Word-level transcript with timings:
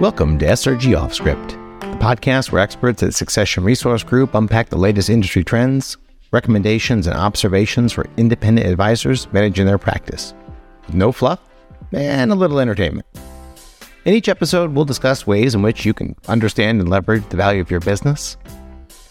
Welcome 0.00 0.38
to 0.38 0.46
SRG 0.46 0.96
Off 0.96 1.12
Script, 1.12 1.48
the 1.48 1.98
podcast 1.98 2.52
where 2.52 2.62
experts 2.62 3.02
at 3.02 3.14
Succession 3.14 3.64
Resource 3.64 4.04
Group 4.04 4.32
unpack 4.32 4.68
the 4.68 4.78
latest 4.78 5.10
industry 5.10 5.42
trends, 5.42 5.96
recommendations, 6.30 7.08
and 7.08 7.16
observations 7.16 7.92
for 7.92 8.06
independent 8.16 8.68
advisors 8.68 9.26
managing 9.32 9.66
their 9.66 9.76
practice. 9.76 10.34
With 10.86 10.94
no 10.94 11.10
fluff 11.10 11.40
and 11.90 12.30
a 12.30 12.36
little 12.36 12.60
entertainment. 12.60 13.08
In 14.04 14.14
each 14.14 14.28
episode, 14.28 14.72
we'll 14.72 14.84
discuss 14.84 15.26
ways 15.26 15.56
in 15.56 15.62
which 15.62 15.84
you 15.84 15.92
can 15.92 16.14
understand 16.28 16.80
and 16.80 16.88
leverage 16.88 17.28
the 17.28 17.36
value 17.36 17.60
of 17.60 17.68
your 17.68 17.80
business, 17.80 18.36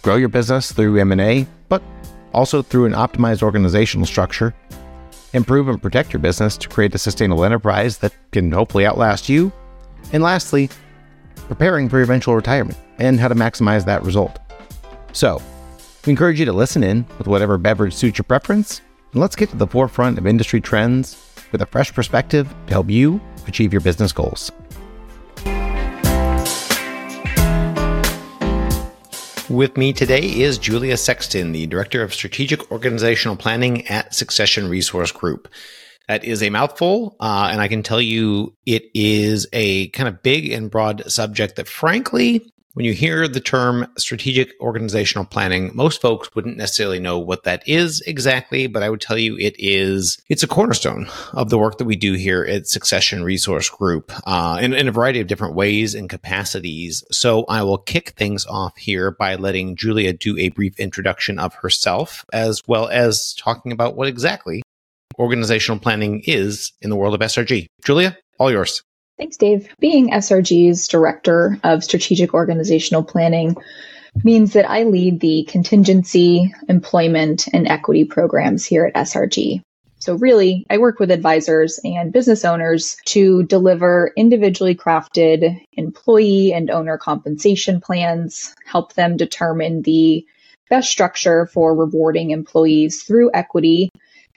grow 0.03 0.15
your 0.15 0.29
business 0.29 0.71
through 0.71 0.97
M&A, 1.01 1.45
but 1.67 1.83
also 2.33 2.61
through 2.61 2.85
an 2.85 2.93
optimized 2.93 3.43
organizational 3.43 4.05
structure, 4.05 4.55
improve 5.33 5.67
and 5.67 5.81
protect 5.81 6.13
your 6.13 6.21
business 6.21 6.55
to 6.55 6.69
create 6.69 6.95
a 6.95 6.97
sustainable 6.97 7.43
enterprise 7.43 7.97
that 7.97 8.13
can 8.31 8.53
hopefully 8.53 8.85
outlast 8.85 9.27
you 9.27 9.51
and 10.13 10.23
lastly, 10.23 10.69
preparing 11.47 11.89
for 11.89 12.01
eventual 12.01 12.35
retirement 12.35 12.77
and 12.99 13.19
how 13.19 13.27
to 13.27 13.35
maximize 13.35 13.85
that 13.85 14.03
result. 14.03 14.39
So, 15.13 15.41
we 16.05 16.11
encourage 16.11 16.39
you 16.39 16.45
to 16.45 16.53
listen 16.53 16.83
in 16.83 17.05
with 17.17 17.27
whatever 17.27 17.57
beverage 17.57 17.93
suits 17.93 18.17
your 18.17 18.23
preference, 18.23 18.81
and 19.11 19.21
let's 19.21 19.35
get 19.35 19.49
to 19.49 19.57
the 19.57 19.67
forefront 19.67 20.17
of 20.17 20.25
industry 20.25 20.61
trends 20.61 21.21
with 21.51 21.61
a 21.61 21.65
fresh 21.65 21.93
perspective 21.93 22.53
to 22.67 22.73
help 22.73 22.89
you 22.89 23.21
achieve 23.47 23.73
your 23.73 23.81
business 23.81 24.11
goals. 24.11 24.51
With 29.49 29.77
me 29.77 29.93
today 29.93 30.41
is 30.41 30.57
Julia 30.57 30.97
Sexton, 30.97 31.53
the 31.53 31.67
Director 31.67 32.01
of 32.01 32.13
Strategic 32.13 32.69
Organizational 32.69 33.37
Planning 33.37 33.87
at 33.87 34.13
Succession 34.13 34.67
Resource 34.67 35.11
Group. 35.13 35.47
That 36.07 36.23
is 36.23 36.41
a 36.41 36.49
mouthful. 36.49 37.15
Uh, 37.19 37.49
and 37.51 37.61
I 37.61 37.67
can 37.67 37.83
tell 37.83 38.01
you 38.01 38.55
it 38.65 38.89
is 38.93 39.47
a 39.51 39.89
kind 39.89 40.07
of 40.07 40.23
big 40.23 40.51
and 40.51 40.71
broad 40.71 41.09
subject 41.11 41.57
that, 41.57 41.67
frankly, 41.67 42.51
when 42.77 42.85
you 42.85 42.93
hear 42.93 43.27
the 43.27 43.39
term 43.39 43.87
strategic 43.97 44.53
organizational 44.61 45.25
planning, 45.25 45.71
most 45.73 45.99
folks 45.99 46.35
wouldn't 46.35 46.57
necessarily 46.57 46.99
know 46.99 47.17
what 47.17 47.43
that 47.45 47.67
is 47.67 48.03
exactly, 48.05 48.67
but 48.67 48.83
I 48.83 48.91
would 48.91 49.01
tell 49.01 49.17
you 49.17 49.35
it 49.35 49.55
is, 49.57 50.21
it's 50.29 50.43
a 50.43 50.47
cornerstone 50.47 51.07
of 51.33 51.49
the 51.49 51.57
work 51.57 51.79
that 51.79 51.85
we 51.85 51.95
do 51.95 52.13
here 52.13 52.45
at 52.45 52.67
Succession 52.67 53.23
Resource 53.23 53.67
Group 53.67 54.11
uh, 54.27 54.59
in, 54.61 54.75
in 54.75 54.87
a 54.87 54.91
variety 54.91 55.19
of 55.19 55.25
different 55.25 55.55
ways 55.55 55.95
and 55.95 56.07
capacities. 56.07 57.03
So 57.09 57.45
I 57.45 57.63
will 57.63 57.79
kick 57.79 58.11
things 58.11 58.45
off 58.45 58.77
here 58.77 59.09
by 59.09 59.37
letting 59.37 59.75
Julia 59.75 60.13
do 60.13 60.37
a 60.37 60.49
brief 60.49 60.79
introduction 60.79 61.39
of 61.39 61.55
herself, 61.55 62.25
as 62.31 62.61
well 62.67 62.89
as 62.89 63.33
talking 63.39 63.71
about 63.71 63.95
what 63.95 64.07
exactly 64.07 64.61
organizational 65.17 65.79
planning 65.79 66.21
is 66.25 66.71
in 66.81 66.89
the 66.89 66.95
world 66.95 67.13
of 67.13 67.21
SRG. 67.21 67.67
Julia, 67.83 68.17
all 68.39 68.51
yours. 68.51 68.81
Thanks, 69.17 69.37
Dave. 69.37 69.67
Being 69.79 70.11
SRG's 70.11 70.87
Director 70.87 71.57
of 71.63 71.83
Strategic 71.83 72.35
Organizational 72.35 73.03
Planning 73.03 73.55
means 74.23 74.53
that 74.53 74.69
I 74.69 74.83
lead 74.83 75.19
the 75.19 75.43
contingency, 75.47 76.53
employment, 76.69 77.47
and 77.51 77.67
equity 77.67 78.05
programs 78.05 78.65
here 78.65 78.85
at 78.85 78.93
SRG. 78.93 79.61
So, 79.99 80.15
really, 80.15 80.65
I 80.69 80.77
work 80.77 80.99
with 80.99 81.09
advisors 81.09 81.79
and 81.83 82.13
business 82.13 82.45
owners 82.45 82.95
to 83.05 83.43
deliver 83.43 84.11
individually 84.15 84.75
crafted 84.75 85.59
employee 85.73 86.53
and 86.53 86.69
owner 86.69 86.99
compensation 86.99 87.81
plans, 87.81 88.53
help 88.65 88.93
them 88.93 89.17
determine 89.17 89.81
the 89.81 90.23
best 90.69 90.91
structure 90.91 91.47
for 91.47 91.75
rewarding 91.75 92.29
employees 92.29 93.01
through 93.01 93.31
equity 93.33 93.89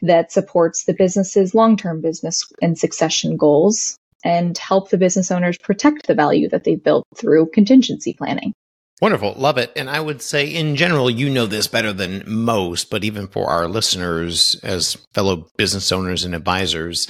that 0.03 0.33
supports 0.33 0.85
the 0.85 0.95
business's 0.95 1.55
long 1.55 1.77
term 1.77 2.01
business 2.01 2.51
and 2.63 2.79
succession 2.79 3.37
goals 3.37 3.97
and 4.25 4.57
help 4.59 4.91
the 4.91 4.99
business 4.99 5.31
owners 5.31 5.57
protect 5.59 6.07
the 6.07 6.15
value 6.15 6.49
that 6.49 6.65
they've 6.65 6.83
built 6.83 7.07
through 7.17 7.51
contingency 7.51 8.13
planning. 8.13 8.53
Wonderful. 9.01 9.33
Love 9.39 9.57
it. 9.57 9.73
And 9.77 9.89
I 9.89 9.99
would 9.99 10.21
say, 10.21 10.47
in 10.47 10.77
general, 10.77 11.09
you 11.09 11.31
know 11.31 11.47
this 11.47 11.67
better 11.67 11.93
than 11.93 12.23
most, 12.27 12.91
but 12.91 13.03
even 13.03 13.29
for 13.29 13.49
our 13.49 13.67
listeners 13.67 14.61
as 14.63 14.99
fellow 15.15 15.49
business 15.57 15.91
owners 15.91 16.25
and 16.25 16.35
advisors, 16.35 17.09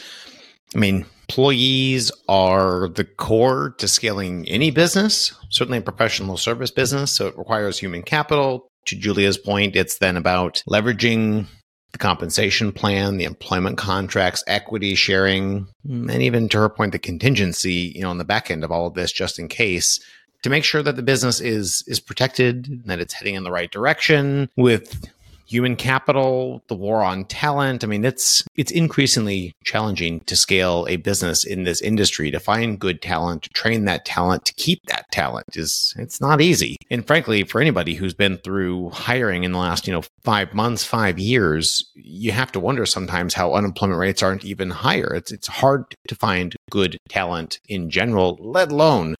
I 0.74 0.78
mean, 0.78 1.04
employees 1.28 2.12
are 2.28 2.88
the 2.88 3.04
core 3.04 3.74
to 3.78 3.88
scaling 3.88 4.48
any 4.48 4.70
business, 4.70 5.34
certainly 5.48 5.78
a 5.78 5.82
professional 5.82 6.36
service 6.36 6.70
business. 6.70 7.10
So 7.10 7.26
it 7.26 7.36
requires 7.36 7.78
human 7.78 8.02
capital. 8.02 8.68
To 8.86 8.96
Julia's 8.96 9.36
point, 9.36 9.76
it's 9.76 9.98
then 9.98 10.16
about 10.16 10.62
leveraging 10.68 11.46
the 11.92 11.98
compensation 11.98 12.72
plan, 12.72 13.16
the 13.16 13.24
employment 13.24 13.78
contracts, 13.78 14.44
equity 14.46 14.94
sharing, 14.94 15.66
and 15.88 16.22
even 16.22 16.48
to 16.48 16.58
her 16.58 16.68
point, 16.68 16.92
the 16.92 16.98
contingency, 16.98 17.92
you 17.94 18.02
know, 18.02 18.10
on 18.10 18.18
the 18.18 18.24
back 18.24 18.50
end 18.50 18.62
of 18.62 18.70
all 18.70 18.86
of 18.86 18.94
this, 18.94 19.10
just 19.12 19.38
in 19.38 19.48
case, 19.48 20.00
to 20.42 20.50
make 20.50 20.64
sure 20.64 20.82
that 20.82 20.96
the 20.96 21.02
business 21.02 21.40
is 21.40 21.84
is 21.86 22.00
protected, 22.00 22.68
and 22.68 22.84
that 22.84 23.00
it's 23.00 23.14
heading 23.14 23.34
in 23.34 23.44
the 23.44 23.50
right 23.50 23.70
direction 23.70 24.48
with 24.56 25.08
human 25.50 25.74
capital, 25.74 26.62
the 26.68 26.76
war 26.76 27.02
on 27.02 27.24
talent. 27.24 27.82
I 27.82 27.88
mean, 27.88 28.04
it's 28.04 28.42
it's 28.54 28.70
increasingly 28.70 29.52
challenging 29.64 30.20
to 30.20 30.36
scale 30.36 30.86
a 30.88 30.96
business 30.96 31.44
in 31.44 31.64
this 31.64 31.82
industry 31.82 32.30
to 32.30 32.38
find 32.38 32.78
good 32.78 33.02
talent, 33.02 33.42
to 33.42 33.48
train 33.50 33.84
that 33.86 34.04
talent, 34.04 34.44
to 34.44 34.54
keep 34.54 34.80
that 34.86 35.10
talent 35.10 35.56
is 35.56 35.92
it's 35.98 36.20
not 36.20 36.40
easy. 36.40 36.76
And 36.90 37.04
frankly, 37.06 37.42
for 37.42 37.60
anybody 37.60 37.94
who's 37.94 38.14
been 38.14 38.38
through 38.38 38.90
hiring 38.90 39.42
in 39.42 39.52
the 39.52 39.58
last, 39.58 39.86
you 39.86 39.92
know, 39.92 40.02
5 40.22 40.54
months, 40.54 40.84
5 40.84 41.18
years, 41.18 41.90
you 41.94 42.30
have 42.30 42.52
to 42.52 42.60
wonder 42.60 42.86
sometimes 42.86 43.34
how 43.34 43.54
unemployment 43.54 43.98
rates 43.98 44.22
aren't 44.22 44.44
even 44.44 44.70
higher. 44.70 45.12
It's 45.14 45.32
it's 45.32 45.48
hard 45.48 45.84
to 46.06 46.14
find 46.14 46.54
good 46.70 46.96
talent 47.08 47.58
in 47.68 47.90
general, 47.90 48.38
let 48.40 48.70
alone 48.70 49.16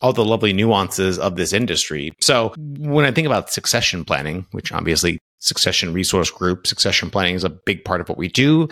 all 0.00 0.12
the 0.12 0.24
lovely 0.24 0.52
nuances 0.52 1.18
of 1.18 1.36
this 1.36 1.52
industry. 1.52 2.12
So 2.20 2.52
when 2.58 3.06
I 3.06 3.10
think 3.10 3.26
about 3.26 3.50
succession 3.50 4.04
planning, 4.04 4.46
which 4.50 4.70
obviously 4.70 5.18
succession 5.44 5.92
resource 5.92 6.30
group. 6.30 6.66
Succession 6.66 7.10
planning 7.10 7.34
is 7.34 7.44
a 7.44 7.50
big 7.50 7.84
part 7.84 8.00
of 8.00 8.08
what 8.08 8.18
we 8.18 8.28
do. 8.28 8.68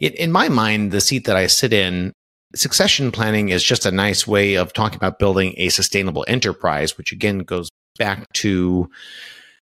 It, 0.00 0.14
in 0.14 0.32
my 0.32 0.48
mind, 0.48 0.92
the 0.92 1.00
seat 1.00 1.24
that 1.26 1.36
I 1.36 1.46
sit 1.46 1.72
in, 1.72 2.12
succession 2.54 3.10
planning 3.10 3.50
is 3.50 3.62
just 3.62 3.86
a 3.86 3.90
nice 3.90 4.26
way 4.26 4.54
of 4.54 4.72
talking 4.72 4.96
about 4.96 5.18
building 5.18 5.54
a 5.56 5.68
sustainable 5.68 6.24
enterprise, 6.28 6.96
which 6.96 7.12
again 7.12 7.40
goes 7.40 7.68
back 7.98 8.30
to 8.34 8.88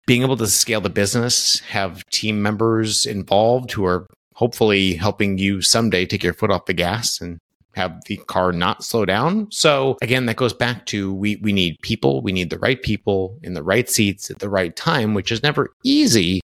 being 0.07 0.23
able 0.23 0.37
to 0.37 0.47
scale 0.47 0.81
the 0.81 0.91
business, 0.91 1.61
have 1.61 2.05
team 2.07 2.43
members 2.43 3.07
involved 3.07 3.73
who 3.73 3.85
are 3.85 4.07
hopefully 4.35 4.95
helping 4.95 5.39
you 5.39 5.63
someday 5.63 6.07
take 6.07 6.23
your 6.23 6.35
foot 6.35 6.51
off 6.51 6.67
the 6.67 6.73
gas 6.73 7.21
and 7.21 7.39
have 7.75 8.03
the 8.07 8.17
car 8.17 8.53
not 8.53 8.85
slow 8.85 9.05
down. 9.05 9.51
So 9.51 9.97
again, 10.03 10.27
that 10.27 10.37
goes 10.37 10.53
back 10.53 10.87
to 10.87 11.13
we 11.13 11.37
we 11.37 11.53
need 11.53 11.79
people, 11.83 12.23
we 12.23 12.33
need 12.33 12.51
the 12.51 12.59
right 12.59 12.83
people 12.83 13.39
in 13.43 13.55
the 13.55 13.63
right 13.63 13.89
seats 13.89 14.31
at 14.31 14.39
the 14.39 14.51
right 14.51 14.75
time, 14.75 15.15
which 15.15 15.33
is 15.33 15.43
never 15.43 15.73
easy, 15.85 16.41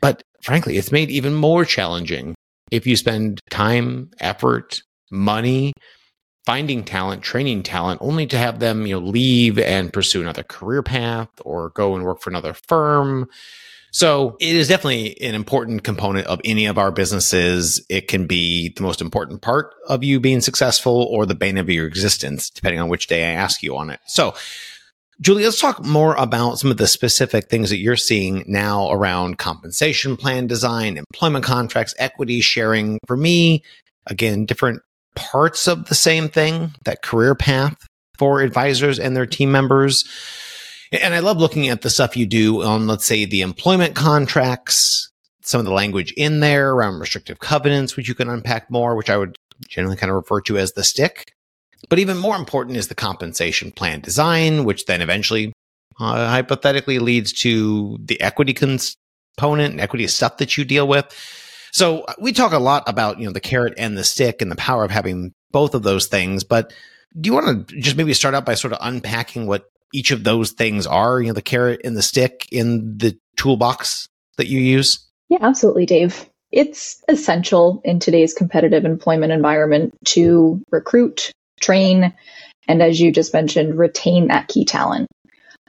but 0.00 0.22
frankly, 0.42 0.76
it's 0.76 0.92
made 0.92 1.10
even 1.10 1.34
more 1.34 1.64
challenging 1.64 2.34
if 2.70 2.86
you 2.86 2.96
spend 2.96 3.40
time, 3.50 4.10
effort, 4.20 4.82
money 5.10 5.72
finding 6.44 6.82
talent, 6.82 7.22
training 7.22 7.62
talent 7.62 8.00
only 8.02 8.26
to 8.26 8.38
have 8.38 8.58
them, 8.58 8.86
you 8.86 8.98
know, 8.98 9.06
leave 9.06 9.58
and 9.58 9.92
pursue 9.92 10.22
another 10.22 10.42
career 10.42 10.82
path 10.82 11.28
or 11.44 11.70
go 11.70 11.94
and 11.94 12.04
work 12.04 12.22
for 12.22 12.30
another 12.30 12.54
firm 12.54 13.28
so 13.90 14.36
it 14.40 14.54
is 14.54 14.68
definitely 14.68 15.20
an 15.20 15.34
important 15.34 15.84
component 15.84 16.26
of 16.26 16.40
any 16.44 16.66
of 16.66 16.78
our 16.78 16.90
businesses. 16.90 17.84
It 17.88 18.08
can 18.08 18.26
be 18.26 18.70
the 18.70 18.82
most 18.82 19.00
important 19.00 19.42
part 19.42 19.74
of 19.88 20.04
you 20.04 20.20
being 20.20 20.40
successful 20.40 21.08
or 21.10 21.26
the 21.26 21.34
bane 21.34 21.58
of 21.58 21.68
your 21.68 21.86
existence, 21.86 22.50
depending 22.50 22.80
on 22.80 22.88
which 22.88 23.06
day 23.06 23.24
I 23.24 23.32
ask 23.32 23.62
you 23.62 23.76
on 23.76 23.90
it. 23.90 24.00
So 24.06 24.34
Julie, 25.20 25.44
let's 25.44 25.60
talk 25.60 25.84
more 25.84 26.14
about 26.14 26.60
some 26.60 26.70
of 26.70 26.76
the 26.76 26.86
specific 26.86 27.48
things 27.48 27.70
that 27.70 27.78
you're 27.78 27.96
seeing 27.96 28.44
now 28.46 28.88
around 28.90 29.36
compensation 29.36 30.16
plan 30.16 30.46
design, 30.46 30.96
employment 30.96 31.44
contracts, 31.44 31.92
equity 31.98 32.40
sharing. 32.40 33.00
For 33.08 33.16
me, 33.16 33.64
again, 34.06 34.46
different 34.46 34.80
parts 35.16 35.66
of 35.66 35.86
the 35.86 35.96
same 35.96 36.28
thing, 36.28 36.72
that 36.84 37.02
career 37.02 37.34
path 37.34 37.76
for 38.16 38.42
advisors 38.42 39.00
and 39.00 39.16
their 39.16 39.26
team 39.26 39.50
members. 39.50 40.04
And 40.92 41.14
I 41.14 41.18
love 41.18 41.38
looking 41.38 41.68
at 41.68 41.82
the 41.82 41.90
stuff 41.90 42.16
you 42.16 42.26
do 42.26 42.62
on, 42.62 42.86
let's 42.86 43.04
say, 43.04 43.24
the 43.24 43.42
employment 43.42 43.94
contracts, 43.94 45.10
some 45.42 45.58
of 45.58 45.66
the 45.66 45.72
language 45.72 46.12
in 46.12 46.40
there 46.40 46.72
around 46.72 46.98
restrictive 46.98 47.38
covenants, 47.38 47.96
which 47.96 48.08
you 48.08 48.14
can 48.14 48.28
unpack 48.28 48.70
more, 48.70 48.96
which 48.96 49.10
I 49.10 49.16
would 49.16 49.36
generally 49.66 49.96
kind 49.96 50.10
of 50.10 50.16
refer 50.16 50.40
to 50.42 50.58
as 50.58 50.72
the 50.72 50.84
stick. 50.84 51.32
But 51.88 51.98
even 51.98 52.16
more 52.16 52.36
important 52.36 52.76
is 52.76 52.88
the 52.88 52.94
compensation 52.94 53.70
plan 53.70 54.00
design, 54.00 54.64
which 54.64 54.86
then 54.86 55.00
eventually 55.00 55.52
uh, 56.00 56.28
hypothetically 56.28 56.98
leads 56.98 57.32
to 57.42 57.98
the 58.00 58.20
equity 58.20 58.54
component 58.54 59.72
and 59.72 59.80
equity 59.80 60.06
stuff 60.06 60.38
that 60.38 60.56
you 60.56 60.64
deal 60.64 60.88
with. 60.88 61.06
So 61.72 62.02
uh, 62.02 62.14
we 62.20 62.32
talk 62.32 62.52
a 62.52 62.58
lot 62.58 62.82
about, 62.86 63.18
you 63.18 63.26
know, 63.26 63.32
the 63.32 63.40
carrot 63.40 63.74
and 63.76 63.96
the 63.96 64.04
stick 64.04 64.40
and 64.42 64.50
the 64.50 64.56
power 64.56 64.84
of 64.84 64.90
having 64.90 65.32
both 65.50 65.74
of 65.74 65.82
those 65.82 66.06
things. 66.06 66.44
But 66.44 66.72
do 67.18 67.28
you 67.28 67.34
want 67.34 67.68
to 67.68 67.76
just 67.76 67.96
maybe 67.96 68.14
start 68.14 68.34
out 68.34 68.46
by 68.46 68.54
sort 68.54 68.72
of 68.72 68.78
unpacking 68.82 69.46
what 69.46 69.64
each 69.92 70.10
of 70.10 70.24
those 70.24 70.52
things 70.52 70.86
are, 70.86 71.20
you 71.20 71.28
know, 71.28 71.34
the 71.34 71.42
carrot 71.42 71.80
and 71.84 71.96
the 71.96 72.02
stick 72.02 72.46
in 72.50 72.98
the 72.98 73.18
toolbox 73.36 74.08
that 74.36 74.48
you 74.48 74.60
use? 74.60 75.06
Yeah, 75.28 75.38
absolutely, 75.40 75.86
Dave. 75.86 76.28
It's 76.50 77.02
essential 77.08 77.82
in 77.84 78.00
today's 78.00 78.32
competitive 78.32 78.84
employment 78.84 79.32
environment 79.32 79.94
to 80.06 80.62
recruit, 80.70 81.30
train, 81.60 82.14
and 82.66 82.82
as 82.82 83.00
you 83.00 83.12
just 83.12 83.34
mentioned, 83.34 83.78
retain 83.78 84.28
that 84.28 84.48
key 84.48 84.64
talent. 84.64 85.08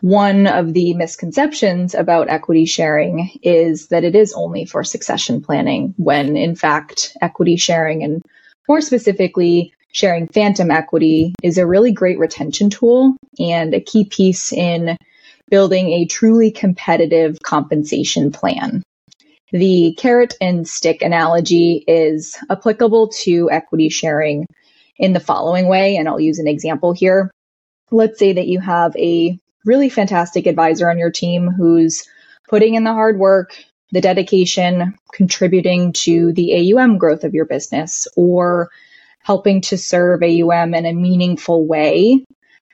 One 0.01 0.47
of 0.47 0.73
the 0.73 0.93
misconceptions 0.93 1.93
about 1.93 2.29
equity 2.29 2.65
sharing 2.65 3.31
is 3.43 3.87
that 3.87 4.05
it 4.05 4.15
is 4.15 4.33
only 4.33 4.63
for 4.63 4.83
succession 4.85 5.41
planning, 5.41 5.93
when 5.97 6.37
in 6.37 6.55
fact, 6.55 7.17
equity 7.21 7.57
sharing 7.57 8.03
and 8.03 8.21
more 8.69 8.79
specifically, 8.79 9.73
sharing 9.91 10.27
phantom 10.27 10.71
equity 10.71 11.33
is 11.43 11.57
a 11.57 11.67
really 11.67 11.91
great 11.91 12.19
retention 12.19 12.69
tool 12.69 13.15
and 13.39 13.73
a 13.73 13.81
key 13.81 14.05
piece 14.05 14.51
in 14.51 14.97
building 15.49 15.89
a 15.89 16.05
truly 16.05 16.51
competitive 16.51 17.37
compensation 17.43 18.31
plan. 18.31 18.83
The 19.51 19.95
carrot 19.97 20.35
and 20.39 20.67
stick 20.67 21.01
analogy 21.01 21.83
is 21.87 22.37
applicable 22.51 23.09
to 23.23 23.49
equity 23.51 23.89
sharing 23.89 24.45
in 24.97 25.13
the 25.13 25.19
following 25.19 25.67
way, 25.67 25.95
and 25.95 26.07
I'll 26.07 26.19
use 26.19 26.37
an 26.37 26.47
example 26.47 26.93
here. 26.93 27.31
Let's 27.89 28.19
say 28.19 28.33
that 28.33 28.47
you 28.47 28.59
have 28.59 28.95
a 28.95 29.39
really 29.65 29.89
fantastic 29.89 30.45
advisor 30.45 30.89
on 30.89 30.99
your 30.99 31.09
team 31.09 31.49
who's 31.49 32.07
putting 32.47 32.75
in 32.75 32.83
the 32.83 32.93
hard 32.93 33.17
work, 33.17 33.55
the 33.91 34.01
dedication, 34.01 34.95
contributing 35.13 35.93
to 35.93 36.31
the 36.33 36.73
AUM 36.73 36.99
growth 36.99 37.23
of 37.23 37.33
your 37.33 37.45
business, 37.45 38.07
or 38.15 38.69
helping 39.19 39.61
to 39.61 39.77
serve 39.77 40.23
AUM 40.23 40.73
in 40.73 40.85
a 40.85 40.93
meaningful 40.93 41.67
way, 41.67 42.23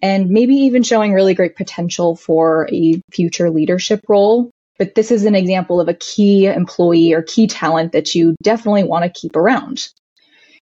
and 0.01 0.29
maybe 0.29 0.55
even 0.55 0.83
showing 0.83 1.13
really 1.13 1.33
great 1.33 1.55
potential 1.55 2.15
for 2.15 2.69
a 2.71 3.01
future 3.11 3.49
leadership 3.49 4.01
role. 4.07 4.51
But 4.77 4.95
this 4.95 5.09
is 5.09 5.23
an 5.23 5.35
example 5.35 5.79
of 5.79 5.87
a 5.87 5.93
key 5.93 6.47
employee 6.47 7.13
or 7.13 7.21
key 7.21 7.47
talent 7.47 7.93
that 7.93 8.13
you 8.13 8.35
definitely 8.43 8.83
want 8.83 9.05
to 9.05 9.19
keep 9.19 9.35
around. 9.35 9.87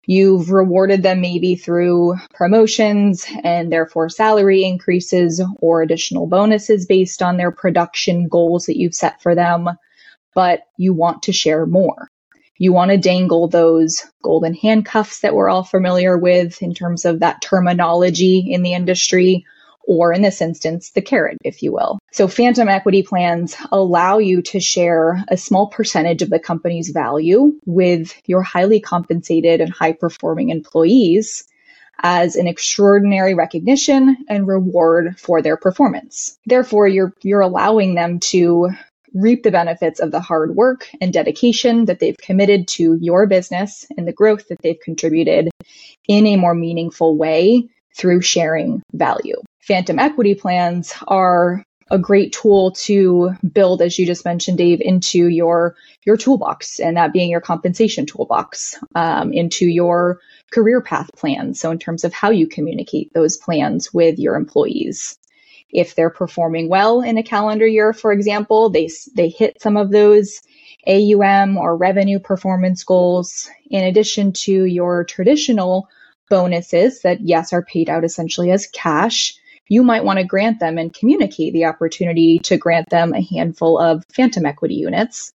You've 0.06 0.52
rewarded 0.52 1.02
them 1.02 1.22
maybe 1.22 1.56
through 1.56 2.16
promotions 2.34 3.26
and 3.44 3.72
therefore 3.72 4.10
salary 4.10 4.66
increases 4.66 5.42
or 5.60 5.82
additional 5.82 6.28
bonuses 6.28 6.86
based 6.86 7.24
on 7.24 7.38
their 7.38 7.52
production 7.52 8.28
goals 8.28 8.66
that 8.66 8.78
you've 8.78 8.94
set 8.94 9.22
for 9.22 9.34
them, 9.34 9.70
but 10.36 10.64
you 10.78 10.94
want 10.94 11.24
to 11.24 11.32
share 11.32 11.66
more. 11.66 12.10
You 12.64 12.72
want 12.72 12.92
to 12.92 12.98
dangle 12.98 13.50
those 13.50 14.06
golden 14.22 14.54
handcuffs 14.54 15.20
that 15.20 15.36
we're 15.36 15.50
all 15.50 15.66
familiar 15.66 16.18
with 16.18 16.62
in 16.62 16.74
terms 16.74 17.04
of 17.04 17.20
that 17.20 17.42
terminology 17.42 18.40
in 18.40 18.64
the 18.64 18.74
industry 18.74 19.46
or 19.86 20.14
in 20.14 20.22
this 20.22 20.40
instance, 20.42 20.92
the 20.92 21.02
carrot, 21.02 21.40
if 21.44 21.62
you 21.62 21.74
will. 21.74 22.00
So 22.14 22.30
phantom 22.30 22.70
equity 22.70 23.04
plans 23.04 23.58
allow 23.74 24.20
you 24.20 24.42
to 24.44 24.62
share 24.62 25.26
a 25.28 25.36
small 25.36 25.68
percentage 25.68 26.22
of 26.22 26.30
the 26.30 26.40
company's 26.40 26.92
value 26.92 27.52
with 27.66 28.16
your 28.28 28.42
highly 28.42 28.80
compensated 28.80 29.60
and 29.60 29.70
high 29.70 29.92
performing 29.92 30.50
employees 30.50 31.44
as 32.02 32.38
an 32.38 32.48
extraordinary 32.48 33.34
recognition 33.34 34.16
and 34.30 34.48
reward 34.48 35.20
for 35.20 35.42
their 35.42 35.58
performance. 35.58 36.40
Therefore, 36.46 36.88
you're, 36.88 37.14
you're 37.24 37.42
allowing 37.42 37.96
them 37.96 38.22
to 38.32 38.70
reap 39.14 39.44
the 39.44 39.52
benefits 39.52 40.00
of 40.00 40.12
the 40.12 40.20
hard 40.20 40.56
work 40.56 40.88
and 41.02 41.14
dedication 41.14 41.86
that 41.86 42.00
they've 42.00 42.18
committed 42.18 42.68
to 42.68 42.98
your 43.00 43.28
business 43.28 43.86
and 43.98 44.08
the 44.08 44.14
growth 44.14 44.48
that 44.48 44.62
they've 44.62 44.80
contributed 44.84 45.50
in 46.08 46.28
a 46.28 46.36
more 46.36 46.56
meaningful 46.56 47.18
way 47.18 47.68
through 47.96 48.22
sharing 48.22 48.82
value 48.94 49.36
phantom 49.64 49.98
equity 50.00 50.36
plans 50.36 50.94
are 51.08 51.66
a 51.92 52.00
great 52.00 52.34
tool 52.34 52.72
to 52.72 53.32
build, 53.52 53.82
as 53.82 54.00
you 54.00 54.06
just 54.06 54.26
mentioned, 54.26 54.58
Dave, 54.58 54.82
into 54.82 55.28
your 55.28 55.76
your 56.06 56.18
toolbox, 56.18 56.80
and 56.80 56.98
that 56.98 57.14
being 57.14 57.30
your 57.30 57.42
compensation 57.42 58.06
toolbox, 58.06 58.78
um, 58.96 59.32
into 59.32 59.68
your 59.68 60.20
career 60.52 60.82
path 60.82 61.10
plans. 61.16 61.60
So, 61.60 61.72
in 61.72 61.80
terms 61.80 62.04
of 62.04 62.14
how 62.14 62.32
you 62.32 62.48
communicate 62.48 63.14
those 63.14 63.38
plans 63.38 63.94
with 63.94 64.18
your 64.18 64.36
employees, 64.36 65.18
if 65.74 65.96
they're 65.96 66.10
performing 66.10 66.70
well 66.70 67.02
in 67.02 67.18
a 67.18 67.24
calendar 67.24 67.68
year, 67.68 67.94
for 67.94 68.12
example, 68.12 68.70
they 68.70 68.90
they 69.16 69.30
hit 69.30 69.62
some 69.62 69.78
of 69.78 69.92
those 69.92 70.42
AUM 70.88 71.58
or 71.58 71.76
revenue 71.76 72.20
performance 72.20 72.84
goals, 72.84 73.50
in 73.70 73.84
addition 73.84 74.34
to 74.34 74.66
your 74.66 75.04
traditional 75.04 75.90
bonuses 76.30 77.02
that 77.02 77.22
yes 77.22 77.54
are 77.54 77.64
paid 77.64 77.90
out 77.90 78.04
essentially 78.04 78.52
as 78.52 78.68
cash 78.68 79.38
you 79.68 79.84
might 79.84 80.04
want 80.04 80.20
to 80.20 80.26
grant 80.26 80.60
them 80.60 80.78
and 80.78 80.94
communicate 80.94 81.54
the 81.54 81.66
opportunity 81.66 82.40
to 82.40 82.58
grant 82.58 82.90
them 82.90 83.14
a 83.14 83.22
handful 83.22 83.80
of 83.80 84.04
phantom 84.14 84.46
equity 84.46 84.76
units 84.76 85.34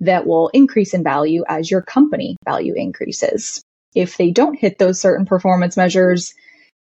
that 0.00 0.26
will 0.26 0.48
increase 0.48 0.94
in 0.94 1.02
value 1.02 1.44
as 1.48 1.70
your 1.70 1.82
company 1.82 2.36
value 2.44 2.74
increases. 2.74 3.62
If 3.94 4.16
they 4.16 4.30
don't 4.30 4.58
hit 4.58 4.78
those 4.78 5.00
certain 5.00 5.26
performance 5.26 5.76
measures, 5.76 6.34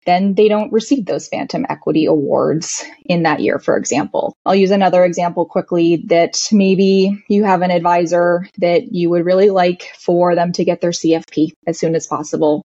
then 0.06 0.34
they 0.34 0.48
don't 0.48 0.72
receive 0.72 1.06
those 1.06 1.28
phantom 1.28 1.66
equity 1.68 2.06
awards 2.06 2.84
in 3.04 3.24
that 3.24 3.40
year, 3.40 3.58
for 3.58 3.76
example. 3.76 4.34
I'll 4.46 4.54
use 4.54 4.70
another 4.70 5.04
example 5.04 5.44
quickly 5.44 6.04
that 6.06 6.48
maybe 6.50 7.24
you 7.28 7.44
have 7.44 7.62
an 7.62 7.70
advisor 7.70 8.46
that 8.58 8.92
you 8.92 9.10
would 9.10 9.26
really 9.26 9.50
like 9.50 9.92
for 9.98 10.34
them 10.34 10.52
to 10.52 10.64
get 10.64 10.80
their 10.80 10.92
CFP 10.92 11.52
as 11.66 11.78
soon 11.78 11.94
as 11.94 12.06
possible. 12.06 12.62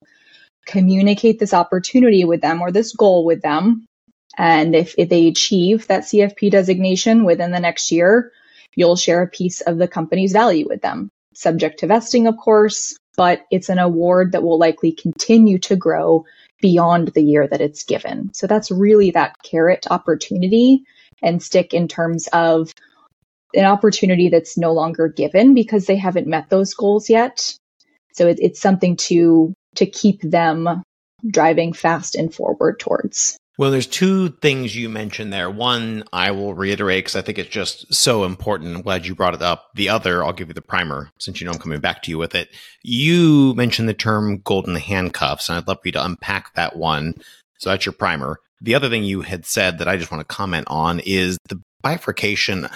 Communicate 0.65 1.39
this 1.39 1.53
opportunity 1.53 2.24
with 2.24 2.41
them 2.41 2.62
or 2.62 2.71
this 2.71 2.95
goal 2.95 3.25
with 3.25 3.41
them 3.41 3.85
and 4.38 4.75
if, 4.75 4.95
if 4.97 5.09
they 5.09 5.27
achieve 5.27 5.88
that 5.88 6.03
CFP 6.03 6.51
designation 6.51 7.24
within 7.24 7.51
the 7.51 7.59
next 7.59 7.91
year, 7.91 8.31
you'll 8.75 8.95
share 8.95 9.21
a 9.21 9.27
piece 9.27 9.62
of 9.62 9.77
the 9.77 9.88
company's 9.88 10.33
value 10.33 10.68
with 10.68 10.81
them, 10.81 11.09
subject 11.35 11.80
to 11.80 11.88
vesting, 11.88 12.27
of 12.27 12.38
course, 12.38 12.97
but 13.15 13.45
it's 13.51 13.69
an 13.69 13.80
award 13.80 14.31
that 14.31 14.44
will 14.44 14.57
likely 14.60 14.92
continue 14.92 15.60
to 15.60 15.75
grow 15.75 16.25
beyond 16.62 17.10
the 17.10 17.24
year 17.24 17.48
that 17.48 17.62
it's 17.62 17.83
given. 17.83 18.33
So 18.33 18.48
that's 18.48 18.71
really 18.71 19.12
that 19.12 19.36
carrot 19.44 19.86
opportunity 19.92 20.83
and 21.21 21.42
stick 21.42 21.74
in 21.74 21.88
terms 21.88 22.27
of 22.33 22.74
an 23.54 23.65
opportunity 23.65 24.30
that's 24.30 24.57
no 24.57 24.74
longer 24.74 25.07
given 25.07 25.54
because 25.54 25.86
they 25.86 25.95
haven't 25.95 26.27
met 26.27 26.50
those 26.50 26.74
goals 26.74 27.10
yet. 27.10 27.56
So 28.13 28.27
it, 28.27 28.39
it's 28.42 28.60
something 28.62 28.98
to 28.98 29.54
to 29.75 29.86
keep 29.86 30.21
them 30.21 30.83
driving 31.25 31.74
fast 31.74 32.16
and 32.16 32.33
forward 32.33 32.80
towards. 32.80 33.38
Well, 33.60 33.70
there's 33.70 33.86
two 33.86 34.30
things 34.30 34.76
you 34.76 34.90
mentioned 34.90 35.32
there. 35.32 35.50
One, 35.50 36.04
I 36.12 36.32
will 36.32 36.56
reiterate 36.56 37.06
because 37.06 37.16
I 37.16 37.22
think 37.22 37.38
it's 37.38 37.50
just 37.50 37.94
so 37.94 38.24
important. 38.24 38.76
I'm 38.76 38.82
glad 38.82 39.06
you 39.06 39.14
brought 39.14 39.36
it 39.36 39.44
up. 39.44 39.70
The 39.76 39.90
other, 39.90 40.24
I'll 40.24 40.34
give 40.34 40.48
you 40.48 40.56
the 40.56 40.62
primer 40.62 41.12
since 41.20 41.40
you 41.40 41.46
know 41.46 41.52
I'm 41.54 41.60
coming 41.60 41.80
back 41.80 42.02
to 42.04 42.12
you 42.12 42.18
with 42.18 42.34
it. 42.34 42.50
You 42.82 43.54
mentioned 43.54 43.88
the 43.88 43.94
term 43.94 44.40
golden 44.40 44.76
handcuffs, 44.76 45.50
and 45.50 45.57
I'd 45.57 45.68
love 45.68 45.78
for 45.81 45.88
you 45.88 45.92
to 45.92 46.04
unpack 46.04 46.56
that 46.56 46.76
one. 46.76 47.14
So 47.60 47.69
that's 47.69 47.86
your 47.86 47.94
primer. 47.94 48.40
The 48.60 48.74
other 48.74 48.90
thing 48.90 49.04
you 49.04 49.22
had 49.22 49.45
said 49.45 49.78
that 49.78 49.88
I 49.88 49.98
just 49.98 50.12
want 50.12 50.28
to 50.28 50.36
comment 50.36 50.66
on 50.69 51.00
is 51.02 51.38
the 51.48 51.62
bifurcation 51.83 52.68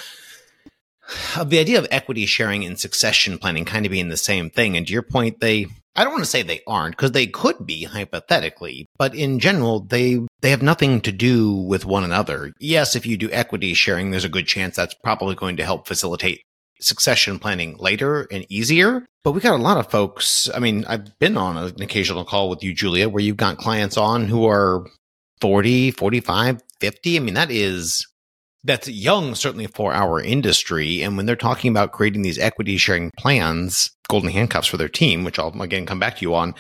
of 1.38 1.50
the 1.50 1.60
idea 1.60 1.80
of 1.80 1.88
equity 1.90 2.26
sharing 2.26 2.66
and 2.66 2.80
succession 2.80 3.40
planning 3.40 3.66
kind 3.66 3.86
of 3.86 3.92
being 3.92 4.10
the 4.10 4.18
same 4.18 4.50
thing. 4.50 4.78
And 4.78 4.86
to 4.86 4.94
your 4.94 5.02
point, 5.02 5.40
they 5.40 5.68
I 5.98 6.04
don't 6.04 6.14
want 6.14 6.24
to 6.24 6.30
say 6.30 6.44
they 6.44 6.62
aren't 6.68 6.96
because 6.96 7.12
they 7.12 7.26
could 7.26 7.66
be 7.66 7.84
hypothetically, 7.84 8.86
but 8.98 9.16
in 9.16 9.40
general, 9.40 9.80
they 9.80 10.20
they 10.42 10.52
have 10.52 10.62
nothing 10.62 11.02
to 11.02 11.12
do 11.12 11.52
with 11.52 11.86
one 11.86 12.04
another. 12.04 12.54
Yes, 12.60 12.96
if 12.96 13.06
you 13.08 13.18
do 13.18 13.32
equity 13.32 13.74
sharing, 13.74 14.12
there's 14.12 14.24
a 14.24 14.30
good 14.30 14.46
chance 14.46 14.76
that's 14.76 14.94
probably 14.94 15.34
going 15.34 15.58
to 15.58 15.66
help 15.66 15.88
facilitate 15.88 16.44
succession 16.80 17.40
planning 17.40 17.76
later 17.78 18.28
and 18.32 18.46
easier. 18.48 19.06
But 19.24 19.32
we 19.32 19.42
got 19.42 19.60
a 19.60 19.64
lot 19.64 19.78
of 19.78 19.90
folks. 19.90 20.48
I 20.54 20.60
mean, 20.60 20.86
I've 20.88 21.18
been 21.18 21.36
on 21.36 21.58
an 21.58 21.82
occasional 21.82 22.24
call 22.24 22.50
with 22.50 22.64
you, 22.64 22.74
Julia, 22.74 23.10
where 23.10 23.24
you've 23.24 23.36
got 23.36 23.58
clients 23.58 23.98
on 23.98 24.28
who 24.28 24.46
are 24.46 24.86
40, 25.42 25.92
45, 25.92 26.62
50. 26.80 27.16
I 27.16 27.20
mean, 27.20 27.34
that 27.34 27.50
is 27.50 28.06
that's 28.68 28.90
young, 28.90 29.34
certainly 29.34 29.66
for 29.66 29.94
our 29.94 30.22
industry. 30.22 31.02
And 31.02 31.16
when 31.16 31.26
they're 31.26 31.36
talking 31.36 31.72
about 31.72 31.94
creating 31.94 32.22
these 32.22 32.38
equity 32.38 32.78
sharing 32.78 33.12
plans, 33.18 33.90
golden 34.10 34.30
handcuffs 34.30 34.68
for 34.68 34.78
their 34.78 34.90
team, 34.90 35.24
which 35.24 35.40
I'll 35.40 35.60
again 35.62 35.86
come 35.86 36.00
back 36.00 36.18
to 36.18 36.22
you 36.22 36.36
on, 36.36 36.54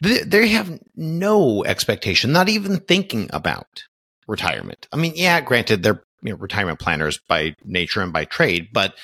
they, 0.00 0.20
they 0.20 0.48
have 0.48 0.78
no 0.94 1.64
expectation, 1.64 2.32
not 2.32 2.48
even 2.48 2.78
thinking 2.78 3.28
about 3.32 3.84
retirement. 4.28 4.86
I 4.92 4.96
mean, 4.96 5.12
yeah, 5.16 5.40
granted, 5.40 5.82
they're 5.82 6.02
you 6.22 6.30
know, 6.30 6.36
retirement 6.36 6.78
planners 6.78 7.18
by 7.28 7.54
nature 7.64 8.02
and 8.02 8.12
by 8.12 8.24
trade, 8.24 8.68
but 8.72 8.94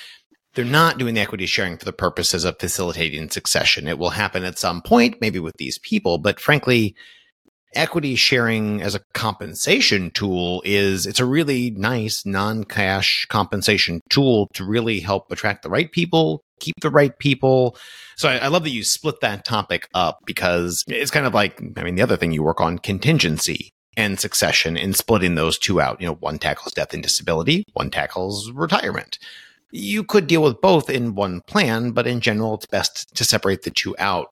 they're 0.55 0.65
not 0.65 0.97
doing 0.97 1.15
the 1.15 1.21
equity 1.21 1.45
sharing 1.45 1.77
for 1.77 1.85
the 1.85 1.93
purposes 1.93 2.45
of 2.45 2.59
facilitating 2.59 3.29
succession. 3.29 3.87
It 3.87 3.99
will 3.99 4.11
happen 4.11 4.43
at 4.43 4.57
some 4.57 4.81
point, 4.81 5.17
maybe 5.19 5.39
with 5.39 5.57
these 5.57 5.77
people, 5.79 6.19
but 6.19 6.39
frankly, 6.39 6.95
equity 7.75 8.15
sharing 8.15 8.81
as 8.81 8.95
a 8.95 9.01
compensation 9.13 10.11
tool 10.11 10.61
is 10.65 11.05
it's 11.05 11.19
a 11.19 11.25
really 11.25 11.71
nice 11.71 12.25
non-cash 12.25 13.25
compensation 13.29 14.01
tool 14.09 14.47
to 14.53 14.63
really 14.63 14.99
help 14.99 15.31
attract 15.31 15.63
the 15.63 15.69
right 15.69 15.91
people 15.91 16.43
keep 16.63 16.79
the 16.81 16.89
right 16.89 17.17
people. 17.19 17.77
So 18.15 18.29
I, 18.29 18.37
I, 18.37 18.47
love 18.47 18.63
that 18.63 18.69
you 18.69 18.83
split 18.83 19.19
that 19.21 19.43
topic 19.43 19.87
up 19.93 20.19
because 20.25 20.83
it's 20.87 21.11
kind 21.11 21.25
of 21.25 21.33
like 21.33 21.61
i 21.77 21.83
mean 21.83 21.95
the 21.95 22.01
other 22.01 22.17
thing 22.17 22.31
you 22.31 22.41
work 22.41 22.61
on 22.61 22.79
contingency 22.79 23.71
and 23.97 24.19
succession 24.19 24.77
and 24.77 24.95
splitting 24.95 25.35
those 25.35 25.59
two 25.59 25.81
out. 25.81 25.99
You 25.99 26.07
know 26.07 26.15
one 26.15 26.39
tackles 26.39 26.73
death 26.73 26.93
and 26.93 27.03
disability 27.03 27.65
one 27.73 27.89
tackles 27.89 28.49
retirement. 28.51 29.19
You 29.71 30.03
could 30.03 30.27
deal 30.27 30.43
with 30.43 30.61
both 30.61 30.89
in 30.89 31.15
one 31.15 31.41
plan 31.41 31.91
but 31.91 32.07
in 32.07 32.21
general 32.21 32.55
it's 32.55 32.65
best 32.65 33.13
to 33.15 33.23
separate 33.23 33.63
the 33.63 33.71
two 33.71 33.95
out 33.99 34.29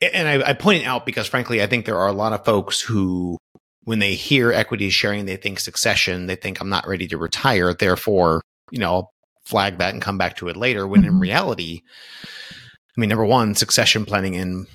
and 0.00 0.28
I, 0.28 0.50
I 0.50 0.52
point 0.54 0.82
it 0.82 0.86
out 0.86 1.06
because 1.06 1.26
frankly, 1.26 1.62
I 1.62 1.66
think 1.66 1.84
there 1.84 1.98
are 1.98 2.08
a 2.08 2.12
lot 2.12 2.32
of 2.32 2.44
folks 2.44 2.80
who 2.80 3.38
when 3.84 3.98
they 3.98 4.14
hear 4.14 4.52
equity 4.52 4.90
sharing, 4.90 5.24
they 5.24 5.36
think 5.36 5.58
succession, 5.58 6.26
they 6.26 6.36
think 6.36 6.60
I'm 6.60 6.68
not 6.68 6.86
ready 6.86 7.08
to 7.08 7.18
retire. 7.18 7.74
Therefore, 7.74 8.42
you 8.70 8.78
know, 8.78 8.92
I'll 8.92 9.12
flag 9.44 9.78
that 9.78 9.92
and 9.92 10.02
come 10.02 10.18
back 10.18 10.36
to 10.36 10.48
it 10.48 10.56
later. 10.56 10.86
When 10.86 11.02
mm-hmm. 11.02 11.14
in 11.14 11.20
reality, 11.20 11.80
I 12.24 13.00
mean, 13.00 13.08
number 13.08 13.24
one, 13.24 13.54
succession 13.54 14.04
planning 14.04 14.34
in 14.34 14.66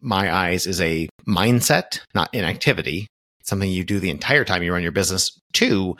my 0.00 0.32
eyes 0.32 0.66
is 0.66 0.80
a 0.80 1.08
mindset, 1.26 2.00
not 2.14 2.34
an 2.34 2.44
activity, 2.44 3.08
something 3.42 3.70
you 3.70 3.84
do 3.84 4.00
the 4.00 4.10
entire 4.10 4.44
time 4.44 4.62
you 4.62 4.72
run 4.72 4.82
your 4.82 4.92
business. 4.92 5.38
Two, 5.52 5.96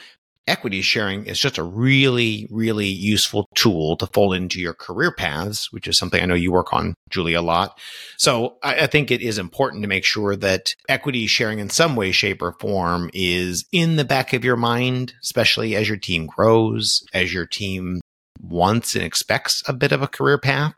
equity 0.47 0.83
sharing 0.83 1.27
is 1.27 1.39
just 1.39 1.59
a 1.59 1.63
really, 1.63 2.49
really 2.51 2.87
useful 2.87 3.49
tool 3.55 3.97
to 3.97 4.07
fold 4.09 4.35
into 4.35 4.61
your 4.61 4.75
career 4.75 5.13
paths, 5.13 5.73
which 5.73 5.87
is 5.87 5.97
something 5.97 6.23
I 6.23 6.27
know 6.27 6.35
you 6.35 6.51
work 6.51 6.73
on, 6.73 6.95
Julie, 7.11 7.35
a 7.35 7.43
lot. 7.43 7.79
So 8.17 8.57
I, 8.63 8.81
I, 8.81 8.87
think 8.87 9.11
it 9.11 9.23
is 9.23 9.39
important 9.39 9.83
to 9.83 9.89
make 9.89 10.05
sure 10.05 10.35
that 10.37 10.75
equity 10.89 11.27
sharing 11.27 11.61
in 11.61 11.71
some 11.71 11.95
way, 11.95 12.11
shape, 12.11 12.43
or 12.43 12.53
form 12.53 13.11
is 13.15 13.65
in 13.73 13.97
the 13.97 14.05
back 14.05 14.33
of 14.33 14.45
your 14.45 14.57
mind, 14.57 15.15
especially 15.23 15.77
as 15.77 15.89
your 15.89 15.99
team 15.99 16.27
grows, 16.27 17.05
as 17.15 17.33
your 17.33 17.47
team 17.47 18.01
wants 18.41 18.97
and 18.97 19.05
expects 19.05 19.63
a 19.69 19.73
bit 19.73 19.93
of 19.93 20.03
a 20.03 20.09
career 20.09 20.39
path. 20.39 20.75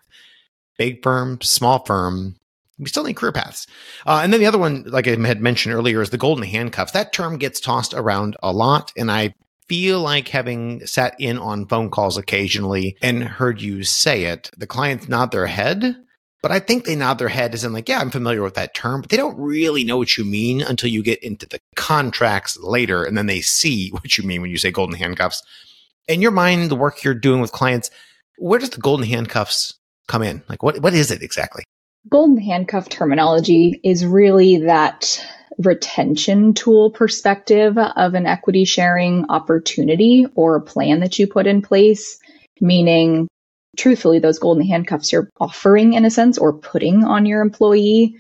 Big 0.77 1.03
firm, 1.03 1.41
small 1.41 1.85
firm, 1.85 2.37
we 2.79 2.87
still 2.87 3.05
need 3.05 3.15
career 3.15 3.33
paths. 3.33 3.67
Uh, 4.05 4.21
and 4.23 4.33
then 4.33 4.41
the 4.41 4.47
other 4.47 4.59
one, 4.59 4.83
like 4.87 5.07
I 5.07 5.11
had 5.11 5.41
mentioned 5.41 5.75
earlier, 5.75 6.03
is 6.03 6.11
the 6.11 6.19
golden 6.19 6.45
handcuffs. 6.45 6.93
That 6.93 7.13
term 7.13 7.39
gets 7.39 7.61
tossed 7.61 7.95
around 7.95 8.37
a 8.43 8.53
lot. 8.53 8.93
And 8.97 9.11
I 9.11 9.35
feel 9.69 10.01
like 10.01 10.29
having 10.29 10.87
sat 10.87 11.15
in 11.19 11.39
on 11.39 11.67
phone 11.67 11.91
calls 11.91 12.17
occasionally 12.17 12.97
and 13.01 13.25
heard 13.25 13.61
you 13.61 13.85
say 13.85 14.25
it, 14.25 14.51
the 14.57 14.67
clients 14.67 15.09
nod 15.09 15.31
their 15.31 15.47
head. 15.47 15.97
But 16.43 16.53
I 16.53 16.61
think 16.61 16.85
they 16.85 16.95
nod 16.95 17.19
their 17.19 17.29
head 17.29 17.55
as 17.55 17.65
in 17.65 17.73
like, 17.73 17.89
yeah, 17.89 18.01
I'm 18.01 18.11
familiar 18.11 18.43
with 18.43 18.55
that 18.55 18.75
term, 18.75 19.01
but 19.01 19.09
they 19.09 19.17
don't 19.17 19.39
really 19.39 19.83
know 19.83 19.97
what 19.97 20.19
you 20.19 20.27
mean 20.27 20.61
until 20.61 20.91
you 20.91 21.03
get 21.03 21.23
into 21.23 21.47
the 21.47 21.59
contracts 21.75 22.59
later. 22.59 23.03
And 23.03 23.17
then 23.17 23.27
they 23.27 23.41
see 23.41 23.89
what 23.93 24.19
you 24.19 24.25
mean 24.25 24.43
when 24.43 24.51
you 24.51 24.59
say 24.59 24.71
golden 24.71 24.97
handcuffs. 24.97 25.43
In 26.07 26.21
your 26.21 26.33
mind, 26.33 26.71
the 26.71 26.77
work 26.77 27.03
you're 27.03 27.15
doing 27.15 27.41
with 27.41 27.53
clients, 27.53 27.91
where 28.37 28.61
does 28.61 28.71
the 28.71 28.81
golden 28.81 29.07
handcuffs 29.07 29.75
come 30.07 30.23
in? 30.23 30.43
Like, 30.49 30.63
what, 30.63 30.81
what 30.81 30.93
is 30.93 31.11
it 31.11 31.23
exactly? 31.23 31.65
Golden 32.11 32.37
handcuff 32.37 32.91
terminology 32.91 33.81
is 33.83 34.05
really 34.05 34.59
that 34.59 35.25
retention 35.59 36.55
tool 36.55 36.91
perspective 36.91 37.79
of 37.79 38.15
an 38.15 38.27
equity 38.27 38.65
sharing 38.65 39.27
opportunity 39.29 40.27
or 40.35 40.61
plan 40.61 41.01
that 41.01 41.19
you 41.19 41.27
put 41.27 41.47
in 41.47 41.63
place, 41.63 42.19
meaning 42.61 43.29
truthfully, 43.77 44.19
those 44.19 44.39
golden 44.39 44.67
handcuffs 44.67 45.13
you're 45.13 45.31
offering 45.41 45.95
in 45.95 46.05
a 46.05 46.11
sense 46.11 46.39
or 46.39 46.53
putting 46.53 47.05
on 47.05 47.27
your 47.27 47.41
employee 47.41 48.17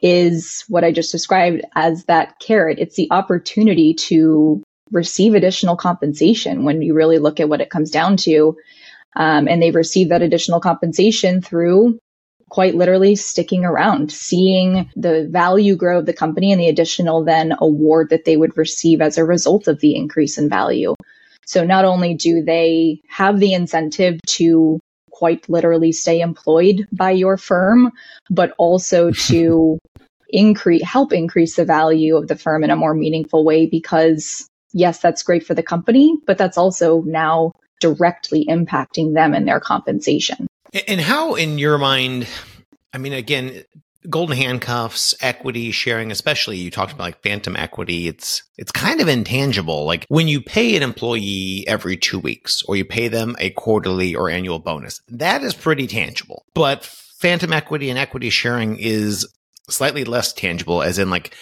is 0.00 0.64
what 0.68 0.84
I 0.84 0.92
just 0.92 1.12
described 1.12 1.62
as 1.74 2.04
that 2.04 2.38
carrot. 2.38 2.78
It's 2.78 2.96
the 2.96 3.08
opportunity 3.10 3.94
to 3.94 4.62
receive 4.92 5.34
additional 5.34 5.76
compensation 5.76 6.64
when 6.64 6.82
you 6.82 6.94
really 6.94 7.18
look 7.18 7.40
at 7.40 7.48
what 7.48 7.60
it 7.60 7.70
comes 7.70 7.90
down 7.90 8.16
to. 8.18 8.56
Um, 9.16 9.48
and 9.48 9.62
they 9.62 9.70
receive 9.70 10.10
that 10.10 10.22
additional 10.22 10.60
compensation 10.60 11.40
through 11.40 11.98
quite 12.48 12.74
literally 12.74 13.16
sticking 13.16 13.64
around, 13.64 14.12
seeing 14.12 14.90
the 14.94 15.28
value 15.30 15.76
grow 15.76 15.98
of 15.98 16.06
the 16.06 16.12
company 16.12 16.52
and 16.52 16.60
the 16.60 16.68
additional 16.68 17.24
then 17.24 17.52
award 17.58 18.10
that 18.10 18.24
they 18.24 18.36
would 18.36 18.56
receive 18.56 19.00
as 19.00 19.18
a 19.18 19.24
result 19.24 19.66
of 19.66 19.80
the 19.80 19.96
increase 19.96 20.38
in 20.38 20.48
value. 20.48 20.94
So 21.44 21.64
not 21.64 21.84
only 21.84 22.14
do 22.14 22.42
they 22.42 23.00
have 23.08 23.40
the 23.40 23.52
incentive 23.52 24.20
to 24.38 24.80
quite 25.10 25.48
literally 25.48 25.92
stay 25.92 26.20
employed 26.20 26.86
by 26.92 27.10
your 27.10 27.36
firm, 27.36 27.90
but 28.30 28.52
also 28.58 29.10
to 29.28 29.78
increase, 30.28 30.82
help 30.84 31.12
increase 31.12 31.56
the 31.56 31.64
value 31.64 32.16
of 32.16 32.28
the 32.28 32.36
firm 32.36 32.62
in 32.62 32.70
a 32.70 32.76
more 32.76 32.94
meaningful 32.94 33.44
way 33.44 33.66
because 33.66 34.48
yes, 34.72 35.00
that's 35.00 35.22
great 35.22 35.44
for 35.44 35.54
the 35.54 35.62
company, 35.62 36.16
but 36.26 36.38
that's 36.38 36.58
also 36.58 37.02
now 37.02 37.52
directly 37.80 38.46
impacting 38.48 39.14
them 39.14 39.34
and 39.34 39.48
their 39.48 39.60
compensation. 39.60 40.46
And 40.86 41.00
how, 41.00 41.34
in 41.34 41.58
your 41.58 41.78
mind, 41.78 42.28
I 42.92 42.98
mean, 42.98 43.12
again, 43.12 43.64
golden 44.08 44.36
handcuffs, 44.36 45.14
equity 45.20 45.70
sharing, 45.70 46.10
especially 46.10 46.58
you 46.58 46.70
talked 46.70 46.92
about 46.92 47.04
like 47.04 47.22
phantom 47.22 47.56
equity. 47.56 48.08
It's 48.08 48.42
it's 48.56 48.72
kind 48.72 49.00
of 49.00 49.08
intangible. 49.08 49.84
Like 49.84 50.04
when 50.08 50.28
you 50.28 50.40
pay 50.40 50.76
an 50.76 50.82
employee 50.82 51.64
every 51.66 51.96
two 51.96 52.18
weeks, 52.18 52.62
or 52.68 52.76
you 52.76 52.84
pay 52.84 53.08
them 53.08 53.36
a 53.38 53.50
quarterly 53.50 54.14
or 54.14 54.30
annual 54.30 54.58
bonus, 54.58 55.00
that 55.08 55.42
is 55.42 55.54
pretty 55.54 55.86
tangible. 55.86 56.44
But 56.54 56.84
phantom 56.84 57.52
equity 57.52 57.90
and 57.90 57.98
equity 57.98 58.30
sharing 58.30 58.76
is 58.78 59.26
slightly 59.68 60.04
less 60.04 60.32
tangible, 60.32 60.82
as 60.82 60.98
in 60.98 61.10
like 61.10 61.34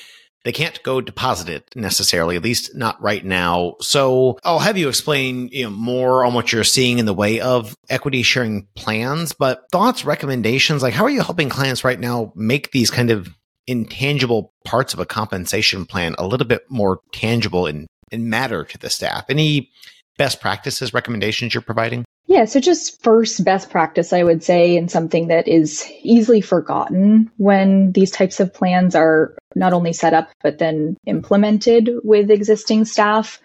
they 0.45 0.53
can't 0.53 0.83
go 0.83 1.01
deposit 1.01 1.49
it 1.49 1.69
necessarily, 1.75 2.37
at 2.37 2.45
least 2.45 2.75
not 2.75 3.01
right 3.03 3.25
now. 3.25 3.77
So 3.81 4.39
I'll 4.45 4.59
have 4.59 4.77
you 4.77 4.89
explain 4.89 5.49
you 5.49 5.65
know, 5.65 5.71
more 5.71 6.25
on 6.25 6.35
what 6.35 6.53
you're 6.53 6.65
seeing 6.65 6.99
in 6.99 7.07
the 7.07 7.15
way 7.15 7.41
of 7.41 7.77
equity 7.89 8.23
sharing 8.23 8.69
plans, 8.75 9.33
but 9.33 9.65
thoughts, 9.73 10.05
recommendations, 10.05 10.83
like 10.83 10.95
how 10.95 11.05
are 11.05 11.11
you 11.11 11.23
helping 11.23 11.49
clients 11.49 11.83
right 11.83 11.99
now 11.99 12.33
make 12.37 12.71
these 12.73 12.91
kind 12.91 13.11
of 13.11 13.35
intangible 13.67 14.53
parts 14.65 14.93
of 14.93 15.01
a 15.01 15.07
compensation 15.07 15.87
plan 15.87 16.15
a 16.19 16.27
little 16.27 16.47
bit 16.47 16.63
more 16.69 17.01
tangible 17.13 17.67
and, 17.67 17.87
and 18.13 18.29
matter 18.29 18.65
to 18.65 18.79
the 18.79 18.91
staff? 18.91 19.25
Any 19.31 19.71
best 20.17 20.41
practices, 20.41 20.95
recommendations 20.95 21.55
you're 21.55 21.63
providing? 21.63 22.05
Yeah, 22.27 22.47
so 22.47 22.59
just 22.59 23.03
first 23.03 23.45
best 23.45 23.71
practice, 23.71 24.13
I 24.13 24.23
would 24.23 24.43
say, 24.43 24.77
and 24.77 24.91
something 24.91 25.29
that 25.29 25.47
is 25.47 25.87
easily 26.03 26.41
forgotten 26.41 27.31
when 27.37 27.93
these 27.93 28.11
types 28.11 28.41
of 28.41 28.53
plans 28.53 28.95
are 28.95 29.37
not 29.55 29.75
only 29.75 29.93
set 29.93 30.15
up, 30.15 30.31
but 30.43 30.59
then 30.59 30.97
implemented 31.07 31.91
with 32.03 32.31
existing 32.31 32.87
staff 32.87 33.41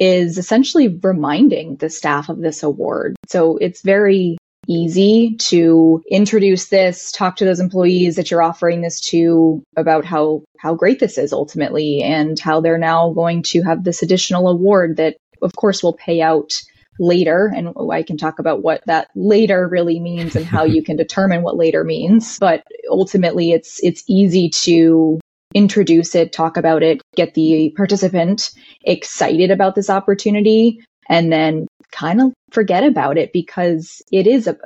is 0.00 0.38
essentially 0.38 0.88
reminding 0.88 1.76
the 1.76 1.90
staff 1.90 2.30
of 2.30 2.40
this 2.40 2.62
award. 2.62 3.16
So 3.28 3.58
it's 3.58 3.82
very 3.82 4.38
easy 4.68 5.36
to 5.36 6.02
introduce 6.10 6.68
this, 6.68 7.12
talk 7.12 7.36
to 7.36 7.44
those 7.44 7.60
employees 7.60 8.16
that 8.16 8.30
you're 8.30 8.42
offering 8.42 8.80
this 8.80 9.00
to 9.00 9.62
about 9.76 10.04
how, 10.04 10.42
how 10.58 10.74
great 10.74 11.00
this 11.00 11.18
is 11.18 11.32
ultimately 11.32 12.02
and 12.02 12.38
how 12.38 12.60
they're 12.60 12.78
now 12.78 13.12
going 13.12 13.42
to 13.42 13.62
have 13.62 13.84
this 13.84 14.02
additional 14.02 14.48
award 14.48 14.96
that 14.96 15.16
of 15.42 15.54
course 15.56 15.82
will 15.82 15.94
pay 15.94 16.20
out 16.20 16.62
later. 16.98 17.52
And 17.54 17.74
I 17.90 18.02
can 18.02 18.16
talk 18.16 18.38
about 18.38 18.62
what 18.62 18.82
that 18.86 19.08
later 19.14 19.66
really 19.68 19.98
means 19.98 20.36
and 20.36 20.44
how 20.44 20.64
you 20.64 20.82
can 20.82 20.96
determine 20.96 21.42
what 21.42 21.56
later 21.56 21.84
means. 21.84 22.38
But 22.38 22.64
ultimately 22.90 23.52
it's 23.52 23.82
it's 23.82 24.04
easy 24.08 24.50
to 24.50 25.20
introduce 25.54 26.14
it 26.14 26.32
talk 26.32 26.56
about 26.56 26.82
it 26.82 27.02
get 27.14 27.34
the 27.34 27.72
participant 27.76 28.52
excited 28.84 29.50
about 29.50 29.74
this 29.74 29.90
opportunity 29.90 30.82
and 31.10 31.30
then 31.30 31.66
kind 31.90 32.22
of 32.22 32.32
forget 32.50 32.84
about 32.84 33.18
it 33.18 33.34
because 33.34 34.00
it 34.10 34.26
is 34.26 34.46
a, 34.46 34.56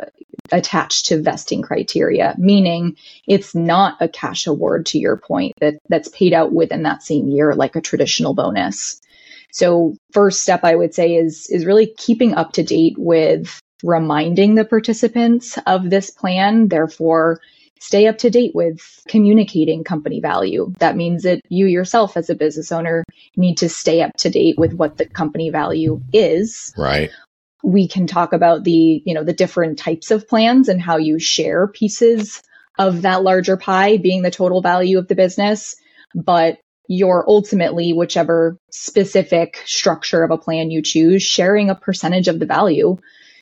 attached 0.52 1.06
to 1.06 1.21
vesting 1.21 1.61
criteria 1.61 2.37
meaning 2.38 2.97
it's 3.26 3.52
not 3.52 3.97
a 4.00 4.09
cash 4.09 4.47
award 4.47 4.87
to 4.87 4.99
your 4.99 5.16
point 5.16 5.52
that 5.61 5.75
that's 5.88 6.09
paid 6.11 6.33
out 6.33 6.52
within 6.52 6.85
that 6.85 7.02
same 7.02 7.28
year 7.28 7.52
like 7.52 7.75
a 7.75 7.80
traditional 7.80 8.33
bonus 8.33 9.00
so 9.53 9.97
first 10.12 10.43
step 10.43 10.61
I 10.62 10.75
would 10.75 10.95
say 10.95 11.15
is, 11.15 11.49
is 11.50 11.67
really 11.67 11.93
keeping 11.99 12.35
up 12.35 12.53
to 12.53 12.62
date 12.62 12.97
with 12.99 13.61
reminding 13.83 14.55
the 14.55 14.65
participants 14.65 15.59
of 15.67 15.91
this 15.91 16.11
plan. 16.11 16.69
Therefore, 16.69 17.41
stay 17.81 18.07
up 18.07 18.19
to 18.19 18.31
date 18.31 18.53
with 18.55 18.81
communicating 19.09 19.85
company 19.85 20.21
value. 20.21 20.73
That 20.79 20.97
means 20.97 21.23
that 21.25 21.41
you 21.49 21.67
yourself 21.67 22.17
as 22.17 22.31
a 22.31 22.35
business 22.35 22.73
owner 22.73 23.05
need 23.37 23.57
to 23.59 23.69
stay 23.69 24.03
up 24.03 24.12
to 24.19 24.31
date 24.31 24.59
with 24.59 24.73
what 24.73 24.97
the 24.97 25.07
company 25.07 25.50
value 25.50 26.00
is. 26.12 26.73
Right. 26.76 27.11
We 27.62 27.88
can 27.88 28.07
talk 28.07 28.33
about 28.33 28.65
the, 28.65 29.03
you 29.05 29.15
know, 29.15 29.25
the 29.25 29.33
different 29.33 29.79
types 29.79 30.11
of 30.11 30.29
plans 30.29 30.69
and 30.69 30.81
how 30.81 30.97
you 30.97 31.19
share 31.19 31.67
pieces 31.67 32.43
of 32.79 33.03
that 33.03 33.23
larger 33.23 33.57
pie 33.57 33.97
being 33.97 34.23
the 34.23 34.31
total 34.31 34.61
value 34.61 34.99
of 34.99 35.09
the 35.09 35.15
business. 35.15 35.76
But 36.15 36.59
you're 36.88 37.25
ultimately, 37.26 37.93
whichever 37.93 38.59
specific 38.71 39.62
structure 39.64 40.23
of 40.23 40.31
a 40.31 40.38
plan 40.38 40.71
you 40.71 40.83
choose, 40.83 41.23
sharing 41.23 41.71
a 41.71 41.75
percentage 41.75 42.28
of 42.28 42.38
the 42.38 42.47
value. 42.47 42.99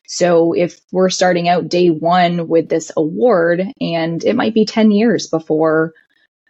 So 0.07 0.53
if 0.53 0.81
we're 0.93 1.11
starting 1.11 1.49
out 1.49 1.69
day 1.69 1.89
one 1.89 2.49
with 2.49 2.69
this 2.69 2.93
award, 2.97 3.63
and 3.81 4.23
it 4.25 4.37
might 4.37 4.55
be 4.55 4.65
10 4.65 4.91
years 4.91 5.27
before 5.27 5.93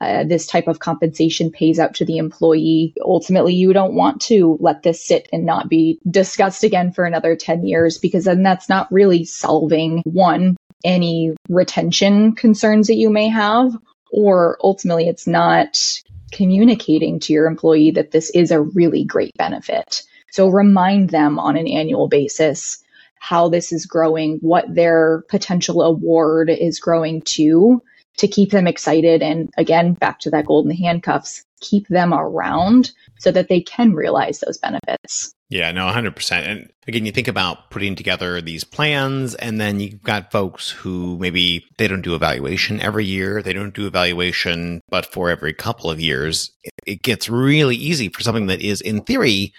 uh, 0.00 0.24
this 0.24 0.46
type 0.46 0.66
of 0.66 0.80
compensation 0.80 1.50
pays 1.50 1.78
out 1.78 1.94
to 1.94 2.04
the 2.04 2.18
employee, 2.18 2.94
ultimately 3.00 3.54
you 3.54 3.72
don't 3.72 3.94
want 3.94 4.20
to 4.22 4.58
let 4.60 4.82
this 4.82 5.06
sit 5.06 5.28
and 5.32 5.46
not 5.46 5.68
be 5.68 6.00
discussed 6.10 6.64
again 6.64 6.92
for 6.92 7.04
another 7.04 7.36
10 7.36 7.64
years 7.64 7.98
because 7.98 8.24
then 8.24 8.42
that's 8.42 8.68
not 8.68 8.90
really 8.90 9.24
solving 9.24 10.02
one, 10.04 10.56
any 10.84 11.34
retention 11.48 12.34
concerns 12.34 12.88
that 12.88 12.96
you 12.96 13.08
may 13.08 13.28
have, 13.28 13.72
or 14.10 14.58
ultimately 14.62 15.08
it's 15.08 15.26
not 15.26 16.02
communicating 16.34 17.20
to 17.20 17.32
your 17.32 17.46
employee 17.46 17.92
that 17.92 18.10
this 18.10 18.28
is 18.30 18.50
a 18.50 18.60
really 18.60 19.04
great 19.04 19.32
benefit. 19.38 20.02
So 20.30 20.48
remind 20.48 21.10
them 21.10 21.38
on 21.38 21.56
an 21.56 21.68
annual 21.68 22.08
basis 22.08 22.82
how 23.20 23.48
this 23.48 23.72
is 23.72 23.86
growing, 23.86 24.38
what 24.40 24.74
their 24.74 25.24
potential 25.28 25.80
award 25.80 26.50
is 26.50 26.80
growing 26.80 27.22
to, 27.22 27.80
to 28.18 28.28
keep 28.28 28.50
them 28.50 28.66
excited. 28.66 29.22
And 29.22 29.50
again, 29.56 29.94
back 29.94 30.20
to 30.20 30.30
that 30.30 30.46
golden 30.46 30.72
handcuffs, 30.72 31.44
keep 31.60 31.88
them 31.88 32.12
around 32.12 32.92
so 33.18 33.30
that 33.30 33.48
they 33.48 33.60
can 33.60 33.92
realize 33.92 34.40
those 34.40 34.58
benefits. 34.58 35.34
Yeah, 35.50 35.70
no, 35.72 35.86
100%. 35.86 36.32
And 36.32 36.72
again, 36.88 37.06
you 37.06 37.12
think 37.12 37.28
about 37.28 37.70
putting 37.70 37.94
together 37.94 38.40
these 38.40 38.64
plans, 38.64 39.34
and 39.36 39.60
then 39.60 39.78
you've 39.78 40.02
got 40.02 40.32
folks 40.32 40.70
who 40.70 41.16
maybe 41.18 41.64
they 41.78 41.86
don't 41.86 42.02
do 42.02 42.14
evaluation 42.14 42.80
every 42.80 43.04
year. 43.04 43.42
They 43.42 43.52
don't 43.52 43.74
do 43.74 43.86
evaluation, 43.86 44.80
but 44.88 45.06
for 45.06 45.30
every 45.30 45.52
couple 45.52 45.90
of 45.90 46.00
years, 46.00 46.50
it 46.86 47.02
gets 47.02 47.28
really 47.28 47.76
easy 47.76 48.08
for 48.08 48.22
something 48.22 48.46
that 48.46 48.62
is, 48.62 48.80
in 48.80 49.02
theory, 49.02 49.52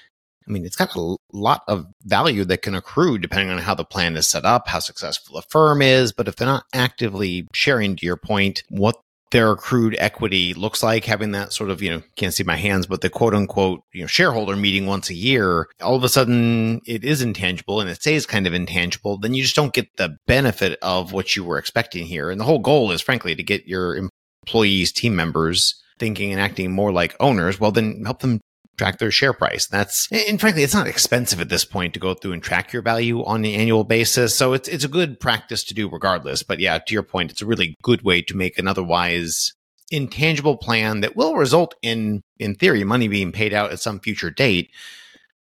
I 0.47 0.51
mean, 0.51 0.65
it's 0.65 0.75
got 0.75 0.95
a 0.95 1.17
lot 1.33 1.63
of 1.67 1.87
value 2.03 2.45
that 2.45 2.61
can 2.61 2.75
accrue 2.75 3.17
depending 3.17 3.49
on 3.49 3.57
how 3.59 3.75
the 3.75 3.85
plan 3.85 4.15
is 4.15 4.27
set 4.27 4.45
up, 4.45 4.67
how 4.67 4.79
successful 4.79 5.35
the 5.35 5.47
firm 5.49 5.81
is. 5.81 6.11
But 6.11 6.27
if 6.27 6.35
they're 6.35 6.47
not 6.47 6.65
actively 6.73 7.47
sharing, 7.53 7.95
to 7.95 8.05
your 8.05 8.17
point, 8.17 8.63
what 8.69 8.95
their 9.31 9.51
accrued 9.51 9.95
equity 9.99 10.53
looks 10.53 10.83
like 10.83 11.03
having 11.05 11.31
that 11.31 11.51
sort 11.51 11.69
of, 11.69 11.81
you 11.81 11.89
know, 11.89 12.01
can't 12.15 12.33
see 12.33 12.43
my 12.43 12.55
hands, 12.55 12.85
but 12.85 13.01
the 13.01 13.09
quote 13.09 13.33
unquote, 13.33 13.81
you 13.91 14.01
know, 14.01 14.07
shareholder 14.07 14.55
meeting 14.55 14.85
once 14.85 15.09
a 15.09 15.15
year, 15.15 15.67
all 15.81 15.95
of 15.95 16.03
a 16.03 16.09
sudden 16.09 16.79
it 16.85 17.03
is 17.03 17.21
intangible 17.21 17.81
and 17.81 17.89
it 17.89 17.99
stays 17.99 18.25
kind 18.25 18.47
of 18.47 18.53
intangible, 18.53 19.17
then 19.17 19.33
you 19.33 19.41
just 19.43 19.55
don't 19.55 19.73
get 19.73 19.87
the 19.97 20.15
benefit 20.27 20.77
of 20.81 21.11
what 21.11 21.35
you 21.35 21.43
were 21.43 21.57
expecting 21.57 22.05
here. 22.05 22.29
And 22.29 22.39
the 22.39 22.45
whole 22.45 22.59
goal 22.59 22.91
is 22.91 23.01
frankly 23.01 23.35
to 23.35 23.43
get 23.43 23.67
your 23.67 23.97
employees, 24.45 24.91
team 24.91 25.15
members 25.15 25.81
thinking 25.97 26.31
and 26.31 26.41
acting 26.41 26.71
more 26.71 26.91
like 26.91 27.15
owners. 27.19 27.59
Well, 27.59 27.71
then 27.71 28.03
help 28.05 28.19
them 28.19 28.41
track 28.77 28.99
their 28.99 29.11
share 29.11 29.33
price. 29.33 29.67
That's 29.67 30.07
and 30.11 30.39
frankly, 30.39 30.63
it's 30.63 30.73
not 30.73 30.87
expensive 30.87 31.39
at 31.39 31.49
this 31.49 31.65
point 31.65 31.93
to 31.93 31.99
go 31.99 32.13
through 32.13 32.33
and 32.33 32.43
track 32.43 32.73
your 32.73 32.81
value 32.81 33.23
on 33.23 33.45
an 33.45 33.51
annual 33.51 33.83
basis. 33.83 34.35
So 34.35 34.53
it's 34.53 34.67
it's 34.67 34.83
a 34.83 34.89
good 34.89 35.19
practice 35.19 35.63
to 35.65 35.73
do 35.73 35.89
regardless. 35.89 36.43
But 36.43 36.59
yeah, 36.59 36.77
to 36.77 36.93
your 36.93 37.03
point, 37.03 37.31
it's 37.31 37.41
a 37.41 37.45
really 37.45 37.75
good 37.81 38.03
way 38.03 38.21
to 38.23 38.35
make 38.35 38.57
an 38.57 38.67
otherwise 38.67 39.53
intangible 39.91 40.57
plan 40.57 41.01
that 41.01 41.15
will 41.15 41.35
result 41.35 41.75
in 41.81 42.21
in 42.39 42.55
theory 42.55 42.83
money 42.83 43.07
being 43.07 43.31
paid 43.31 43.53
out 43.53 43.71
at 43.71 43.79
some 43.79 43.99
future 43.99 44.29
date. 44.29 44.71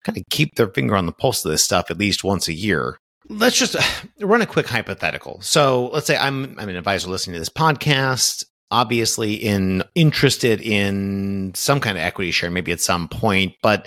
Kind 0.04 0.18
of 0.18 0.24
keep 0.30 0.56
their 0.56 0.68
finger 0.68 0.96
on 0.96 1.06
the 1.06 1.12
pulse 1.12 1.44
of 1.44 1.50
this 1.50 1.64
stuff 1.64 1.90
at 1.90 1.98
least 1.98 2.24
once 2.24 2.46
a 2.48 2.52
year. 2.52 2.98
Let's 3.28 3.58
just 3.58 3.76
run 4.20 4.42
a 4.42 4.46
quick 4.46 4.66
hypothetical. 4.66 5.40
So 5.40 5.88
let's 5.88 6.06
say 6.06 6.16
I'm 6.16 6.58
I'm 6.58 6.68
an 6.68 6.76
advisor 6.76 7.10
listening 7.10 7.34
to 7.34 7.40
this 7.40 7.48
podcast 7.48 8.44
obviously 8.74 9.34
in 9.34 9.84
interested 9.94 10.60
in 10.60 11.52
some 11.54 11.78
kind 11.78 11.96
of 11.96 12.02
equity 12.02 12.32
share, 12.32 12.50
maybe 12.50 12.72
at 12.72 12.80
some 12.80 13.06
point, 13.06 13.54
but 13.62 13.86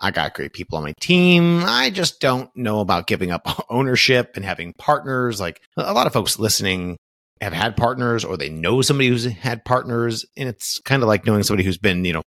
I 0.00 0.12
got 0.12 0.34
great 0.34 0.52
people 0.52 0.78
on 0.78 0.84
my 0.84 0.94
team. 1.00 1.64
I 1.66 1.90
just 1.90 2.20
don't 2.20 2.48
know 2.56 2.78
about 2.78 3.08
giving 3.08 3.32
up 3.32 3.66
ownership 3.68 4.36
and 4.36 4.44
having 4.44 4.74
partners. 4.74 5.40
Like 5.40 5.60
a 5.76 5.92
lot 5.92 6.06
of 6.06 6.12
folks 6.12 6.38
listening 6.38 6.98
have 7.40 7.52
had 7.52 7.76
partners 7.76 8.24
or 8.24 8.36
they 8.36 8.48
know 8.48 8.80
somebody 8.80 9.08
who's 9.08 9.24
had 9.24 9.64
partners. 9.64 10.24
And 10.36 10.48
it's 10.48 10.80
kind 10.84 11.02
of 11.02 11.08
like 11.08 11.26
knowing 11.26 11.42
somebody 11.42 11.64
who's 11.64 11.78
been, 11.78 12.04
you 12.04 12.12
know, 12.12 12.22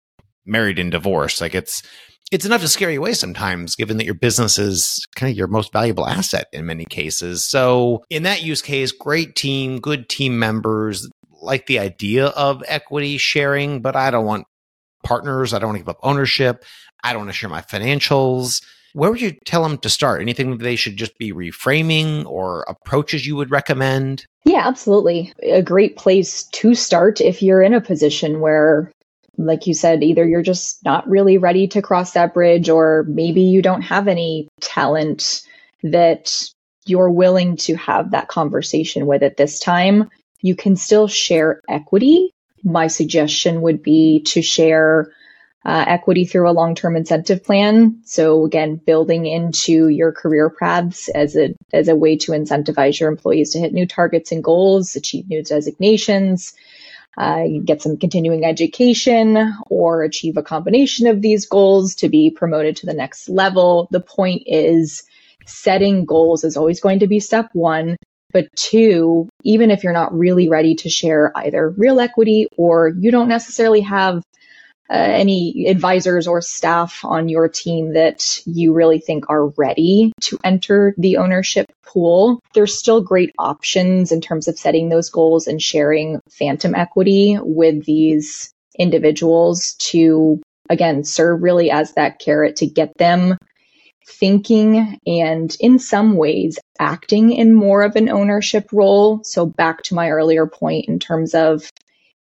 married 0.46 0.80
and 0.80 0.92
divorced. 0.92 1.42
Like 1.42 1.56
it's, 1.56 1.84
it's 2.32 2.46
enough 2.46 2.62
to 2.62 2.70
scare 2.70 2.90
you 2.90 3.00
away 3.00 3.16
sometimes, 3.16 3.76
given 3.76 3.98
that 3.98 4.06
your 4.06 4.14
business 4.14 4.58
is 4.58 5.06
kind 5.18 5.30
of 5.30 5.38
your 5.38 5.48
most 5.48 5.74
valuable 5.74 6.08
asset 6.08 6.48
in 6.54 6.66
many 6.66 6.86
cases. 6.86 7.46
So, 7.46 8.04
in 8.10 8.24
that 8.24 8.44
use 8.44 8.62
case, 8.62 8.92
great 8.92 9.38
team, 9.38 9.80
good 9.80 10.10
team 10.10 10.38
members, 10.38 11.08
like 11.42 11.66
the 11.66 11.80
idea 11.80 12.28
of 12.28 12.64
equity 12.68 13.18
sharing, 13.18 13.82
but 13.82 13.96
I 13.96 14.12
don't 14.12 14.26
want 14.26 14.48
partners. 15.04 15.54
I 15.54 15.60
don't 15.60 15.70
want 15.70 15.78
to 15.78 15.84
give 15.84 15.90
up 15.90 16.00
ownership. 16.04 16.64
I 17.04 17.14
don't 17.14 17.22
want 17.22 17.30
to 17.30 17.38
share 17.38 17.50
my 17.50 17.62
financials. 17.62 18.64
Where 18.94 19.12
would 19.12 19.22
you 19.22 19.34
tell 19.46 19.64
them 19.64 19.78
to 19.80 19.90
start? 19.90 20.22
Anything 20.22 20.58
they 20.58 20.76
should 20.76 20.98
just 20.98 21.18
be 21.18 21.32
reframing 21.32 22.26
or 22.26 22.66
approaches 22.68 23.28
you 23.28 23.36
would 23.36 23.52
recommend? 23.52 24.26
Yeah, 24.46 24.68
absolutely. 24.68 25.34
A 25.44 25.62
great 25.62 25.98
place 25.98 26.44
to 26.54 26.74
start 26.74 27.22
if 27.22 27.44
you're 27.44 27.62
in 27.62 27.74
a 27.74 27.82
position 27.82 28.40
where, 28.40 28.92
like 29.38 29.68
you 29.68 29.76
said, 29.76 30.04
either 30.04 30.28
you're 30.28 30.42
just 30.42 30.84
not 30.84 31.08
really 31.08 31.38
ready 31.38 31.68
to 31.68 31.82
cross 31.82 32.14
that 32.14 32.34
bridge, 32.34 32.70
or 32.70 33.06
maybe 33.08 33.42
you 33.42 33.62
don't 33.62 33.84
have 33.84 34.08
any 34.08 34.48
talent 34.62 35.44
that 35.84 36.50
you're 36.86 37.12
willing 37.12 37.58
to 37.58 37.76
have 37.76 38.12
that 38.12 38.30
conversation 38.30 39.06
with 39.06 39.22
at 39.22 39.38
this 39.38 39.60
time. 39.60 40.10
You 40.42 40.56
can 40.56 40.76
still 40.76 41.08
share 41.08 41.62
equity. 41.68 42.34
My 42.64 42.88
suggestion 42.88 43.62
would 43.62 43.82
be 43.82 44.22
to 44.28 44.42
share 44.42 45.12
uh, 45.68 45.84
equity 45.86 46.24
through 46.24 46.50
a 46.50 46.54
long 46.54 46.76
term 46.76 46.96
incentive 46.96 47.44
plan. 47.44 48.02
So 48.06 48.46
again, 48.46 48.78
building 48.78 49.26
into 49.26 49.90
your 49.90 50.14
career 50.14 50.50
paths 50.50 51.10
as 51.10 51.36
a 51.36 51.56
as 51.74 51.90
a 51.90 51.96
way 51.96 52.16
to 52.18 52.32
incentivize 52.32 53.00
your 53.00 53.10
employees 53.10 53.52
to 53.52 53.60
hit 53.60 53.74
new 53.74 53.86
targets 53.86 54.32
and 54.32 54.44
goals, 54.44 54.96
achieve 54.96 55.28
new 55.28 55.44
designations, 55.44 56.54
uh, 57.18 57.44
get 57.66 57.82
some 57.82 57.98
continuing 57.98 58.46
education, 58.46 59.54
or 59.70 60.04
achieve 60.04 60.38
a 60.38 60.44
combination 60.44 61.06
of 61.06 61.22
these 61.22 61.46
goals 61.46 61.96
to 61.96 62.08
be 62.08 62.32
promoted 62.32 62.78
to 62.78 62.86
the 62.86 62.94
next 62.94 63.28
level. 63.28 63.90
The 63.92 64.00
point 64.00 64.44
is 64.46 65.04
setting 65.46 66.06
goals 66.06 66.46
is 66.46 66.56
always 66.56 66.80
going 66.80 67.00
to 67.00 67.08
be 67.08 67.20
step 67.20 67.50
one. 67.52 67.98
But 68.34 68.48
two, 68.56 69.30
even 69.44 69.72
if 69.72 69.84
you're 69.84 69.94
not 69.94 70.18
really 70.18 70.50
ready 70.50 70.76
to 70.76 70.90
share 70.90 71.32
either 71.36 71.70
real 71.70 72.00
equity 72.00 72.48
or 72.58 72.90
you 72.90 73.12
don't 73.12 73.30
necessarily 73.30 73.82
have 73.82 74.24
uh, 74.90 74.94
any 74.94 75.66
advisors 75.68 76.28
or 76.28 76.42
staff 76.42 77.04
on 77.04 77.28
your 77.28 77.50
team 77.50 77.94
that 77.94 78.42
you 78.46 78.74
really 78.74 79.00
think 79.00 79.30
are 79.30 79.48
ready 79.58 80.14
to 80.22 80.40
enter 80.46 80.94
the 80.98 81.18
ownership 81.18 81.66
pool, 81.86 82.40
there's 82.54 82.78
still 82.78 83.02
great 83.02 83.34
options 83.38 84.12
in 84.12 84.22
terms 84.22 84.48
of 84.48 84.58
setting 84.58 84.88
those 84.90 85.10
goals 85.10 85.48
and 85.48 85.62
sharing 85.62 86.20
phantom 86.30 86.74
equity 86.74 87.38
with 87.42 87.84
these 87.86 88.54
individuals 88.80 89.76
to, 89.80 90.42
again, 90.70 91.04
serve 91.04 91.42
really 91.42 91.70
as 91.70 91.94
that 91.94 92.20
carrot 92.20 92.56
to 92.56 92.66
get 92.66 92.94
them 92.98 93.38
thinking 94.08 94.98
and 95.06 95.56
in 95.60 95.80
some 95.80 96.16
ways 96.16 96.58
acting 96.80 97.32
in 97.32 97.54
more 97.54 97.84
of 97.84 97.96
an 97.96 98.10
ownership 98.10 98.70
role. 98.72 99.22
So 99.24 99.46
back 99.46 99.84
to 99.84 99.96
my 99.96 100.10
earlier 100.10 100.48
point 100.48 100.86
in 100.88 101.00
terms 101.00 101.36
of 101.36 101.70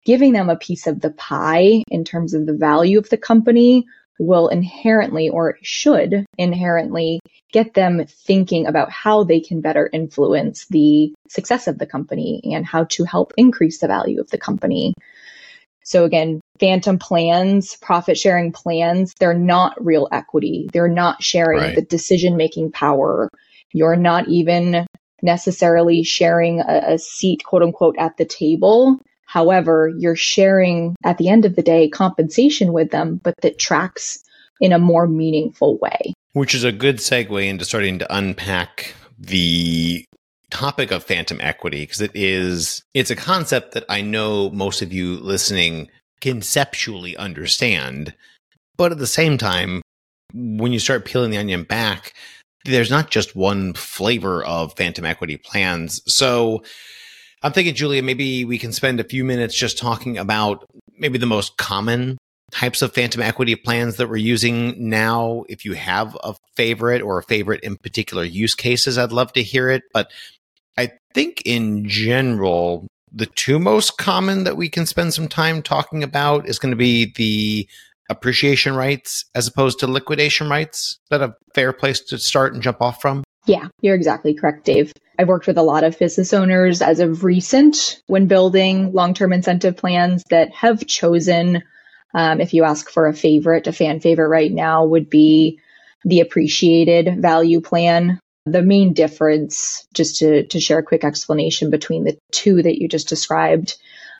giving 0.04 0.32
them 0.32 0.50
a 0.50 0.56
piece 0.56 0.86
of 0.86 1.00
the 1.00 1.10
pie 1.10 1.82
in 1.90 2.04
terms 2.04 2.34
of 2.34 2.46
the 2.46 2.56
value 2.56 2.98
of 2.98 3.08
the 3.08 3.16
company 3.16 3.86
will 4.18 4.48
inherently 4.48 5.28
or 5.28 5.58
should 5.62 6.24
inherently 6.38 7.20
get 7.52 7.74
them 7.74 8.04
thinking 8.06 8.66
about 8.66 8.90
how 8.90 9.24
they 9.24 9.40
can 9.40 9.60
better 9.60 9.88
influence 9.92 10.66
the 10.66 11.12
success 11.28 11.66
of 11.66 11.78
the 11.78 11.86
company 11.86 12.40
and 12.44 12.64
how 12.64 12.84
to 12.84 13.04
help 13.04 13.32
increase 13.36 13.78
the 13.78 13.86
value 13.86 14.20
of 14.20 14.30
the 14.30 14.38
company. 14.38 14.94
So 15.86 16.04
again, 16.04 16.40
phantom 16.58 16.98
plans, 16.98 17.76
profit 17.76 18.18
sharing 18.18 18.50
plans, 18.50 19.14
they're 19.20 19.38
not 19.38 19.72
real 19.82 20.08
equity. 20.10 20.68
They're 20.72 20.88
not 20.88 21.22
sharing 21.22 21.60
right. 21.60 21.74
the 21.76 21.82
decision 21.82 22.36
making 22.36 22.72
power. 22.72 23.30
You're 23.72 23.94
not 23.94 24.26
even 24.26 24.84
necessarily 25.22 26.02
sharing 26.02 26.58
a, 26.60 26.94
a 26.94 26.98
seat, 26.98 27.44
quote 27.44 27.62
unquote, 27.62 27.96
at 27.98 28.16
the 28.16 28.24
table. 28.24 28.98
However, 29.26 29.92
you're 29.96 30.16
sharing 30.16 30.96
at 31.04 31.18
the 31.18 31.28
end 31.28 31.44
of 31.44 31.54
the 31.54 31.62
day 31.62 31.88
compensation 31.88 32.72
with 32.72 32.90
them, 32.90 33.20
but 33.22 33.34
that 33.42 33.60
tracks 33.60 34.18
in 34.60 34.72
a 34.72 34.80
more 34.80 35.06
meaningful 35.06 35.78
way. 35.78 36.14
Which 36.32 36.52
is 36.52 36.64
a 36.64 36.72
good 36.72 36.96
segue 36.96 37.46
into 37.46 37.64
starting 37.64 38.00
to 38.00 38.16
unpack 38.16 38.92
the 39.20 40.04
topic 40.50 40.90
of 40.90 41.04
phantom 41.04 41.40
equity 41.40 41.82
because 41.82 42.00
it 42.00 42.12
is 42.14 42.82
it's 42.94 43.10
a 43.10 43.16
concept 43.16 43.72
that 43.72 43.84
I 43.88 44.00
know 44.00 44.50
most 44.50 44.82
of 44.82 44.92
you 44.92 45.14
listening 45.16 45.90
conceptually 46.20 47.16
understand. 47.16 48.14
But 48.76 48.92
at 48.92 48.98
the 48.98 49.06
same 49.06 49.38
time, 49.38 49.82
when 50.34 50.72
you 50.72 50.78
start 50.78 51.04
peeling 51.04 51.30
the 51.30 51.38
onion 51.38 51.62
back, 51.64 52.14
there's 52.64 52.90
not 52.90 53.10
just 53.10 53.36
one 53.36 53.74
flavor 53.74 54.44
of 54.44 54.76
phantom 54.76 55.04
equity 55.04 55.36
plans. 55.36 56.00
So 56.06 56.62
I'm 57.42 57.52
thinking, 57.52 57.74
Julia, 57.74 58.02
maybe 58.02 58.44
we 58.44 58.58
can 58.58 58.72
spend 58.72 59.00
a 59.00 59.04
few 59.04 59.24
minutes 59.24 59.54
just 59.54 59.78
talking 59.78 60.18
about 60.18 60.64
maybe 60.98 61.18
the 61.18 61.26
most 61.26 61.56
common 61.56 62.18
types 62.50 62.82
of 62.82 62.94
phantom 62.94 63.22
equity 63.22 63.56
plans 63.56 63.96
that 63.96 64.08
we're 64.08 64.16
using 64.16 64.88
now. 64.88 65.44
If 65.48 65.64
you 65.64 65.74
have 65.74 66.16
a 66.22 66.34
favorite 66.56 67.02
or 67.02 67.18
a 67.18 67.22
favorite 67.22 67.62
in 67.62 67.76
particular 67.76 68.24
use 68.24 68.54
cases, 68.54 68.98
I'd 68.98 69.12
love 69.12 69.32
to 69.34 69.42
hear 69.42 69.68
it. 69.68 69.82
But 69.92 70.10
I 70.76 70.92
think 71.14 71.42
in 71.44 71.88
general, 71.88 72.86
the 73.12 73.26
two 73.26 73.58
most 73.58 73.98
common 73.98 74.44
that 74.44 74.56
we 74.56 74.68
can 74.68 74.86
spend 74.86 75.14
some 75.14 75.28
time 75.28 75.62
talking 75.62 76.02
about 76.02 76.48
is 76.48 76.58
going 76.58 76.72
to 76.72 76.76
be 76.76 77.12
the 77.16 77.68
appreciation 78.10 78.76
rights 78.76 79.24
as 79.34 79.48
opposed 79.48 79.78
to 79.80 79.86
liquidation 79.86 80.48
rights. 80.48 80.78
Is 80.78 80.98
that 81.10 81.22
a 81.22 81.34
fair 81.54 81.72
place 81.72 82.00
to 82.00 82.18
start 82.18 82.54
and 82.54 82.62
jump 82.62 82.80
off 82.80 83.00
from? 83.00 83.24
Yeah, 83.46 83.68
you're 83.80 83.94
exactly 83.94 84.34
correct, 84.34 84.64
Dave. 84.64 84.92
I've 85.18 85.28
worked 85.28 85.46
with 85.46 85.56
a 85.56 85.62
lot 85.62 85.84
of 85.84 85.98
business 85.98 86.34
owners 86.34 86.82
as 86.82 87.00
of 87.00 87.24
recent 87.24 88.02
when 88.06 88.26
building 88.26 88.92
long 88.92 89.14
term 89.14 89.32
incentive 89.32 89.76
plans 89.76 90.22
that 90.30 90.52
have 90.52 90.86
chosen, 90.86 91.62
um, 92.12 92.40
if 92.40 92.52
you 92.52 92.64
ask 92.64 92.90
for 92.90 93.06
a 93.06 93.14
favorite, 93.14 93.66
a 93.66 93.72
fan 93.72 94.00
favorite 94.00 94.28
right 94.28 94.52
now 94.52 94.84
would 94.84 95.08
be 95.08 95.58
the 96.04 96.20
appreciated 96.20 97.20
value 97.22 97.60
plan 97.60 98.20
the 98.46 98.62
main 98.62 98.94
difference, 98.94 99.86
just 99.92 100.20
to, 100.20 100.46
to 100.46 100.60
share 100.60 100.78
a 100.78 100.84
quick 100.84 101.04
explanation 101.04 101.70
between 101.70 102.04
the 102.04 102.16
two 102.30 102.62
that 102.62 102.80
you 102.80 102.88
just 102.88 103.08
described, 103.08 103.76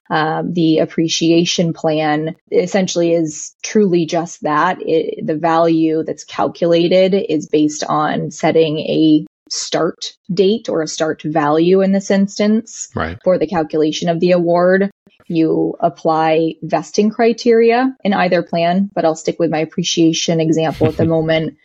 Um, 0.09 0.53
the 0.53 0.79
appreciation 0.79 1.73
plan 1.73 2.37
essentially 2.53 3.13
is 3.13 3.55
truly 3.63 4.07
just 4.07 4.43
that. 4.43 4.79
It, 4.81 5.27
the 5.27 5.37
value 5.37 6.05
that's 6.05 6.25
calculated 6.25 7.15
is 7.15 7.49
based 7.49 7.83
on 7.85 8.31
setting 8.31 8.79
a 8.79 9.27
start 9.49 10.13
date 10.33 10.69
or 10.69 10.83
a 10.83 10.89
start 10.89 11.23
value 11.23 11.81
in 11.81 11.93
this 11.93 12.11
instance 12.11 12.89
right. 12.95 13.19
for 13.25 13.39
the 13.39 13.47
calculation 13.47 14.09
of 14.09 14.21
the 14.21 14.33
award. 14.33 14.91
You 15.29 15.75
apply 15.81 16.55
vesting 16.63 17.11
criteria 17.11 17.97
in 18.05 18.13
either 18.13 18.43
plan, 18.43 18.91
but 18.95 19.05
I'll 19.05 19.17
stick 19.17 19.39
with 19.39 19.51
my 19.51 19.59
appreciation 19.59 20.41
example 20.41 20.87
at 20.87 20.97
the 20.97 21.05
moment. 21.17 21.57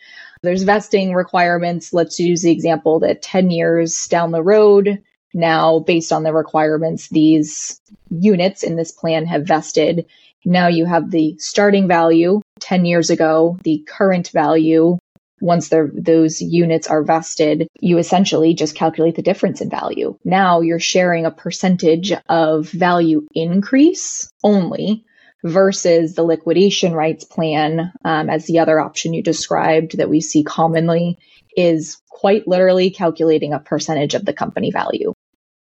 There's 0.42 0.64
vesting 0.64 1.14
requirements. 1.14 1.92
Let's 1.92 2.18
use 2.18 2.42
the 2.42 2.50
example 2.50 3.00
that 3.00 3.22
10 3.22 3.50
years 3.50 4.06
down 4.08 4.32
the 4.32 4.42
road, 4.42 5.02
now 5.32 5.78
based 5.78 6.12
on 6.12 6.24
the 6.24 6.32
requirements, 6.32 7.08
these 7.08 7.80
units 8.10 8.64
in 8.64 8.74
this 8.74 8.90
plan 8.90 9.26
have 9.26 9.46
vested. 9.46 10.06
Now 10.44 10.66
you 10.66 10.84
have 10.84 11.10
the 11.10 11.36
starting 11.38 11.86
value 11.86 12.40
10 12.58 12.84
years 12.84 13.10
ago, 13.10 13.56
the 13.62 13.84
current 13.86 14.30
value. 14.30 14.98
Once 15.40 15.70
those 15.70 16.40
units 16.40 16.86
are 16.88 17.02
vested, 17.02 17.68
you 17.80 17.98
essentially 17.98 18.54
just 18.54 18.76
calculate 18.76 19.16
the 19.16 19.22
difference 19.22 19.60
in 19.60 19.70
value. 19.70 20.16
Now 20.24 20.60
you're 20.60 20.78
sharing 20.78 21.24
a 21.24 21.32
percentage 21.32 22.12
of 22.28 22.68
value 22.68 23.26
increase 23.34 24.28
only 24.44 25.04
versus 25.44 26.14
the 26.14 26.22
liquidation 26.22 26.92
rights 26.92 27.24
plan 27.24 27.92
um, 28.04 28.30
as 28.30 28.46
the 28.46 28.58
other 28.58 28.80
option 28.80 29.14
you 29.14 29.22
described 29.22 29.98
that 29.98 30.08
we 30.08 30.20
see 30.20 30.44
commonly 30.44 31.18
is 31.56 32.00
quite 32.08 32.46
literally 32.46 32.90
calculating 32.90 33.52
a 33.52 33.58
percentage 33.58 34.14
of 34.14 34.24
the 34.24 34.32
company 34.32 34.70
value. 34.70 35.12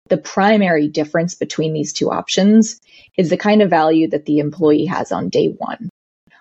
The 0.10 0.18
primary 0.18 0.88
difference 0.88 1.36
between 1.36 1.74
these 1.74 1.94
two 1.94 2.12
options 2.12 2.80
is 3.18 3.30
the 3.30 3.38
kind 3.38 3.62
of 3.62 3.70
value 3.70 4.10
that 4.10 4.26
the 4.26 4.40
employee 4.40 4.86
has 4.86 5.12
on 5.12 5.30
day 5.30 5.48
one. 5.48 5.90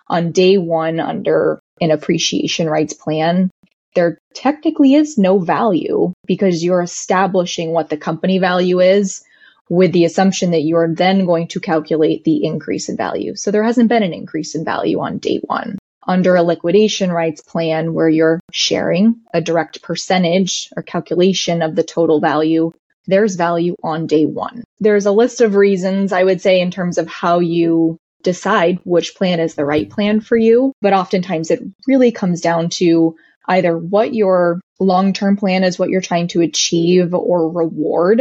On 0.08 0.32
day 0.32 0.58
one, 0.58 0.98
under 0.98 1.60
an 1.80 1.90
appreciation 1.90 2.68
rights 2.68 2.92
plan, 2.92 3.50
there 3.94 4.18
technically 4.34 4.94
is 4.94 5.18
no 5.18 5.38
value 5.38 6.12
because 6.26 6.62
you're 6.62 6.82
establishing 6.82 7.70
what 7.70 7.88
the 7.88 7.96
company 7.96 8.38
value 8.38 8.80
is 8.80 9.22
with 9.70 9.92
the 9.92 10.04
assumption 10.04 10.50
that 10.50 10.64
you're 10.64 10.92
then 10.92 11.24
going 11.24 11.46
to 11.46 11.60
calculate 11.60 12.24
the 12.24 12.44
increase 12.44 12.88
in 12.88 12.96
value. 12.96 13.36
So 13.36 13.50
there 13.50 13.62
hasn't 13.62 13.88
been 13.88 14.02
an 14.02 14.12
increase 14.12 14.54
in 14.54 14.64
value 14.64 15.00
on 15.00 15.18
day 15.18 15.38
one. 15.44 15.78
Under 16.06 16.34
a 16.34 16.42
liquidation 16.42 17.12
rights 17.12 17.40
plan 17.40 17.94
where 17.94 18.08
you're 18.08 18.40
sharing 18.50 19.20
a 19.32 19.40
direct 19.40 19.80
percentage 19.80 20.68
or 20.76 20.82
calculation 20.82 21.62
of 21.62 21.76
the 21.76 21.84
total 21.84 22.20
value, 22.20 22.72
there's 23.06 23.36
value 23.36 23.76
on 23.82 24.08
day 24.08 24.26
one. 24.26 24.64
There's 24.80 25.06
a 25.06 25.12
list 25.12 25.40
of 25.40 25.54
reasons 25.54 26.12
I 26.12 26.24
would 26.24 26.40
say 26.40 26.60
in 26.60 26.72
terms 26.72 26.98
of 26.98 27.06
how 27.06 27.38
you 27.38 27.96
decide 28.22 28.80
which 28.82 29.14
plan 29.14 29.38
is 29.38 29.54
the 29.54 29.64
right 29.64 29.88
plan 29.88 30.20
for 30.20 30.36
you, 30.36 30.72
but 30.82 30.92
oftentimes 30.92 31.50
it 31.50 31.62
really 31.86 32.10
comes 32.10 32.40
down 32.40 32.70
to 32.70 33.16
either 33.46 33.78
what 33.78 34.12
your 34.14 34.60
long 34.80 35.12
term 35.12 35.36
plan 35.36 35.62
is, 35.62 35.78
what 35.78 35.90
you're 35.90 36.00
trying 36.00 36.28
to 36.28 36.40
achieve 36.40 37.14
or 37.14 37.50
reward, 37.50 38.20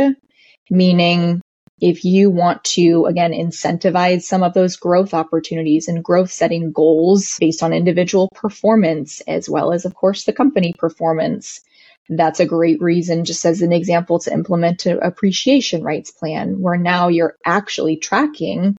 meaning 0.69 1.41
if 1.81 2.03
you 2.03 2.29
want 2.29 2.63
to, 2.63 3.05
again, 3.05 3.31
incentivize 3.31 4.23
some 4.23 4.43
of 4.43 4.53
those 4.53 4.75
growth 4.75 5.13
opportunities 5.13 5.87
and 5.87 6.03
growth 6.03 6.31
setting 6.31 6.71
goals 6.71 7.37
based 7.39 7.63
on 7.63 7.73
individual 7.73 8.29
performance, 8.35 9.21
as 9.21 9.49
well 9.49 9.71
as, 9.71 9.85
of 9.85 9.95
course, 9.95 10.25
the 10.25 10.33
company 10.33 10.73
performance, 10.77 11.61
that's 12.09 12.39
a 12.39 12.45
great 12.45 12.81
reason, 12.81 13.23
just 13.23 13.45
as 13.45 13.61
an 13.61 13.71
example, 13.71 14.19
to 14.19 14.33
implement 14.33 14.85
an 14.85 14.99
appreciation 15.01 15.83
rights 15.83 16.11
plan 16.11 16.59
where 16.59 16.77
now 16.77 17.07
you're 17.07 17.35
actually 17.45 17.97
tracking 17.97 18.75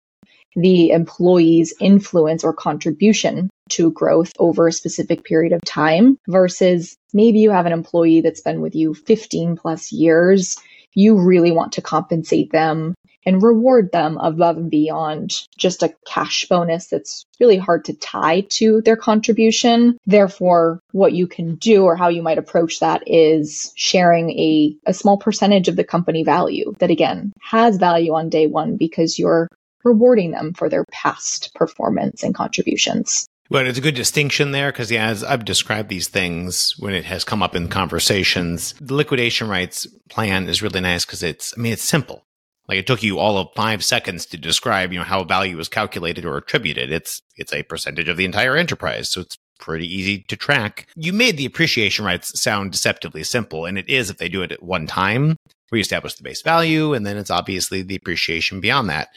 the 0.56 0.90
employee's 0.90 1.72
influence 1.80 2.42
or 2.42 2.52
contribution 2.52 3.48
to 3.70 3.92
growth 3.92 4.32
over 4.38 4.66
a 4.66 4.72
specific 4.72 5.24
period 5.24 5.52
of 5.52 5.60
time 5.64 6.18
versus 6.26 6.96
maybe 7.14 7.38
you 7.38 7.50
have 7.50 7.66
an 7.66 7.72
employee 7.72 8.20
that's 8.20 8.40
been 8.40 8.60
with 8.60 8.74
you 8.74 8.92
15 8.92 9.56
plus 9.56 9.92
years 9.92 10.56
you 10.94 11.18
really 11.18 11.52
want 11.52 11.72
to 11.72 11.82
compensate 11.82 12.52
them 12.52 12.94
and 13.26 13.42
reward 13.42 13.92
them 13.92 14.16
above 14.18 14.56
and 14.56 14.70
beyond 14.70 15.46
just 15.56 15.82
a 15.82 15.94
cash 16.06 16.46
bonus 16.48 16.86
that's 16.86 17.24
really 17.38 17.58
hard 17.58 17.84
to 17.84 17.94
tie 17.94 18.42
to 18.48 18.80
their 18.82 18.96
contribution. 18.96 19.98
Therefore, 20.06 20.80
what 20.92 21.12
you 21.12 21.26
can 21.26 21.56
do 21.56 21.84
or 21.84 21.96
how 21.96 22.08
you 22.08 22.22
might 22.22 22.38
approach 22.38 22.80
that 22.80 23.02
is 23.06 23.72
sharing 23.76 24.30
a, 24.30 24.74
a 24.86 24.94
small 24.94 25.18
percentage 25.18 25.68
of 25.68 25.76
the 25.76 25.84
company 25.84 26.24
value 26.24 26.74
that 26.78 26.90
again 26.90 27.32
has 27.42 27.76
value 27.76 28.14
on 28.14 28.28
day 28.28 28.46
one 28.46 28.76
because 28.76 29.18
you're 29.18 29.48
rewarding 29.84 30.30
them 30.30 30.52
for 30.54 30.68
their 30.68 30.84
past 30.90 31.54
performance 31.54 32.22
and 32.22 32.34
contributions. 32.34 33.26
Well, 33.50 33.66
it's 33.66 33.78
a 33.78 33.82
good 33.82 33.96
distinction 33.96 34.52
there 34.52 34.70
because, 34.70 34.92
yeah, 34.92 35.08
as 35.08 35.24
I've 35.24 35.44
described 35.44 35.88
these 35.88 36.06
things 36.06 36.78
when 36.78 36.94
it 36.94 37.04
has 37.06 37.24
come 37.24 37.42
up 37.42 37.56
in 37.56 37.66
conversations, 37.66 38.74
the 38.80 38.94
liquidation 38.94 39.48
rights 39.48 39.88
plan 40.08 40.48
is 40.48 40.62
really 40.62 40.80
nice 40.80 41.04
because 41.04 41.24
it's, 41.24 41.52
I 41.56 41.60
mean, 41.60 41.72
it's 41.72 41.82
simple. 41.82 42.24
Like 42.68 42.78
it 42.78 42.86
took 42.86 43.02
you 43.02 43.18
all 43.18 43.38
of 43.38 43.48
five 43.56 43.84
seconds 43.84 44.24
to 44.26 44.36
describe, 44.36 44.92
you 44.92 45.00
know, 45.00 45.04
how 45.04 45.24
value 45.24 45.58
is 45.58 45.68
calculated 45.68 46.24
or 46.24 46.36
attributed. 46.36 46.92
It's 46.92 47.20
it's 47.36 47.52
a 47.52 47.64
percentage 47.64 48.08
of 48.08 48.16
the 48.16 48.24
entire 48.24 48.54
enterprise, 48.54 49.10
so 49.10 49.22
it's 49.22 49.36
pretty 49.58 49.92
easy 49.92 50.22
to 50.28 50.36
track. 50.36 50.86
You 50.94 51.12
made 51.12 51.36
the 51.36 51.46
appreciation 51.46 52.04
rights 52.04 52.40
sound 52.40 52.70
deceptively 52.70 53.24
simple, 53.24 53.66
and 53.66 53.76
it 53.76 53.88
is 53.88 54.08
if 54.08 54.18
they 54.18 54.28
do 54.28 54.42
it 54.42 54.52
at 54.52 54.62
one 54.62 54.86
time. 54.86 55.36
We 55.72 55.80
establish 55.80 56.14
the 56.14 56.22
base 56.22 56.42
value, 56.42 56.94
and 56.94 57.04
then 57.04 57.16
it's 57.16 57.30
obviously 57.30 57.82
the 57.82 57.96
appreciation 57.96 58.60
beyond 58.60 58.88
that 58.90 59.08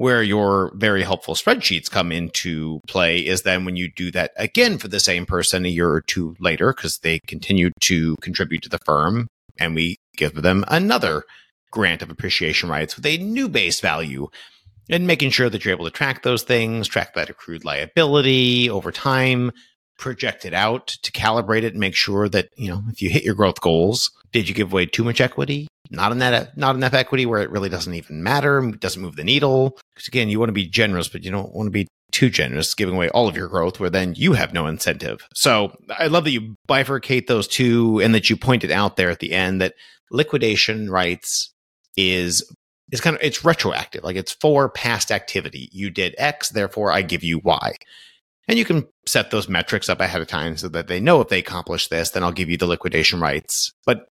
where 0.00 0.22
your 0.22 0.72
very 0.76 1.02
helpful 1.02 1.34
spreadsheets 1.34 1.90
come 1.90 2.10
into 2.10 2.80
play 2.88 3.18
is 3.18 3.42
then 3.42 3.66
when 3.66 3.76
you 3.76 3.86
do 3.94 4.10
that 4.10 4.30
again 4.38 4.78
for 4.78 4.88
the 4.88 4.98
same 4.98 5.26
person 5.26 5.66
a 5.66 5.68
year 5.68 5.90
or 5.90 6.00
two 6.00 6.34
later, 6.40 6.72
because 6.72 7.00
they 7.00 7.20
continue 7.26 7.70
to 7.82 8.16
contribute 8.22 8.62
to 8.62 8.70
the 8.70 8.78
firm 8.86 9.28
and 9.58 9.74
we 9.74 9.98
give 10.16 10.32
them 10.40 10.64
another 10.68 11.24
grant 11.70 12.00
of 12.00 12.08
appreciation 12.08 12.70
rights 12.70 12.96
with 12.96 13.04
a 13.04 13.18
new 13.18 13.46
base 13.46 13.80
value 13.80 14.26
and 14.88 15.06
making 15.06 15.28
sure 15.28 15.50
that 15.50 15.66
you're 15.66 15.74
able 15.74 15.84
to 15.84 15.90
track 15.90 16.22
those 16.22 16.44
things, 16.44 16.88
track 16.88 17.12
that 17.12 17.28
accrued 17.28 17.66
liability 17.66 18.70
over 18.70 18.90
time, 18.90 19.52
project 20.00 20.44
it 20.44 20.54
out 20.54 20.88
to 20.88 21.12
calibrate 21.12 21.62
it 21.62 21.72
and 21.72 21.80
make 21.80 21.94
sure 21.94 22.28
that, 22.28 22.48
you 22.56 22.68
know, 22.68 22.82
if 22.88 23.00
you 23.00 23.10
hit 23.10 23.22
your 23.22 23.34
growth 23.34 23.60
goals, 23.60 24.10
did 24.32 24.48
you 24.48 24.54
give 24.54 24.72
away 24.72 24.86
too 24.86 25.04
much 25.04 25.20
equity? 25.20 25.68
Not 25.90 26.12
enough, 26.12 26.48
not 26.56 26.76
enough 26.76 26.94
equity 26.94 27.26
where 27.26 27.40
it 27.40 27.50
really 27.50 27.68
doesn't 27.68 27.94
even 27.94 28.22
matter, 28.22 28.60
doesn't 28.78 29.02
move 29.02 29.16
the 29.16 29.24
needle. 29.24 29.78
Because 29.94 30.08
again, 30.08 30.28
you 30.28 30.38
want 30.38 30.48
to 30.48 30.54
be 30.54 30.66
generous, 30.66 31.08
but 31.08 31.24
you 31.24 31.30
don't 31.30 31.54
want 31.54 31.66
to 31.66 31.72
be 31.72 31.86
too 32.12 32.30
generous, 32.30 32.74
giving 32.74 32.94
away 32.94 33.08
all 33.10 33.28
of 33.28 33.36
your 33.36 33.48
growth 33.48 33.78
where 33.78 33.90
then 33.90 34.14
you 34.16 34.32
have 34.32 34.52
no 34.52 34.66
incentive. 34.66 35.26
So 35.34 35.76
I 35.96 36.06
love 36.06 36.24
that 36.24 36.32
you 36.32 36.56
bifurcate 36.68 37.26
those 37.26 37.46
two 37.46 38.00
and 38.00 38.14
that 38.14 38.30
you 38.30 38.36
pointed 38.36 38.70
out 38.70 38.96
there 38.96 39.10
at 39.10 39.20
the 39.20 39.32
end 39.32 39.60
that 39.60 39.74
liquidation 40.10 40.90
rights 40.90 41.52
is 41.96 42.44
is 42.90 43.00
kind 43.00 43.14
of 43.14 43.22
it's 43.22 43.44
retroactive. 43.44 44.02
Like 44.02 44.16
it's 44.16 44.32
for 44.32 44.68
past 44.68 45.12
activity. 45.12 45.68
You 45.72 45.90
did 45.90 46.14
X, 46.18 46.48
therefore 46.48 46.90
I 46.90 47.02
give 47.02 47.22
you 47.22 47.40
Y. 47.44 47.74
And 48.50 48.58
you 48.58 48.64
can 48.64 48.88
set 49.06 49.30
those 49.30 49.48
metrics 49.48 49.88
up 49.88 50.00
ahead 50.00 50.20
of 50.20 50.26
time 50.26 50.56
so 50.56 50.68
that 50.70 50.88
they 50.88 50.98
know 50.98 51.20
if 51.20 51.28
they 51.28 51.38
accomplish 51.38 51.86
this, 51.86 52.10
then 52.10 52.24
I'll 52.24 52.32
give 52.32 52.50
you 52.50 52.56
the 52.56 52.66
liquidation 52.66 53.20
rights. 53.20 53.72
But 53.86 54.08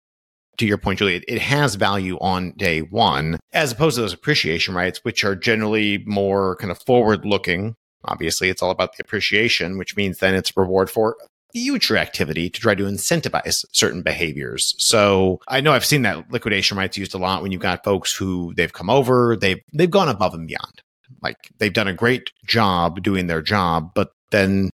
to 0.59 0.65
your 0.65 0.77
point, 0.77 0.99
Julie, 0.99 1.21
it 1.27 1.41
has 1.41 1.75
value 1.75 2.17
on 2.21 2.53
day 2.55 2.79
one, 2.79 3.37
as 3.51 3.73
opposed 3.73 3.95
to 3.95 4.01
those 4.01 4.13
appreciation 4.13 4.73
rights, 4.73 5.03
which 5.03 5.25
are 5.25 5.35
generally 5.35 6.05
more 6.07 6.55
kind 6.55 6.71
of 6.71 6.81
forward 6.81 7.25
looking. 7.25 7.75
Obviously, 8.05 8.47
it's 8.47 8.63
all 8.63 8.71
about 8.71 8.95
the 8.95 9.03
appreciation, 9.03 9.77
which 9.77 9.97
means 9.97 10.19
then 10.19 10.35
it's 10.35 10.55
reward 10.55 10.89
for 10.89 11.17
future 11.51 11.97
activity 11.97 12.49
to 12.49 12.61
try 12.61 12.75
to 12.75 12.85
incentivize 12.85 13.65
certain 13.73 14.03
behaviors. 14.03 14.73
So 14.77 15.41
I 15.49 15.59
know 15.59 15.73
I've 15.73 15.83
seen 15.83 16.03
that 16.03 16.31
liquidation 16.31 16.77
rights 16.77 16.97
used 16.97 17.13
a 17.13 17.17
lot 17.17 17.41
when 17.41 17.51
you've 17.51 17.59
got 17.59 17.83
folks 17.83 18.13
who 18.13 18.53
they've 18.55 18.71
come 18.71 18.89
over, 18.89 19.35
they've 19.35 19.59
they've 19.73 19.91
gone 19.91 20.07
above 20.07 20.33
and 20.33 20.47
beyond. 20.47 20.81
Like 21.21 21.37
they've 21.57 21.73
done 21.73 21.87
a 21.87 21.93
great 21.93 22.31
job 22.45 23.01
doing 23.03 23.27
their 23.27 23.41
job, 23.41 23.91
but 23.93 24.11
then 24.31 24.69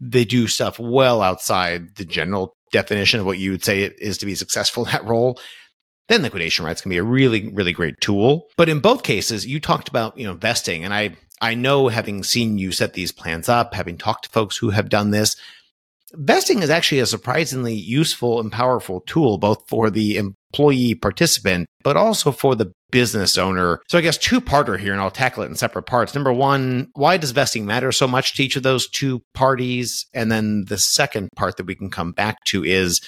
they 0.00 0.24
do 0.24 0.46
stuff 0.46 0.78
well 0.78 1.22
outside 1.22 1.96
the 1.96 2.04
general 2.04 2.56
definition 2.72 3.20
of 3.20 3.26
what 3.26 3.38
you 3.38 3.52
would 3.52 3.64
say 3.64 3.82
it 3.82 3.94
is 4.00 4.18
to 4.18 4.26
be 4.26 4.34
successful 4.34 4.84
in 4.84 4.92
that 4.92 5.04
role, 5.04 5.38
then 6.08 6.22
liquidation 6.22 6.64
rights 6.64 6.80
can 6.80 6.90
be 6.90 6.96
a 6.96 7.04
really, 7.04 7.48
really 7.52 7.72
great 7.72 8.00
tool. 8.00 8.48
But 8.56 8.68
in 8.68 8.80
both 8.80 9.02
cases, 9.02 9.46
you 9.46 9.60
talked 9.60 9.88
about, 9.88 10.18
you 10.18 10.26
know, 10.26 10.34
vesting. 10.34 10.84
And 10.84 10.92
I 10.92 11.16
I 11.40 11.54
know 11.54 11.88
having 11.88 12.22
seen 12.22 12.58
you 12.58 12.72
set 12.72 12.94
these 12.94 13.12
plans 13.12 13.48
up, 13.48 13.74
having 13.74 13.98
talked 13.98 14.24
to 14.24 14.30
folks 14.30 14.56
who 14.56 14.70
have 14.70 14.88
done 14.88 15.10
this, 15.10 15.36
vesting 16.14 16.62
is 16.62 16.70
actually 16.70 17.00
a 17.00 17.06
surprisingly 17.06 17.74
useful 17.74 18.40
and 18.40 18.52
powerful 18.52 19.00
tool, 19.00 19.38
both 19.38 19.66
for 19.68 19.90
the 19.90 20.16
employee 20.16 20.94
participant, 20.94 21.66
but 21.82 21.96
also 21.96 22.32
for 22.32 22.54
the 22.54 22.72
business 22.90 23.38
owner. 23.38 23.80
So 23.88 23.98
I 23.98 24.02
guess 24.02 24.18
two 24.18 24.40
parter 24.40 24.78
here, 24.78 24.92
and 24.92 25.00
I'll 25.00 25.10
tackle 25.10 25.42
it 25.42 25.46
in 25.46 25.56
separate 25.56 25.84
parts. 25.84 26.14
Number 26.14 26.32
one, 26.32 26.90
why 26.94 27.16
does 27.16 27.30
vesting 27.30 27.66
matter 27.66 27.90
so 27.90 28.06
much 28.06 28.34
to 28.34 28.44
each 28.44 28.56
of 28.56 28.62
those 28.62 28.88
two 28.88 29.22
parties? 29.34 30.06
And 30.12 30.30
then 30.30 30.64
the 30.68 30.78
second 30.78 31.30
part 31.36 31.56
that 31.56 31.66
we 31.66 31.74
can 31.74 31.90
come 31.90 32.12
back 32.12 32.44
to 32.44 32.64
is 32.64 33.00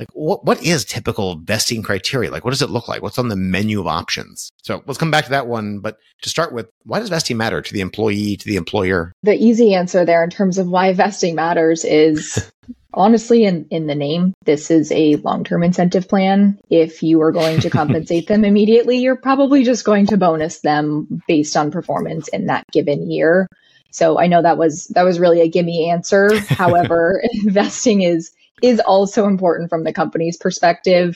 like 0.00 0.08
what 0.14 0.44
what 0.44 0.62
is 0.64 0.84
typical 0.84 1.36
vesting 1.36 1.82
criteria? 1.82 2.30
Like 2.30 2.44
what 2.44 2.50
does 2.50 2.62
it 2.62 2.70
look 2.70 2.88
like? 2.88 3.02
What's 3.02 3.18
on 3.18 3.28
the 3.28 3.36
menu 3.36 3.78
of 3.80 3.86
options? 3.86 4.50
So 4.62 4.82
let's 4.86 4.98
come 4.98 5.10
back 5.10 5.24
to 5.24 5.30
that 5.30 5.46
one. 5.46 5.78
But 5.78 5.98
to 6.22 6.30
start 6.30 6.52
with, 6.52 6.68
why 6.84 6.98
does 6.98 7.10
vesting 7.10 7.36
matter 7.36 7.60
to 7.60 7.72
the 7.72 7.80
employee, 7.80 8.36
to 8.36 8.46
the 8.46 8.56
employer? 8.56 9.12
The 9.22 9.36
easy 9.36 9.74
answer 9.74 10.04
there 10.04 10.24
in 10.24 10.30
terms 10.30 10.58
of 10.58 10.68
why 10.68 10.92
vesting 10.94 11.34
matters 11.34 11.84
is 11.84 12.50
honestly 12.94 13.44
in, 13.44 13.66
in 13.70 13.86
the 13.86 13.94
name. 13.94 14.32
This 14.46 14.70
is 14.70 14.90
a 14.90 15.16
long-term 15.16 15.62
incentive 15.62 16.08
plan. 16.08 16.58
If 16.70 17.02
you 17.02 17.20
are 17.20 17.32
going 17.32 17.60
to 17.60 17.70
compensate 17.70 18.26
them 18.26 18.44
immediately, 18.46 18.98
you're 18.98 19.16
probably 19.16 19.64
just 19.64 19.84
going 19.84 20.06
to 20.06 20.16
bonus 20.16 20.60
them 20.60 21.22
based 21.28 21.56
on 21.56 21.70
performance 21.70 22.28
in 22.28 22.46
that 22.46 22.64
given 22.72 23.10
year. 23.10 23.48
So 23.92 24.18
I 24.18 24.28
know 24.28 24.40
that 24.40 24.56
was 24.56 24.86
that 24.88 25.02
was 25.02 25.18
really 25.18 25.40
a 25.40 25.48
gimme 25.48 25.90
answer. 25.90 26.38
However, 26.48 27.22
investing 27.44 28.02
is 28.02 28.30
is 28.62 28.80
also 28.80 29.26
important 29.26 29.70
from 29.70 29.84
the 29.84 29.92
company's 29.92 30.36
perspective 30.36 31.14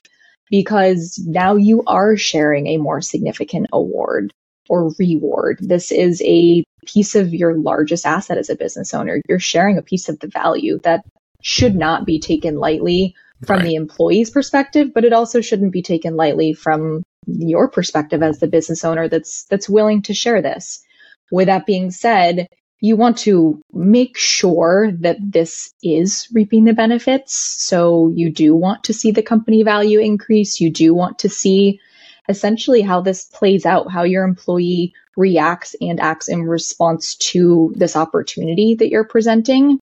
because 0.51 1.23
now 1.27 1.57
you 1.57 1.83
are 1.87 2.17
sharing 2.17 2.67
a 2.67 2.77
more 2.77 3.01
significant 3.01 3.67
award 3.73 4.33
or 4.69 4.93
reward. 4.99 5.59
This 5.61 5.93
is 5.93 6.23
a 6.23 6.65
piece 6.87 7.15
of 7.15 7.33
your 7.33 7.57
largest 7.57 8.07
asset 8.07 8.39
as 8.39 8.51
a 8.51 8.57
business 8.57 8.95
owner. 8.95 9.21
You're 9.29 9.39
sharing 9.39 9.79
a 9.79 9.83
piece 9.83 10.09
of 10.09 10.19
the 10.21 10.29
value 10.29 10.79
that 10.85 11.05
should 11.43 11.75
not 11.75 12.07
be 12.07 12.19
taken 12.19 12.57
lightly 12.57 13.15
from 13.47 13.59
right. 13.59 13.67
the 13.67 13.75
employee's 13.75 14.31
perspective, 14.31 14.93
but 14.95 15.05
it 15.05 15.13
also 15.13 15.41
shouldn't 15.41 15.73
be 15.73 15.83
taken 15.83 16.17
lightly 16.17 16.55
from 16.55 17.03
your 17.27 17.69
perspective 17.69 18.23
as 18.23 18.39
the 18.39 18.47
business 18.47 18.85
owner 18.85 19.09
that's 19.09 19.45
that's 19.45 19.69
willing 19.69 20.03
to 20.03 20.15
share 20.15 20.43
this. 20.43 20.83
With 21.31 21.47
that 21.47 21.67
being 21.67 21.91
said, 21.91 22.49
you 22.85 22.97
want 22.97 23.17
to 23.17 23.63
make 23.73 24.15
sure 24.19 24.93
that 25.01 25.17
this 25.19 25.73
is 25.83 26.29
reaping 26.35 26.65
the 26.65 26.75
benefits. 26.75 27.35
So 27.65 28.13
you 28.15 28.31
do 28.31 28.55
want 28.55 28.85
to 28.85 28.93
see 28.93 29.11
the 29.11 29.23
company 29.23 29.63
value 29.63 30.01
increase. 30.01 30.61
You 30.61 30.71
do 30.71 30.93
want 30.93 31.21
to 31.21 31.31
see 31.31 31.81
essentially 32.29 32.83
how 32.83 33.01
this 33.01 33.25
plays 33.25 33.65
out, 33.65 33.91
how 33.91 34.03
your 34.03 34.23
employee 34.23 34.93
reacts 35.17 35.75
and 35.81 35.99
acts 35.99 36.29
in 36.29 36.43
response 36.43 37.15
to 37.33 37.73
this 37.75 37.97
opportunity 37.97 38.75
that 38.75 38.91
you're 38.91 39.09
presenting. 39.09 39.81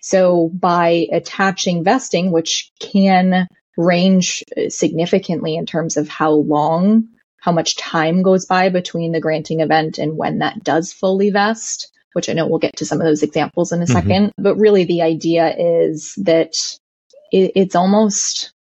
So 0.00 0.50
by 0.52 1.06
attaching 1.12 1.84
vesting, 1.84 2.32
which 2.32 2.72
can 2.80 3.46
range 3.76 4.42
significantly 4.68 5.54
in 5.54 5.64
terms 5.64 5.96
of 5.96 6.08
how 6.08 6.32
long, 6.32 7.06
how 7.36 7.52
much 7.52 7.76
time 7.76 8.24
goes 8.24 8.46
by 8.46 8.68
between 8.68 9.12
the 9.12 9.20
granting 9.20 9.60
event 9.60 9.98
and 9.98 10.16
when 10.16 10.40
that 10.40 10.64
does 10.64 10.92
fully 10.92 11.30
vest, 11.30 11.91
which 12.12 12.28
I 12.28 12.32
know 12.32 12.46
we'll 12.46 12.58
get 12.58 12.76
to 12.76 12.86
some 12.86 13.00
of 13.00 13.06
those 13.06 13.22
examples 13.22 13.72
in 13.72 13.80
a 13.80 13.84
mm-hmm. 13.84 13.92
second. 13.92 14.32
But 14.38 14.56
really, 14.56 14.84
the 14.84 15.02
idea 15.02 15.54
is 15.56 16.14
that 16.22 16.54
it, 17.32 17.52
it's 17.54 17.74
almost, 17.74 18.52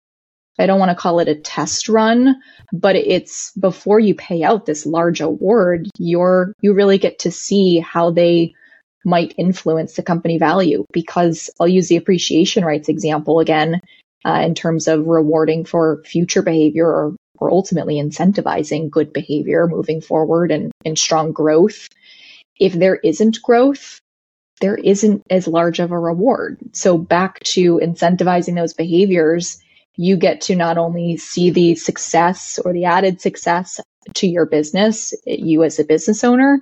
I 0.59 0.67
don't 0.67 0.81
want 0.81 0.91
to 0.91 1.01
call 1.01 1.21
it 1.21 1.29
a 1.29 1.35
test 1.35 1.89
run, 1.89 2.37
but 2.73 2.97
it's 2.97 3.53
before 3.53 4.01
you 4.01 4.15
pay 4.15 4.43
out 4.43 4.67
this 4.67 4.87
large 4.87 5.21
award, 5.21 5.89
you're, 5.99 6.53
you 6.61 6.73
really 6.73 6.99
get 6.99 7.21
to 7.21 7.31
see 7.31 7.79
how 7.79 8.11
they 8.11 8.55
might 9.05 9.35
influence 9.39 9.95
the 9.95 10.03
company 10.03 10.39
value 10.39 10.85
because 10.93 11.51
I'll 11.59 11.69
use 11.69 11.89
the 11.89 11.97
appreciation 11.97 12.65
rights 12.65 12.89
example 12.89 13.41
again 13.41 13.81
uh, 14.25 14.43
in 14.45 14.55
terms 14.55 14.89
of 14.89 15.07
rewarding 15.07 15.65
for 15.65 16.03
future 16.05 16.43
behavior 16.43 16.87
or, 16.87 17.17
or 17.39 17.51
ultimately 17.51 17.95
incentivizing 17.95 18.91
good 18.91 19.13
behavior 19.13 19.67
moving 19.67 20.03
forward 20.03 20.51
and, 20.51 20.71
and 20.85 20.99
strong 20.99 21.33
growth 21.33 21.89
if 22.61 22.75
there 22.75 22.97
isn't 22.97 23.43
growth, 23.43 24.01
there 24.61 24.77
isn't 24.77 25.23
as 25.31 25.49
large 25.49 25.81
of 25.81 25.91
a 25.91 25.99
reward. 25.99 26.59
So 26.73 26.99
back 26.99 27.41
to 27.41 27.81
incentivizing 27.83 28.55
those 28.55 28.75
behaviors, 28.75 29.59
you 29.97 30.17
get 30.17 30.43
to 30.43 30.55
not 30.55 30.79
only 30.79 31.17
see 31.17 31.51
the 31.51 31.75
success 31.75 32.59
or 32.65 32.73
the 32.73 32.85
added 32.85 33.21
success 33.21 33.81
to 34.15 34.27
your 34.27 34.47
business, 34.47 35.13
you 35.27 35.65
as 35.65 35.79
a 35.79 35.85
business 35.85 36.23
owner, 36.23 36.61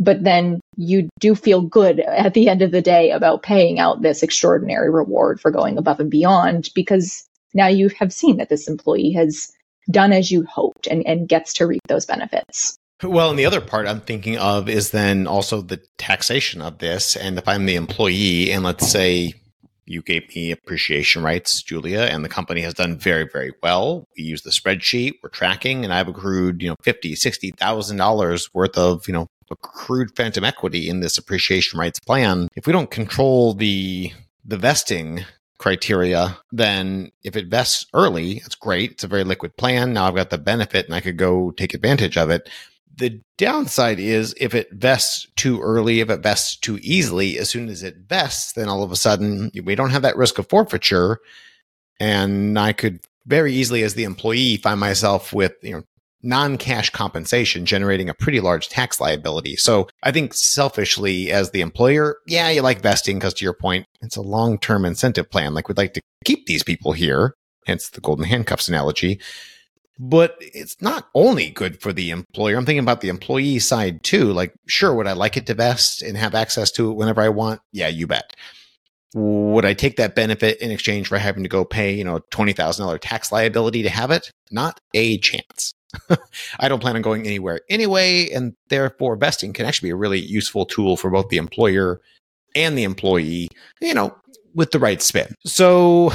but 0.00 0.24
then 0.24 0.60
you 0.76 1.08
do 1.20 1.34
feel 1.34 1.62
good 1.62 2.00
at 2.00 2.34
the 2.34 2.48
end 2.48 2.62
of 2.62 2.70
the 2.70 2.82
day 2.82 3.10
about 3.10 3.42
paying 3.42 3.78
out 3.78 4.02
this 4.02 4.22
extraordinary 4.22 4.90
reward 4.90 5.40
for 5.40 5.50
going 5.50 5.78
above 5.78 6.00
and 6.00 6.10
beyond 6.10 6.70
because 6.74 7.24
now 7.54 7.66
you 7.66 7.90
have 7.98 8.12
seen 8.12 8.38
that 8.38 8.48
this 8.48 8.68
employee 8.68 9.12
has 9.12 9.52
done 9.90 10.12
as 10.12 10.30
you 10.30 10.44
hoped 10.44 10.86
and, 10.86 11.06
and 11.06 11.28
gets 11.28 11.54
to 11.54 11.66
reap 11.66 11.82
those 11.88 12.06
benefits. 12.06 12.78
Well, 13.02 13.30
and 13.30 13.38
the 13.38 13.46
other 13.46 13.60
part 13.60 13.88
I'm 13.88 14.00
thinking 14.00 14.38
of 14.38 14.68
is 14.68 14.90
then 14.90 15.26
also 15.26 15.60
the 15.60 15.80
taxation 15.98 16.62
of 16.62 16.78
this. 16.78 17.16
And 17.16 17.36
if 17.36 17.48
I'm 17.48 17.66
the 17.66 17.74
employee 17.74 18.52
and 18.52 18.62
let's 18.62 18.88
say 18.88 19.34
you 19.86 20.02
gave 20.02 20.34
me 20.34 20.52
appreciation 20.52 21.24
rights, 21.24 21.62
Julia, 21.62 22.02
and 22.02 22.24
the 22.24 22.28
company 22.28 22.60
has 22.60 22.74
done 22.74 22.96
very, 22.96 23.28
very 23.30 23.52
well. 23.62 24.06
We 24.16 24.22
use 24.22 24.42
the 24.42 24.50
spreadsheet, 24.50 25.14
we're 25.22 25.30
tracking, 25.30 25.84
and 25.84 25.92
I've 25.92 26.06
accrued, 26.06 26.62
you 26.62 26.68
know, 26.68 26.76
fifty, 26.82 27.16
sixty 27.16 27.50
thousand 27.50 27.96
dollars 27.96 28.48
worth 28.54 28.78
of, 28.78 29.08
you 29.08 29.12
know, 29.12 29.26
accrued 29.50 30.14
phantom 30.16 30.44
equity 30.44 30.88
in 30.88 31.00
this 31.00 31.18
appreciation 31.18 31.80
rights 31.80 31.98
plan. 31.98 32.48
If 32.54 32.66
we 32.66 32.72
don't 32.72 32.90
control 32.90 33.54
the 33.54 34.12
the 34.44 34.56
vesting 34.56 35.24
criteria, 35.58 36.38
then 36.52 37.10
if 37.24 37.36
it 37.36 37.48
vests 37.48 37.86
early, 37.92 38.38
it's 38.38 38.54
great. 38.54 38.92
It's 38.92 39.04
a 39.04 39.08
very 39.08 39.24
liquid 39.24 39.56
plan. 39.56 39.92
Now 39.92 40.06
I've 40.06 40.14
got 40.14 40.30
the 40.30 40.38
benefit 40.38 40.86
and 40.86 40.94
I 40.94 41.00
could 41.00 41.16
go 41.16 41.50
take 41.50 41.74
advantage 41.74 42.16
of 42.16 42.30
it. 42.30 42.48
The 42.94 43.20
downside 43.38 43.98
is 43.98 44.34
if 44.38 44.54
it 44.54 44.70
vests 44.72 45.26
too 45.36 45.60
early, 45.60 46.00
if 46.00 46.10
it 46.10 46.22
vests 46.22 46.56
too 46.56 46.78
easily, 46.82 47.38
as 47.38 47.48
soon 47.48 47.68
as 47.68 47.82
it 47.82 47.96
vests, 48.08 48.52
then 48.52 48.68
all 48.68 48.82
of 48.82 48.92
a 48.92 48.96
sudden 48.96 49.50
we 49.64 49.74
don't 49.74 49.90
have 49.90 50.02
that 50.02 50.16
risk 50.16 50.38
of 50.38 50.48
forfeiture. 50.48 51.18
And 51.98 52.58
I 52.58 52.72
could 52.72 53.00
very 53.26 53.52
easily, 53.52 53.82
as 53.82 53.94
the 53.94 54.04
employee, 54.04 54.56
find 54.56 54.78
myself 54.78 55.32
with, 55.32 55.54
you 55.62 55.72
know, 55.72 55.82
non-cash 56.22 56.90
compensation 56.90 57.66
generating 57.66 58.08
a 58.08 58.14
pretty 58.14 58.40
large 58.40 58.68
tax 58.68 59.00
liability. 59.00 59.56
So 59.56 59.88
I 60.02 60.12
think 60.12 60.34
selfishly 60.34 61.32
as 61.32 61.50
the 61.50 61.62
employer, 61.62 62.18
yeah, 62.26 62.48
you 62.50 62.62
like 62.62 62.82
vesting 62.82 63.18
because 63.18 63.34
to 63.34 63.44
your 63.44 63.54
point, 63.54 63.86
it's 64.02 64.16
a 64.16 64.22
long-term 64.22 64.84
incentive 64.84 65.30
plan. 65.30 65.54
Like 65.54 65.68
we'd 65.68 65.78
like 65.78 65.94
to 65.94 66.00
keep 66.24 66.46
these 66.46 66.62
people 66.62 66.92
here, 66.92 67.34
hence 67.66 67.90
the 67.90 68.00
golden 68.00 68.24
handcuffs 68.24 68.68
analogy 68.68 69.20
but 69.98 70.36
it's 70.40 70.80
not 70.80 71.08
only 71.14 71.50
good 71.50 71.80
for 71.80 71.92
the 71.92 72.10
employer. 72.10 72.56
I'm 72.56 72.64
thinking 72.66 72.82
about 72.82 73.00
the 73.00 73.08
employee 73.08 73.58
side 73.58 74.02
too. 74.02 74.32
Like, 74.32 74.54
sure, 74.66 74.94
would 74.94 75.06
I 75.06 75.12
like 75.12 75.36
it 75.36 75.46
to 75.46 75.54
vest 75.54 76.02
and 76.02 76.16
have 76.16 76.34
access 76.34 76.70
to 76.72 76.90
it 76.90 76.94
whenever 76.94 77.20
I 77.20 77.28
want? 77.28 77.60
Yeah, 77.72 77.88
you 77.88 78.06
bet. 78.06 78.34
Would 79.14 79.66
I 79.66 79.74
take 79.74 79.96
that 79.96 80.14
benefit 80.14 80.58
in 80.60 80.70
exchange 80.70 81.08
for 81.08 81.18
having 81.18 81.42
to 81.42 81.48
go 81.48 81.64
pay, 81.64 81.92
you 81.92 82.04
know, 82.04 82.20
$20,000 82.30 82.98
tax 83.00 83.30
liability 83.30 83.82
to 83.82 83.90
have 83.90 84.10
it? 84.10 84.30
Not 84.50 84.80
a 84.94 85.18
chance. 85.18 85.74
I 86.58 86.68
don't 86.68 86.80
plan 86.80 86.96
on 86.96 87.02
going 87.02 87.26
anywhere 87.26 87.60
anyway. 87.68 88.30
And 88.30 88.54
therefore, 88.68 89.16
vesting 89.16 89.52
can 89.52 89.66
actually 89.66 89.88
be 89.88 89.92
a 89.92 89.96
really 89.96 90.20
useful 90.20 90.64
tool 90.64 90.96
for 90.96 91.10
both 91.10 91.28
the 91.28 91.36
employer 91.36 92.00
and 92.54 92.76
the 92.76 92.84
employee, 92.84 93.48
you 93.80 93.92
know, 93.92 94.16
with 94.54 94.70
the 94.70 94.78
right 94.78 95.02
spin. 95.02 95.34
So 95.44 96.12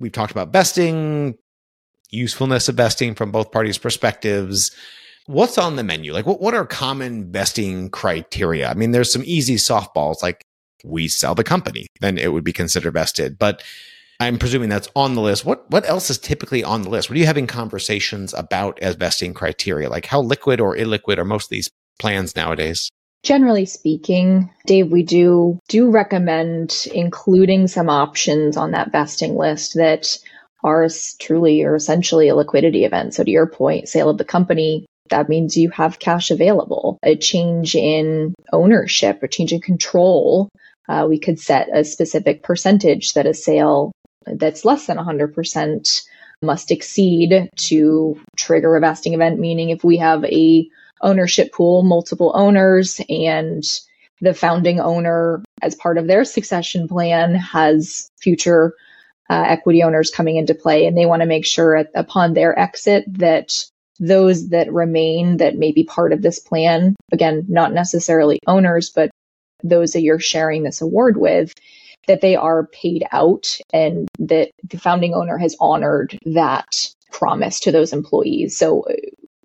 we've 0.00 0.12
talked 0.12 0.32
about 0.32 0.52
vesting, 0.52 1.36
usefulness 2.10 2.68
of 2.68 2.76
vesting 2.76 3.14
from 3.14 3.30
both 3.30 3.52
parties' 3.52 3.78
perspectives. 3.78 4.70
What's 5.26 5.58
on 5.58 5.76
the 5.76 5.84
menu? 5.84 6.12
Like, 6.12 6.26
what, 6.26 6.40
what 6.40 6.54
are 6.54 6.66
common 6.66 7.30
vesting 7.30 7.90
criteria? 7.90 8.68
I 8.68 8.74
mean, 8.74 8.90
there's 8.90 9.12
some 9.12 9.22
easy 9.24 9.56
softballs 9.56 10.22
like 10.22 10.44
we 10.84 11.08
sell 11.08 11.34
the 11.34 11.44
company, 11.44 11.86
then 12.00 12.18
it 12.18 12.32
would 12.32 12.44
be 12.44 12.52
considered 12.52 12.94
vested. 12.94 13.38
But 13.38 13.62
I'm 14.18 14.38
presuming 14.38 14.68
that's 14.68 14.88
on 14.94 15.14
the 15.14 15.22
list. 15.22 15.44
What 15.44 15.68
what 15.70 15.88
else 15.88 16.10
is 16.10 16.18
typically 16.18 16.62
on 16.62 16.82
the 16.82 16.90
list? 16.90 17.08
What 17.08 17.16
are 17.16 17.20
you 17.20 17.26
having 17.26 17.46
conversations 17.46 18.34
about 18.34 18.78
as 18.80 18.94
vesting 18.96 19.32
criteria? 19.32 19.88
Like 19.88 20.06
how 20.06 20.20
liquid 20.20 20.60
or 20.60 20.76
illiquid 20.76 21.18
are 21.18 21.24
most 21.24 21.46
of 21.46 21.50
these 21.50 21.70
plans 21.98 22.36
nowadays? 22.36 22.90
Generally 23.22 23.66
speaking, 23.66 24.50
Dave, 24.66 24.90
we 24.90 25.02
do 25.02 25.58
do 25.68 25.90
recommend 25.90 26.86
including 26.94 27.66
some 27.66 27.88
options 27.88 28.56
on 28.56 28.72
that 28.72 28.92
vesting 28.92 29.36
list 29.36 29.74
that 29.74 30.18
are 30.62 30.88
truly 31.18 31.62
or 31.62 31.74
essentially 31.74 32.28
a 32.28 32.34
liquidity 32.34 32.84
event. 32.84 33.14
So 33.14 33.24
to 33.24 33.30
your 33.30 33.46
point, 33.46 33.88
sale 33.88 34.08
of 34.08 34.18
the 34.18 34.24
company, 34.24 34.86
that 35.08 35.28
means 35.28 35.56
you 35.56 35.70
have 35.70 35.98
cash 35.98 36.30
available. 36.30 36.98
A 37.02 37.16
change 37.16 37.74
in 37.74 38.34
ownership, 38.52 39.22
a 39.22 39.28
change 39.28 39.52
in 39.52 39.60
control. 39.60 40.48
Uh, 40.88 41.06
we 41.08 41.18
could 41.18 41.38
set 41.38 41.68
a 41.72 41.84
specific 41.84 42.42
percentage 42.42 43.12
that 43.12 43.26
a 43.26 43.34
sale 43.34 43.92
that's 44.26 44.64
less 44.64 44.86
than 44.86 44.98
100% 44.98 46.02
must 46.42 46.70
exceed 46.70 47.50
to 47.56 48.20
trigger 48.36 48.76
a 48.76 48.80
vesting 48.80 49.14
event. 49.14 49.38
Meaning, 49.38 49.70
if 49.70 49.84
we 49.84 49.98
have 49.98 50.24
a 50.24 50.68
ownership 51.02 51.52
pool, 51.52 51.82
multiple 51.82 52.32
owners, 52.34 53.00
and 53.08 53.62
the 54.20 54.34
founding 54.34 54.80
owner, 54.80 55.42
as 55.62 55.74
part 55.74 55.98
of 55.98 56.06
their 56.06 56.24
succession 56.24 56.88
plan, 56.88 57.34
has 57.34 58.10
future 58.20 58.74
uh, 59.30 59.44
equity 59.46 59.82
owners 59.82 60.10
coming 60.10 60.36
into 60.36 60.54
play, 60.54 60.86
and 60.86 60.96
they 60.96 61.06
want 61.06 61.22
to 61.22 61.26
make 61.26 61.46
sure 61.46 61.76
at, 61.76 61.90
upon 61.94 62.34
their 62.34 62.58
exit 62.58 63.04
that 63.06 63.52
those 64.00 64.48
that 64.48 64.72
remain 64.72 65.36
that 65.36 65.56
may 65.56 65.72
be 65.72 65.84
part 65.84 66.12
of 66.12 66.20
this 66.20 66.40
plan, 66.40 66.96
again, 67.12 67.44
not 67.48 67.72
necessarily 67.72 68.40
owners, 68.46 68.90
but 68.90 69.10
those 69.62 69.92
that 69.92 70.02
you're 70.02 70.18
sharing 70.18 70.64
this 70.64 70.80
award 70.80 71.16
with, 71.16 71.54
that 72.08 72.22
they 72.22 72.34
are 72.34 72.66
paid 72.68 73.04
out 73.12 73.58
and 73.72 74.08
that 74.18 74.50
the 74.68 74.78
founding 74.78 75.14
owner 75.14 75.38
has 75.38 75.54
honored 75.60 76.18
that 76.24 76.90
promise 77.12 77.60
to 77.60 77.70
those 77.70 77.92
employees. 77.92 78.58
So 78.58 78.82
uh, 78.82 78.94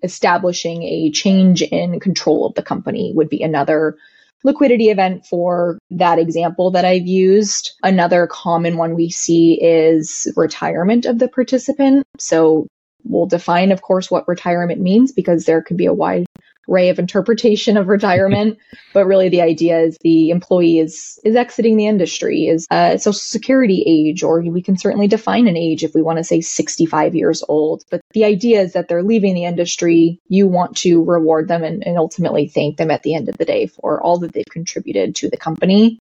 establishing 0.01 0.83
a 0.83 1.11
change 1.11 1.61
in 1.61 1.99
control 1.99 2.45
of 2.45 2.55
the 2.55 2.63
company 2.63 3.11
would 3.13 3.29
be 3.29 3.43
another 3.43 3.97
liquidity 4.43 4.89
event 4.89 5.25
for 5.25 5.79
that 5.89 6.19
example 6.19 6.71
that 6.71 6.85
I've 6.85 7.07
used. 7.07 7.71
Another 7.83 8.27
common 8.27 8.77
one 8.77 8.95
we 8.95 9.09
see 9.09 9.59
is 9.61 10.31
retirement 10.35 11.05
of 11.05 11.19
the 11.19 11.27
participant. 11.27 12.05
So 12.19 12.67
we'll 13.03 13.25
define, 13.25 13.71
of 13.71 13.81
course, 13.81 14.11
what 14.11 14.27
retirement 14.27 14.81
means 14.81 15.11
because 15.11 15.45
there 15.45 15.61
could 15.61 15.77
be 15.77 15.85
a 15.85 15.93
wide 15.93 16.25
array 16.69 16.89
of 16.89 16.99
interpretation 16.99 17.77
of 17.77 17.87
retirement. 17.87 18.57
but 18.93 19.05
really, 19.05 19.29
the 19.29 19.41
idea 19.41 19.79
is 19.79 19.97
the 20.01 20.29
employee 20.29 20.79
is 20.79 21.19
is 21.23 21.35
exiting 21.35 21.77
the 21.77 21.87
industry, 21.87 22.47
is 22.47 22.67
a 22.71 22.97
social 22.97 23.13
security 23.13 23.83
age, 23.85 24.23
or 24.23 24.41
we 24.41 24.61
can 24.61 24.77
certainly 24.77 25.07
define 25.07 25.47
an 25.47 25.57
age 25.57 25.83
if 25.83 25.93
we 25.93 26.01
want 26.01 26.17
to 26.17 26.23
say 26.23 26.41
65 26.41 27.15
years 27.15 27.43
old. 27.47 27.83
But 27.89 28.01
the 28.11 28.25
idea 28.25 28.61
is 28.61 28.73
that 28.73 28.87
they're 28.87 29.03
leaving 29.03 29.35
the 29.35 29.45
industry. 29.45 30.19
You 30.27 30.47
want 30.47 30.77
to 30.77 31.03
reward 31.03 31.47
them 31.47 31.63
and, 31.63 31.85
and 31.85 31.97
ultimately 31.97 32.47
thank 32.47 32.77
them 32.77 32.91
at 32.91 33.03
the 33.03 33.15
end 33.15 33.29
of 33.29 33.37
the 33.37 33.45
day 33.45 33.67
for 33.67 34.01
all 34.01 34.19
that 34.19 34.33
they've 34.33 34.45
contributed 34.51 35.15
to 35.15 35.29
the 35.29 35.37
company. 35.37 35.99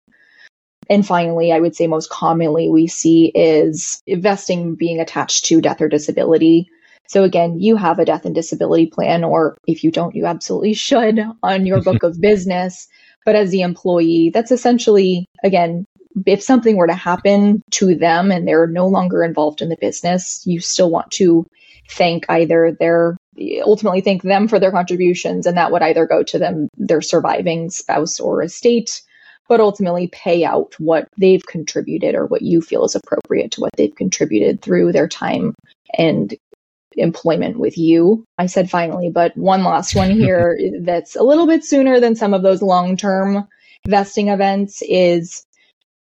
And 0.90 1.08
finally, 1.08 1.54
I 1.54 1.60
would 1.60 1.76
say 1.76 1.88
most 1.88 2.10
commonly 2.10 2.70
we 2.70 2.88
see 2.88 3.28
is 3.34 4.02
investing 4.06 4.76
being 4.76 5.00
attached 5.00 5.46
to 5.46 5.62
death 5.62 5.82
or 5.82 5.88
disability. 5.88 6.70
So 7.12 7.26
again, 7.26 7.60
you 7.60 7.76
have 7.76 8.00
a 8.00 8.06
death 8.06 8.24
and 8.24 8.34
disability 8.34 8.86
plan, 8.86 9.26
or 9.26 9.58
if 9.68 9.84
you 9.84 9.92
don't, 9.92 10.16
you 10.16 10.26
absolutely 10.28 10.74
should 10.74 11.20
on 11.44 11.66
your 11.66 11.82
book 11.82 12.04
of 12.04 12.22
business. 12.22 12.88
But 13.26 13.36
as 13.36 13.52
the 13.52 13.64
employee, 13.64 14.32
that's 14.34 14.50
essentially, 14.50 15.26
again, 15.44 15.86
if 16.26 16.42
something 16.42 16.78
were 16.78 16.88
to 16.88 16.94
happen 16.94 17.64
to 17.72 17.96
them 17.96 18.32
and 18.32 18.48
they're 18.48 18.66
no 18.66 18.88
longer 18.88 19.26
involved 19.26 19.62
in 19.62 19.68
the 19.68 19.76
business, 19.82 20.42
you 20.46 20.62
still 20.62 20.90
want 20.90 21.12
to 21.12 21.46
thank 21.90 22.28
either 22.30 22.78
their 22.80 23.18
ultimately 23.62 24.00
thank 24.00 24.24
them 24.24 24.48
for 24.48 24.58
their 24.58 24.72
contributions 24.72 25.46
and 25.46 25.58
that 25.58 25.74
would 25.74 25.82
either 25.82 26.06
go 26.06 26.24
to 26.24 26.40
them 26.40 26.70
their 26.78 27.02
surviving 27.02 27.70
spouse 27.70 28.20
or 28.20 28.42
estate 28.42 29.02
but 29.50 29.60
ultimately 29.60 30.08
pay 30.08 30.46
out 30.46 30.76
what 30.80 31.08
they've 31.18 31.46
contributed 31.46 32.14
or 32.14 32.26
what 32.26 32.42
you 32.42 32.62
feel 32.62 32.86
is 32.86 32.96
appropriate 32.96 33.52
to 33.52 33.62
what 33.62 33.72
they've 33.76 33.96
contributed 33.96 34.62
through 34.62 34.92
their 34.92 35.08
time 35.08 35.56
and 35.98 36.36
employment 36.98 37.60
with 37.60 37.78
you. 37.78 38.26
I 38.38 38.46
said 38.46 38.70
finally, 38.70 39.10
but 39.10 39.36
one 39.38 39.64
last 39.64 39.96
one 39.96 40.12
here 40.20 40.58
that's 40.82 41.16
a 41.16 41.24
little 41.24 41.48
bit 41.48 41.64
sooner 41.64 42.00
than 42.00 42.16
some 42.16 42.34
of 42.34 42.44
those 42.44 42.62
long 42.62 42.98
term 42.98 43.48
vesting 43.88 44.28
events 44.28 44.82
is 44.88 45.46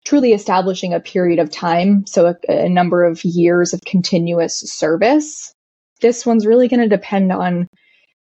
truly 0.04 0.32
establishing 0.32 0.94
a 0.94 1.00
period 1.00 1.38
of 1.38 1.50
time. 1.50 2.06
So 2.06 2.26
a, 2.26 2.52
a 2.64 2.68
number 2.68 3.04
of 3.04 3.24
years 3.24 3.72
of 3.74 3.80
continuous 3.82 4.58
service. 4.58 5.52
This 6.00 6.24
one's 6.24 6.46
really 6.46 6.68
going 6.68 6.80
to 6.80 6.88
depend 6.88 7.32
on 7.32 7.68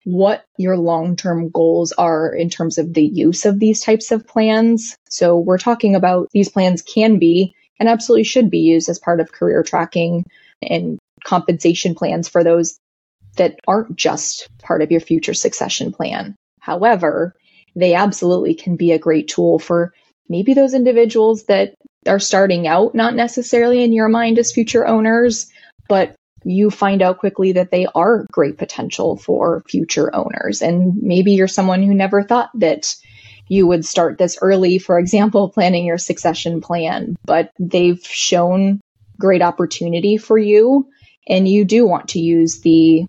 what 0.05 0.45
your 0.59 0.77
long 0.77 1.17
term 1.17 1.51
goals 1.51 1.93
are 1.93 2.33
in 2.35 2.51
terms 2.51 2.79
of 2.79 2.95
the 2.95 3.05
use 3.05 3.45
of 3.45 3.59
these 3.59 3.81
types 3.81 4.11
of 4.11 4.27
plans. 4.27 4.97
So 5.09 5.39
we're 5.39 5.59
talking 5.59 5.95
about 5.95 6.29
these 6.33 6.49
plans 6.49 6.83
can 6.83 7.19
be 7.19 7.55
and 7.79 7.89
absolutely 7.89 8.25
should 8.25 8.51
be 8.51 8.59
used 8.59 8.89
as 8.89 8.99
part 8.99 9.21
of 9.21 9.33
career 9.33 9.63
tracking 9.63 10.25
and 10.63 10.99
compensation 11.25 11.95
plans 11.95 12.29
for 12.29 12.45
those 12.45 12.79
that 13.37 13.59
aren't 13.67 13.97
just 13.97 14.49
part 14.63 14.83
of 14.83 14.91
your 14.91 15.01
future 15.01 15.35
succession 15.35 15.93
plan. 15.93 16.37
However, 16.61 17.35
they 17.75 17.95
absolutely 17.95 18.55
can 18.55 18.77
be 18.77 18.93
a 18.93 18.99
great 18.99 19.29
tool 19.29 19.59
for 19.59 19.93
maybe 20.29 20.55
those 20.55 20.75
individuals 20.75 21.45
that 21.45 21.75
are 22.07 22.19
starting 22.19 22.67
out, 22.67 22.95
not 22.95 23.15
necessarily 23.15 23.83
in 23.83 23.93
your 23.93 24.09
mind 24.09 24.39
as 24.39 24.53
future 24.53 24.87
owners, 24.87 25.51
but 25.89 26.15
you 26.45 26.71
find 26.71 27.03
out 27.03 27.19
quickly 27.19 27.53
that 27.53 27.71
they 27.71 27.87
are 27.95 28.27
great 28.33 28.59
potential 28.59 29.17
for 29.17 29.63
future 29.69 30.15
owners. 30.15 30.61
And 30.61 31.01
maybe 31.01 31.33
you're 31.33 31.49
someone 31.49 31.83
who 31.83 31.95
never 31.95 32.23
thought 32.23 32.51
that 32.55 32.95
you 33.49 33.67
would 33.67 33.85
start 33.85 34.19
this 34.19 34.39
early, 34.41 34.79
for 34.79 34.99
example, 34.99 35.49
planning 35.55 35.85
your 35.85 35.99
succession 35.99 36.61
plan, 36.61 37.17
but 37.25 37.53
they've 37.59 38.05
shown 38.05 38.81
great 39.19 39.43
opportunity 39.43 40.17
for 40.17 40.39
you 40.39 40.89
and 41.29 41.49
you 41.49 41.65
do 41.65 41.87
want 41.87 42.09
to 42.09 42.21
use 42.21 42.61
the 42.61 43.07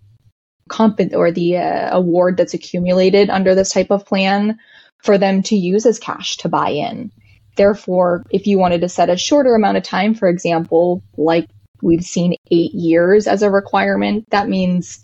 comp 0.70 1.00
or 1.14 1.32
the 1.32 1.58
uh, 1.58 1.96
award 1.96 2.38
that's 2.38 2.54
accumulated 2.54 3.30
under 3.30 3.56
this 3.56 3.72
type 3.72 3.92
of 3.92 4.06
plan 4.06 4.58
for 5.04 5.18
them 5.18 5.44
to 5.44 5.56
use 5.56 5.86
as 5.86 6.00
cash 6.00 6.38
to 6.38 6.50
buy 6.50 6.70
in. 6.70 7.12
Therefore, 7.56 8.24
if 8.32 8.48
you 8.48 8.58
wanted 8.58 8.82
to 8.82 8.90
set 8.90 9.10
a 9.10 9.18
shorter 9.18 9.54
amount 9.54 9.78
of 9.78 9.84
time, 9.84 10.16
for 10.16 10.28
example, 10.28 11.04
like 11.18 11.48
we've 11.82 12.04
seen 12.04 12.36
eight 12.50 12.74
years 12.74 13.28
as 13.28 13.44
a 13.44 13.52
requirement, 13.52 14.30
that 14.32 14.50
means 14.50 15.04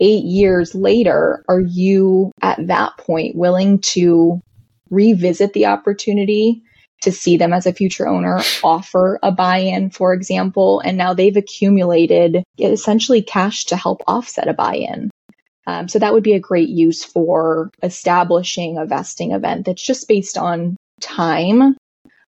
eight 0.00 0.24
years 0.24 0.74
later, 0.74 1.44
are 1.48 1.60
you 1.60 2.30
at 2.40 2.64
that 2.68 2.96
point 2.98 3.34
willing 3.34 3.80
to 3.80 4.40
revisit 4.90 5.52
the 5.54 5.66
opportunity 5.66 6.62
to 7.02 7.12
see 7.12 7.36
them 7.36 7.52
as 7.52 7.66
a 7.66 7.72
future 7.72 8.08
owner 8.08 8.40
offer 8.62 9.18
a 9.22 9.30
buy-in, 9.30 9.90
for 9.90 10.12
example, 10.12 10.80
and 10.80 10.98
now 10.98 11.14
they've 11.14 11.36
accumulated 11.36 12.42
essentially 12.58 13.22
cash 13.22 13.64
to 13.66 13.76
help 13.76 14.02
offset 14.06 14.48
a 14.48 14.54
buy-in. 14.54 15.10
Um, 15.66 15.86
so 15.86 15.98
that 15.98 16.12
would 16.14 16.22
be 16.22 16.32
a 16.32 16.40
great 16.40 16.70
use 16.70 17.04
for 17.04 17.70
establishing 17.82 18.78
a 18.78 18.86
vesting 18.86 19.32
event 19.32 19.66
that's 19.66 19.82
just 19.82 20.08
based 20.08 20.38
on 20.38 20.76
time, 21.00 21.76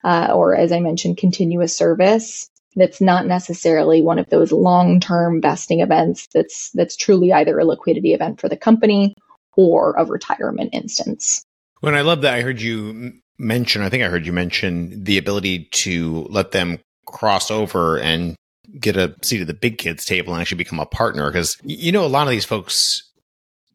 uh, 0.03 0.31
or 0.33 0.55
as 0.55 0.71
I 0.71 0.79
mentioned, 0.79 1.17
continuous 1.17 1.75
service. 1.75 2.47
That's 2.77 3.01
not 3.01 3.25
necessarily 3.25 4.01
one 4.01 4.19
of 4.19 4.29
those 4.29 4.51
long-term 4.51 5.41
vesting 5.41 5.81
events. 5.81 6.27
That's 6.33 6.71
that's 6.71 6.95
truly 6.95 7.31
either 7.31 7.57
a 7.59 7.65
liquidity 7.65 8.13
event 8.13 8.41
for 8.41 8.49
the 8.49 8.57
company 8.57 9.15
or 9.55 9.93
a 9.97 10.05
retirement 10.05 10.71
instance. 10.73 11.45
When 11.81 11.95
I 11.95 12.01
love 12.01 12.21
that, 12.21 12.33
I 12.33 12.41
heard 12.41 12.61
you 12.61 13.13
mention, 13.37 13.81
I 13.81 13.89
think 13.89 14.03
I 14.03 14.07
heard 14.07 14.25
you 14.25 14.33
mention 14.33 15.03
the 15.03 15.17
ability 15.17 15.65
to 15.71 16.27
let 16.29 16.51
them 16.51 16.79
cross 17.05 17.51
over 17.51 17.97
and 17.99 18.35
get 18.79 18.97
a 18.97 19.15
seat 19.21 19.41
at 19.41 19.47
the 19.47 19.53
big 19.53 19.77
kids 19.77 20.05
table 20.05 20.33
and 20.33 20.41
actually 20.41 20.57
become 20.57 20.79
a 20.79 20.85
partner. 20.85 21.29
Because, 21.29 21.57
you 21.63 21.91
know, 21.91 22.05
a 22.05 22.07
lot 22.07 22.27
of 22.27 22.31
these 22.31 22.45
folks 22.45 23.03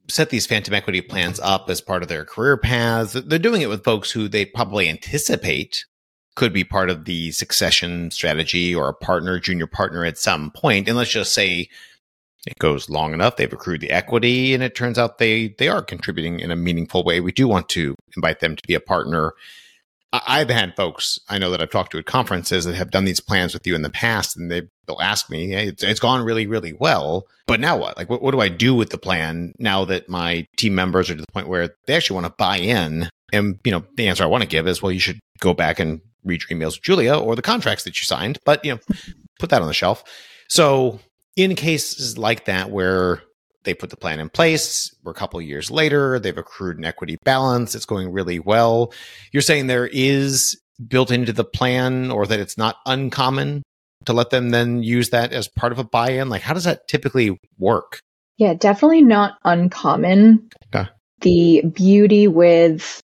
set 0.09 0.31
these 0.31 0.47
phantom 0.47 0.75
equity 0.75 1.01
plans 1.01 1.39
up 1.41 1.71
as 1.71 1.81
part 1.81 2.03
of 2.03 2.09
their 2.09 2.25
career 2.25 2.57
paths. 2.57 3.13
They're 3.13 3.39
doing 3.39 3.63
it 3.63 3.69
with 3.69 3.85
folks 3.85 4.11
who 4.11 4.29
they 4.29 4.45
probably 4.45 4.89
anticipate 4.89 5.85
could 6.37 6.53
be 6.53 6.65
part 6.65 6.91
of 6.91 7.05
the 7.05 7.33
succession 7.33 8.11
strategy 8.11 8.75
or 8.75 8.89
a 8.89 8.95
partner, 8.95 9.39
junior 9.39 9.67
partner 9.67 10.05
at 10.05 10.19
some 10.19 10.51
point. 10.51 10.89
And 10.89 10.97
let's 10.97 11.11
just 11.11 11.35
say 11.35 11.69
it 12.47 12.59
goes 12.59 12.89
long 12.89 13.13
enough 13.13 13.37
they've 13.37 13.53
accrued 13.53 13.81
the 13.81 13.91
equity 13.91 14.55
and 14.55 14.63
it 14.63 14.75
turns 14.75 14.99
out 14.99 15.19
they 15.19 15.49
they 15.59 15.69
are 15.69 15.83
contributing 15.83 16.41
in 16.41 16.51
a 16.51 16.57
meaningful 16.57 17.05
way. 17.05 17.21
We 17.21 17.33
do 17.33 17.47
want 17.47 17.69
to 17.71 17.95
invite 18.17 18.41
them 18.41 18.57
to 18.57 18.63
be 18.67 18.75
a 18.75 18.81
partner. 18.81 19.33
I've 20.13 20.51
had 20.51 20.75
folks 20.75 21.21
i 21.29 21.39
know 21.39 21.53
that 21.53 21.63
i've 21.63 21.71
talked 21.71 21.93
to 21.93 21.99
at 21.99 22.05
conferences 22.05 22.65
that 22.65 22.75
have 22.75 22.91
done 22.91 23.05
these 23.05 23.21
plans 23.21 23.55
with 23.55 23.65
you 23.65 23.77
in 23.77 23.83
the 23.83 23.91
past 23.91 24.37
and 24.37 24.51
they 24.51 24.63
they'll 24.87 25.01
ask 25.01 25.31
me 25.31 25.51
hey, 25.51 25.69
it's, 25.69 25.85
it's 25.85 26.01
gone 26.01 26.25
really 26.25 26.49
really 26.49 26.73
well 26.73 27.29
but 27.47 27.61
now 27.61 27.77
what? 27.77 27.97
Like 27.97 28.11
what, 28.11 28.21
what 28.21 28.33
do 28.33 28.41
i 28.41 28.49
do 28.49 28.75
with 28.75 28.91
the 28.91 28.99
plan 28.99 29.53
now 29.59 29.85
that 29.85 30.09
my 30.09 30.47
team 30.57 30.75
members 30.75 31.11
are 31.11 31.15
to 31.15 31.21
the 31.21 31.33
point 31.33 31.47
where 31.47 31.77
they 31.87 31.95
actually 31.95 32.15
want 32.15 32.27
to 32.27 32.35
buy 32.37 32.59
in? 32.59 33.09
And 33.33 33.61
you 33.65 33.71
know 33.71 33.85
the 33.97 34.09
answer 34.09 34.25
i 34.25 34.27
want 34.27 34.43
to 34.43 34.49
give 34.49 34.67
is 34.67 34.83
well 34.83 34.91
you 34.91 34.99
should 34.99 35.21
go 35.39 35.55
back 35.55 35.79
and 35.79 36.01
read 36.25 36.43
your 36.43 36.59
emails 36.59 36.73
with 36.73 36.83
julia 36.83 37.17
or 37.17 37.37
the 37.37 37.43
contracts 37.43 37.85
that 37.85 38.01
you 38.01 38.05
signed 38.05 38.39
but 38.45 38.65
you 38.65 38.73
know 38.73 38.81
put 39.41 39.51
that 39.51 39.63
on 39.63 39.67
the 39.67 39.75
shelf. 39.75 40.05
So 40.49 41.01
in 41.37 41.55
cases 41.55 42.19
like 42.19 42.47
that 42.47 42.71
where 42.71 43.23
they 43.65 43.75
put 43.75 43.91
the 43.91 43.97
plan 43.97 44.21
in 44.21 44.29
place, 44.29 44.95
we're 45.03 45.13
a 45.13 45.15
couple 45.15 45.41
years 45.41 45.71
later, 45.71 46.19
they've 46.19 46.37
accrued 46.37 46.79
an 46.79 46.85
equity 46.85 47.17
balance, 47.25 47.75
it's 47.75 47.85
going 47.85 48.11
really 48.13 48.39
well. 48.39 48.93
You're 49.33 49.43
saying 49.43 49.67
there 49.67 49.89
is 49.93 50.59
built 50.89 51.11
into 51.11 51.33
the 51.33 51.45
plan 51.45 52.11
or 52.11 52.27
that 52.27 52.41
it's 52.41 52.57
not 52.57 52.77
uncommon 52.87 53.63
to 54.07 54.13
let 54.13 54.31
them 54.31 54.51
then 54.51 54.83
use 54.83 55.11
that 55.11 55.33
as 55.33 55.49
part 55.49 55.73
of 55.73 55.79
a 55.79 55.85
buy-in? 55.85 56.29
Like 56.29 56.43
how 56.43 56.55
does 56.55 56.65
that 56.65 56.89
typically 56.89 57.39
work? 57.59 58.01
Yeah, 58.39 58.55
definitely 58.55 59.03
not 59.03 59.37
uncommon. 59.45 60.49
Okay. 60.75 60.89
The 61.21 61.63
beauty 61.63 62.27
with 62.27 63.03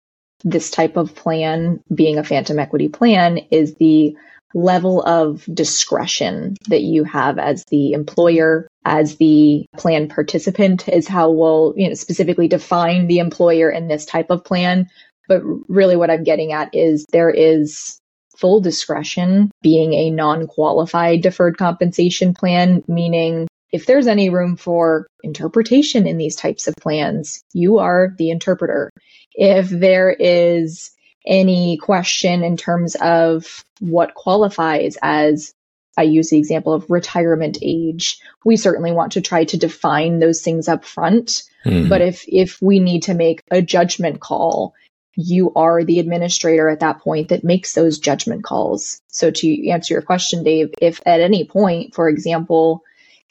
this 0.44 0.72
type 0.72 0.98
of 0.98 1.14
plan 1.14 1.84
being 1.94 2.18
a 2.18 2.24
phantom 2.24 2.58
equity 2.58 2.88
plan 2.88 3.38
is 3.52 3.76
the 3.76 4.16
level 4.54 5.02
of 5.04 5.48
discretion 5.54 6.56
that 6.68 6.82
you 6.82 7.04
have 7.04 7.38
as 7.38 7.66
the 7.66 7.92
employer, 7.92 8.68
as 8.86 9.18
the 9.18 9.66
plan 9.78 10.08
participant 10.08 10.88
is 10.88 11.08
how 11.08 11.30
we'll, 11.30 11.74
you 11.78 11.88
know, 11.88 11.94
specifically 11.94 12.48
define 12.48 13.08
the 13.08 13.20
employer 13.20 13.70
in 13.70 13.88
this 13.88 14.06
type 14.06 14.30
of 14.30 14.44
plan. 14.44 14.90
But 15.28 15.42
really 15.68 15.96
what 15.96 16.10
I'm 16.10 16.24
getting 16.24 16.52
at 16.52 16.74
is 16.74 17.06
there 17.12 17.30
is 17.30 18.00
full 18.38 18.62
discretion 18.62 19.52
being 19.62 19.94
a 19.94 20.10
non-qualified 20.10 21.22
deferred 21.22 21.58
compensation 21.58 22.34
plan, 22.34 22.84
meaning 22.88 23.48
if 23.72 23.86
there's 23.86 24.08
any 24.08 24.30
room 24.30 24.56
for 24.56 25.06
interpretation 25.22 26.08
in 26.08 26.18
these 26.18 26.36
types 26.36 26.68
of 26.68 26.74
plans, 26.78 27.44
you 27.54 27.78
are 27.78 28.16
the 28.18 28.32
interpreter. 28.32 28.90
If 29.34 29.70
there 29.70 30.10
is 30.10 30.92
any 31.26 31.78
question 31.78 32.44
in 32.44 32.58
terms 32.58 32.96
of 33.02 33.64
what 33.80 34.14
qualifies 34.14 34.98
as 35.02 35.54
I 35.98 36.04
use 36.04 36.30
the 36.30 36.38
example 36.38 36.74
of 36.74 36.90
retirement 36.90 37.58
age. 37.62 38.20
We 38.46 38.56
certainly 38.56 38.94
want 38.94 39.14
to 39.14 39.22
try 39.22 39.44
to 39.46 39.58
define 39.58 40.20
those 40.20 40.42
things 40.42 40.70
up 40.70 40.86
front. 40.86 41.44
Mm-hmm. 41.66 41.90
But 41.90 42.02
if, 42.02 42.24
if 42.28 42.62
we 42.62 42.80
need 42.80 43.04
to 43.04 43.14
make 43.14 43.44
a 43.52 43.62
judgment 43.62 44.22
call, 44.22 44.74
you 45.16 45.52
are 45.56 45.84
the 45.84 46.00
administrator 46.00 46.70
at 46.70 46.80
that 46.80 47.02
point 47.02 47.28
that 47.28 47.44
makes 47.44 47.74
those 47.74 48.00
judgment 48.00 48.44
calls. 48.44 49.02
So 49.08 49.30
to 49.30 49.70
answer 49.70 49.94
your 49.94 50.02
question, 50.02 50.44
Dave, 50.44 50.70
if 50.82 51.02
at 51.06 51.20
any 51.20 51.44
point, 51.44 51.94
for 51.94 52.08
example, 52.08 52.84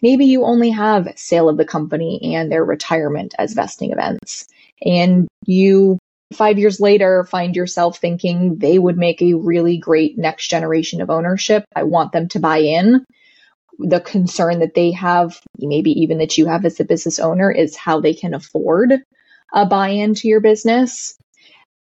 maybe 0.03 0.26
you 0.26 0.45
only 0.45 0.68
have 0.70 1.09
sale 1.16 1.49
of 1.49 1.57
the 1.57 1.64
company 1.64 2.34
and 2.34 2.53
their 2.53 2.64
retirement 2.64 3.34
as 3.39 3.55
vesting 3.55 3.93
events 3.93 4.47
and 4.84 5.26
you 5.47 5.99
five 6.32 6.58
years 6.58 6.80
later 6.80 7.24
find 7.24 7.56
yourself 7.56 7.98
thinking 7.98 8.58
they 8.58 8.78
would 8.78 8.98
make 8.98 9.22
a 9.22 9.34
really 9.34 9.78
great 9.78 10.18
next 10.18 10.48
generation 10.48 11.00
of 11.00 11.10
ownership. 11.10 11.64
I 11.74 11.84
want 11.84 12.12
them 12.12 12.28
to 12.28 12.40
buy 12.40 12.58
in. 12.58 13.04
The 13.78 14.00
concern 14.00 14.58
that 14.60 14.74
they 14.74 14.90
have, 14.92 15.40
maybe 15.58 15.92
even 16.00 16.18
that 16.18 16.36
you 16.36 16.46
have 16.46 16.64
as 16.64 16.80
a 16.80 16.84
business 16.84 17.18
owner, 17.18 17.50
is 17.50 17.76
how 17.76 18.00
they 18.00 18.12
can 18.12 18.34
afford 18.34 18.92
a 19.54 19.66
buy 19.66 19.90
in 19.90 20.14
to 20.14 20.28
your 20.28 20.40
business. 20.40 21.16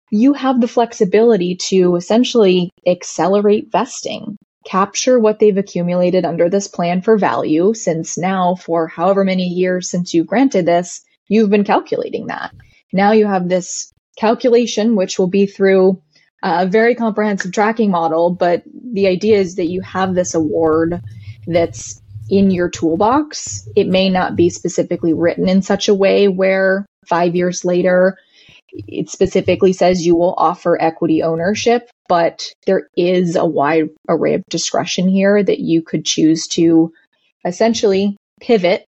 You 0.10 0.34
have 0.34 0.60
the 0.60 0.68
flexibility 0.68 1.56
to 1.56 1.96
essentially 1.96 2.72
accelerate 2.86 3.72
vesting, 3.72 4.38
capture 4.66 5.20
what 5.20 5.40
they've 5.40 5.58
accumulated 5.58 6.26
under 6.26 6.50
this 6.50 6.68
plan 6.68 7.02
for 7.02 7.18
value, 7.18 7.74
since 7.74 8.18
now, 8.18 8.56
for 8.56 8.88
however 8.88 9.24
many 9.24 9.46
years 9.48 9.90
since 9.90 10.14
you 10.14 10.24
granted 10.24 10.66
this, 10.66 11.02
you've 11.28 11.50
been 11.50 11.64
calculating 11.64 12.28
that. 12.28 12.54
Now 12.92 13.12
you 13.12 13.28
have 13.28 13.50
this 13.50 13.92
calculation, 14.18 14.96
which 14.96 15.18
will 15.18 15.28
be 15.28 15.46
through 15.46 16.02
a 16.44 16.68
very 16.68 16.96
comprehensive 16.96 17.52
tracking 17.52 17.92
model. 17.92 18.30
But 18.30 18.64
the 18.68 19.08
idea 19.08 19.38
is 19.38 19.56
that 19.56 19.68
you 19.68 19.82
have 19.82 20.14
this 20.14 20.34
award 20.34 21.02
that's 21.48 22.02
in 22.30 22.52
your 22.52 22.70
toolbox. 22.70 23.68
It 23.76 23.88
may 23.88 24.10
not 24.10 24.36
be 24.36 24.50
specifically 24.50 25.14
written 25.14 25.48
in 25.48 25.62
such 25.62 25.88
a 25.88 25.94
way 25.94 26.28
where 26.28 26.86
five 27.08 27.36
years 27.36 27.66
later, 27.66 28.18
it 28.74 29.10
specifically 29.10 29.74
says 29.74 30.06
you 30.06 30.16
will 30.16 30.34
offer 30.38 30.82
equity 30.82 31.22
ownership, 31.22 31.90
but 32.08 32.52
there 32.66 32.90
is 32.98 33.36
a 33.36 33.46
wide 33.46 33.90
array 34.10 34.34
of 34.34 34.44
discretion 34.50 35.08
here 35.08 35.44
that 35.44 35.60
you 35.60 35.82
could 35.82 36.06
choose 36.06 36.48
to 36.48 36.92
essentially 37.46 38.18
pivot, 38.42 38.86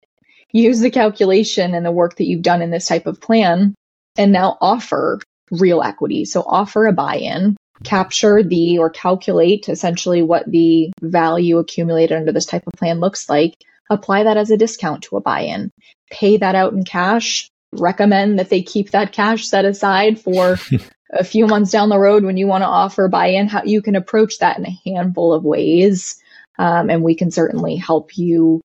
use 0.53 0.81
the 0.81 0.91
calculation 0.91 1.75
and 1.75 1.85
the 1.85 1.93
work 1.93 2.17
that 2.17 2.25
you've 2.25 2.43
done 2.43 2.63
in 2.63 2.71
this 2.71 2.87
type 2.87 3.07
of 3.07 3.21
plan 3.21 3.75
and 4.17 4.33
now 4.33 4.57
offer 4.61 5.21
real 5.51 5.83
equity. 5.83 6.25
So 6.25 6.43
offer 6.43 6.87
a 6.87 6.93
buy-in, 6.93 7.57
capture 7.83 8.43
the 8.43 8.79
or 8.79 8.91
calculate 8.91 9.69
essentially 9.69 10.23
what 10.23 10.51
the 10.51 10.93
value 11.01 11.59
accumulated 11.59 12.17
under 12.17 12.33
this 12.33 12.47
type 12.47 12.67
of 12.67 12.73
plan 12.75 13.01
looks 13.01 13.29
like, 13.29 13.55
apply 13.91 14.25
that 14.25 14.37
as 14.37 14.51
a 14.51 14.57
discount 14.57 15.03
to 15.05 15.17
a 15.17 15.21
buy-in, 15.21 15.71
pay 16.11 16.37
that 16.39 16.55
out 16.55 16.73
in 16.73 16.85
cash, 16.85 17.49
recommend 17.73 18.39
that 18.39 18.51
they 18.51 18.63
keep 18.63 18.91
that 18.91 19.13
cash 19.13 19.47
set 19.47 19.65
aside 19.65 20.21
for 20.21 20.57
a 21.11 21.25
few 21.25 21.47
months 21.47 21.71
down 21.71 21.89
the 21.89 21.99
road 21.99 22.25
when 22.25 22.37
you 22.37 22.47
want 22.47 22.63
to 22.63 22.69
offer 22.69 23.09
buy-in, 23.09 23.49
how 23.49 23.63
you 23.65 23.83
can 23.83 23.97
approach 23.97 24.39
that 24.39 24.59
in 24.59 24.67
a 24.67 24.91
handful 24.91 25.33
of 25.33 25.45
ways. 25.45 26.21
Um, 26.57 26.89
and 26.89 27.03
we 27.03 27.17
can 27.17 27.33
certainly 27.33 27.75
help 27.77 28.17
you 28.17 28.61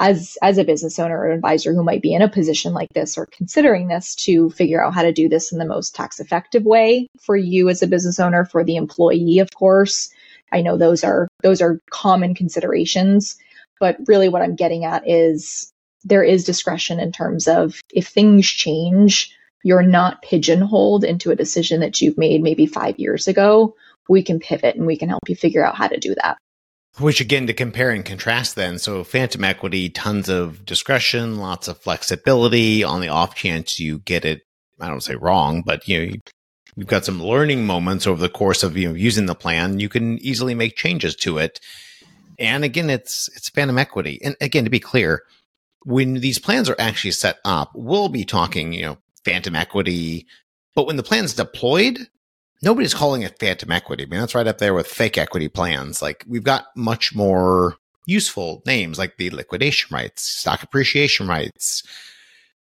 as 0.00 0.38
as 0.42 0.58
a 0.58 0.64
business 0.64 0.98
owner 0.98 1.18
or 1.18 1.30
advisor 1.30 1.74
who 1.74 1.84
might 1.84 2.02
be 2.02 2.14
in 2.14 2.22
a 2.22 2.28
position 2.28 2.72
like 2.72 2.88
this 2.94 3.16
or 3.16 3.26
considering 3.26 3.86
this 3.86 4.14
to 4.14 4.50
figure 4.50 4.82
out 4.82 4.94
how 4.94 5.02
to 5.02 5.12
do 5.12 5.28
this 5.28 5.52
in 5.52 5.58
the 5.58 5.64
most 5.64 5.94
tax 5.94 6.18
effective 6.18 6.64
way 6.64 7.06
for 7.20 7.36
you 7.36 7.68
as 7.68 7.82
a 7.82 7.86
business 7.86 8.18
owner 8.18 8.44
for 8.44 8.64
the 8.64 8.76
employee 8.76 9.38
of 9.38 9.50
course. 9.54 10.10
I 10.50 10.62
know 10.62 10.76
those 10.76 11.04
are 11.04 11.28
those 11.42 11.60
are 11.60 11.80
common 11.90 12.34
considerations 12.34 13.36
but 13.78 13.96
really 14.06 14.28
what 14.28 14.42
i'm 14.42 14.56
getting 14.56 14.84
at 14.84 15.08
is 15.08 15.70
there 16.02 16.24
is 16.24 16.44
discretion 16.44 16.98
in 16.98 17.12
terms 17.12 17.46
of 17.46 17.80
if 17.92 18.08
things 18.08 18.48
change 18.48 19.36
you're 19.62 19.82
not 19.82 20.22
pigeonholed 20.22 21.04
into 21.04 21.30
a 21.30 21.36
decision 21.36 21.80
that 21.80 22.00
you've 22.00 22.16
made 22.16 22.42
maybe 22.42 22.64
5 22.64 22.98
years 22.98 23.28
ago. 23.28 23.76
We 24.08 24.22
can 24.22 24.40
pivot 24.40 24.74
and 24.74 24.86
we 24.86 24.96
can 24.96 25.10
help 25.10 25.28
you 25.28 25.36
figure 25.36 25.64
out 25.64 25.76
how 25.76 25.86
to 25.88 25.98
do 25.98 26.14
that 26.14 26.38
which 26.98 27.20
again, 27.20 27.46
to 27.46 27.52
compare 27.52 27.90
and 27.90 28.04
contrast 28.04 28.56
then. 28.56 28.78
So 28.78 29.04
phantom 29.04 29.44
equity, 29.44 29.88
tons 29.88 30.28
of 30.28 30.64
discretion, 30.64 31.38
lots 31.38 31.68
of 31.68 31.78
flexibility 31.78 32.82
on 32.82 33.00
the 33.00 33.08
off 33.08 33.34
chance 33.34 33.78
you 33.78 34.00
get 34.00 34.24
it, 34.24 34.42
I 34.80 34.88
don't 34.88 35.02
say 35.02 35.14
wrong, 35.14 35.62
but 35.64 35.86
you 35.86 36.06
know, 36.06 36.14
you've 36.76 36.86
got 36.86 37.04
some 37.04 37.22
learning 37.22 37.66
moments 37.66 38.06
over 38.06 38.20
the 38.20 38.28
course 38.28 38.62
of, 38.62 38.76
you 38.76 38.88
know, 38.88 38.94
using 38.94 39.26
the 39.26 39.34
plan. 39.34 39.80
You 39.80 39.88
can 39.88 40.18
easily 40.18 40.54
make 40.54 40.76
changes 40.76 41.14
to 41.16 41.38
it. 41.38 41.60
And 42.38 42.64
again, 42.64 42.90
it's, 42.90 43.28
it's 43.36 43.50
phantom 43.50 43.78
equity. 43.78 44.18
And 44.24 44.36
again, 44.40 44.64
to 44.64 44.70
be 44.70 44.80
clear, 44.80 45.22
when 45.84 46.14
these 46.14 46.38
plans 46.38 46.68
are 46.68 46.76
actually 46.78 47.12
set 47.12 47.38
up, 47.44 47.70
we'll 47.74 48.08
be 48.08 48.24
talking, 48.24 48.72
you 48.72 48.82
know, 48.82 48.98
phantom 49.24 49.56
equity, 49.56 50.26
but 50.74 50.86
when 50.86 50.96
the 50.96 51.02
plan's 51.02 51.34
deployed, 51.34 52.08
nobody's 52.62 52.94
calling 52.94 53.22
it 53.22 53.38
phantom 53.38 53.70
equity. 53.70 54.04
I 54.04 54.06
mean, 54.06 54.20
that's 54.20 54.34
right 54.34 54.46
up 54.46 54.58
there 54.58 54.74
with 54.74 54.86
fake 54.86 55.18
equity 55.18 55.48
plans. 55.48 56.02
Like 56.02 56.24
we've 56.26 56.44
got 56.44 56.66
much 56.76 57.14
more 57.14 57.76
useful 58.06 58.62
names 58.66 58.98
like 58.98 59.16
the 59.16 59.30
liquidation 59.30 59.94
rights, 59.94 60.22
stock 60.22 60.62
appreciation 60.62 61.28
rights. 61.28 61.82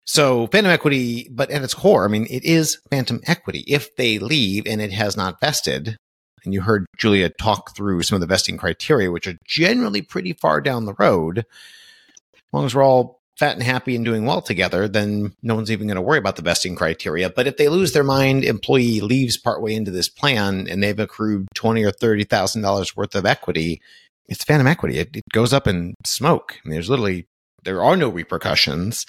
So 0.06 0.48
phantom 0.48 0.72
equity, 0.72 1.30
but 1.32 1.50
at 1.50 1.64
its 1.64 1.74
core, 1.74 2.06
I 2.06 2.08
mean, 2.08 2.28
it 2.30 2.44
is 2.44 2.80
phantom 2.90 3.22
equity. 3.26 3.64
If 3.68 3.96
they 3.96 4.20
leave 4.20 4.68
and 4.68 4.82
it 4.82 4.92
has 4.92 5.16
not 5.16 5.40
vested, 5.40 5.98
and 6.44 6.54
you 6.54 6.62
heard 6.62 6.86
Julia 6.98 7.30
talk 7.30 7.74
through 7.76 8.04
some 8.04 8.18
of 8.18 8.22
the 8.22 8.28
vesting 8.28 8.58
criteria, 8.58 9.12
which 9.12 9.28
are 9.28 9.38
generally 9.46 10.02
pretty 10.02 10.34
far 10.34 10.60
down 10.60 10.86
the 10.86 10.96
road, 11.00 11.40
as 11.40 12.42
long 12.52 12.66
as 12.66 12.76
we're 12.76 12.84
all 12.84 13.22
fat 13.38 13.54
and 13.56 13.64
happy 13.64 13.96
and 13.96 14.06
doing 14.06 14.26
well 14.26 14.42
together, 14.42 14.88
then 14.88 15.34
no 15.42 15.56
one's 15.56 15.72
even 15.72 15.88
going 15.88 15.96
to 15.96 16.02
worry 16.02 16.20
about 16.20 16.36
the 16.36 16.42
vesting 16.42 16.76
criteria. 16.76 17.30
But 17.30 17.48
if 17.48 17.58
they 17.58 17.68
lose 17.68 17.94
their 17.94 18.04
mind, 18.04 18.44
employee 18.44 19.02
leaves 19.02 19.38
partway 19.38 19.74
into 19.74 19.92
this 19.92 20.10
plan 20.10 20.68
and 20.70 20.84
they've 20.84 21.00
accrued 21.00 21.48
twenty 21.56 21.84
or 21.84 21.92
thirty 21.92 22.24
thousand 22.24 22.62
dollars 22.62 22.96
worth 22.96 23.16
of 23.16 23.26
equity, 23.26 23.82
it's 24.28 24.44
phantom 24.44 24.68
equity. 24.68 25.00
It, 25.00 25.16
it 25.16 25.24
goes 25.32 25.54
up 25.54 25.68
in 25.68 25.96
smoke. 26.06 26.60
I 26.64 26.68
mean, 26.68 26.76
there's 26.76 26.90
literally 26.90 27.28
there 27.64 27.84
are 27.84 27.98
no 27.98 28.10
repercussions, 28.10 29.06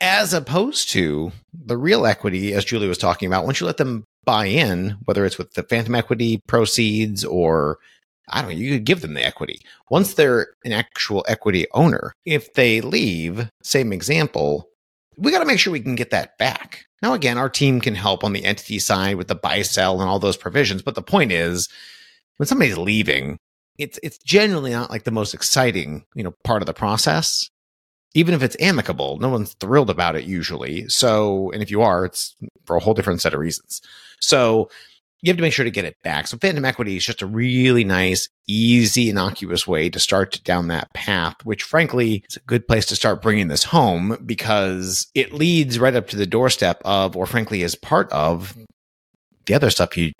as 0.00 0.32
opposed 0.32 0.90
to 0.90 1.32
the 1.52 1.76
real 1.76 2.06
equity, 2.06 2.52
as 2.52 2.64
Julie 2.64 2.88
was 2.88 2.98
talking 2.98 3.26
about. 3.26 3.44
Once 3.44 3.60
you 3.60 3.66
let 3.66 3.78
them 3.78 4.04
buy 4.24 4.46
in, 4.46 4.98
whether 5.04 5.24
it's 5.24 5.38
with 5.38 5.54
the 5.54 5.62
phantom 5.62 5.94
equity 5.94 6.40
proceeds 6.46 7.24
or 7.24 7.78
I 8.30 8.40
don't 8.40 8.50
know, 8.50 8.56
you 8.56 8.72
could 8.72 8.84
give 8.84 9.00
them 9.00 9.14
the 9.14 9.24
equity. 9.24 9.60
Once 9.90 10.14
they're 10.14 10.48
an 10.64 10.72
actual 10.72 11.24
equity 11.28 11.66
owner, 11.72 12.14
if 12.24 12.54
they 12.54 12.80
leave, 12.80 13.50
same 13.62 13.92
example, 13.92 14.68
we 15.16 15.32
got 15.32 15.40
to 15.40 15.46
make 15.46 15.58
sure 15.58 15.72
we 15.72 15.80
can 15.80 15.96
get 15.96 16.10
that 16.10 16.38
back. 16.38 16.86
Now, 17.02 17.14
again, 17.14 17.38
our 17.38 17.48
team 17.48 17.80
can 17.80 17.94
help 17.94 18.24
on 18.24 18.32
the 18.32 18.44
entity 18.44 18.78
side 18.78 19.16
with 19.16 19.28
the 19.28 19.34
buy 19.34 19.62
sell 19.62 20.00
and 20.00 20.08
all 20.08 20.18
those 20.18 20.36
provisions. 20.36 20.82
But 20.82 20.94
the 20.94 21.02
point 21.02 21.32
is, 21.32 21.68
when 22.36 22.46
somebody's 22.46 22.78
leaving, 22.78 23.38
it's 23.78 23.98
it's 24.02 24.18
generally 24.18 24.72
not 24.72 24.90
like 24.90 25.04
the 25.04 25.10
most 25.10 25.34
exciting, 25.34 26.04
you 26.14 26.24
know, 26.24 26.34
part 26.44 26.62
of 26.62 26.66
the 26.66 26.74
process. 26.74 27.48
Even 28.14 28.34
if 28.34 28.42
it's 28.42 28.56
amicable, 28.58 29.18
no 29.18 29.28
one's 29.28 29.54
thrilled 29.54 29.90
about 29.90 30.16
it 30.16 30.24
usually. 30.24 30.88
So, 30.88 31.50
and 31.52 31.62
if 31.62 31.70
you 31.70 31.82
are, 31.82 32.04
it's 32.04 32.34
for 32.64 32.76
a 32.76 32.80
whole 32.80 32.94
different 32.94 33.20
set 33.20 33.34
of 33.34 33.40
reasons. 33.40 33.80
So, 34.18 34.70
you 35.20 35.30
have 35.30 35.36
to 35.36 35.42
make 35.42 35.52
sure 35.52 35.64
to 35.64 35.70
get 35.70 35.84
it 35.84 35.96
back. 36.04 36.26
So 36.26 36.38
phantom 36.38 36.64
equity 36.64 36.96
is 36.96 37.04
just 37.04 37.22
a 37.22 37.26
really 37.26 37.84
nice, 37.84 38.28
easy, 38.46 39.10
innocuous 39.10 39.66
way 39.66 39.90
to 39.90 39.98
start 39.98 40.40
down 40.44 40.68
that 40.68 40.92
path, 40.94 41.34
which 41.44 41.62
frankly 41.62 42.24
is 42.28 42.36
a 42.36 42.40
good 42.40 42.68
place 42.68 42.86
to 42.86 42.96
start 42.96 43.22
bringing 43.22 43.48
this 43.48 43.64
home 43.64 44.16
because 44.24 45.08
it 45.14 45.32
leads 45.32 45.78
right 45.78 45.96
up 45.96 46.08
to 46.08 46.16
the 46.16 46.26
doorstep 46.26 46.80
of, 46.84 47.16
or 47.16 47.26
frankly 47.26 47.62
is 47.62 47.74
part 47.74 48.10
of 48.12 48.56
the 49.46 49.54
other 49.54 49.70
stuff 49.70 49.96
you, 49.96 50.12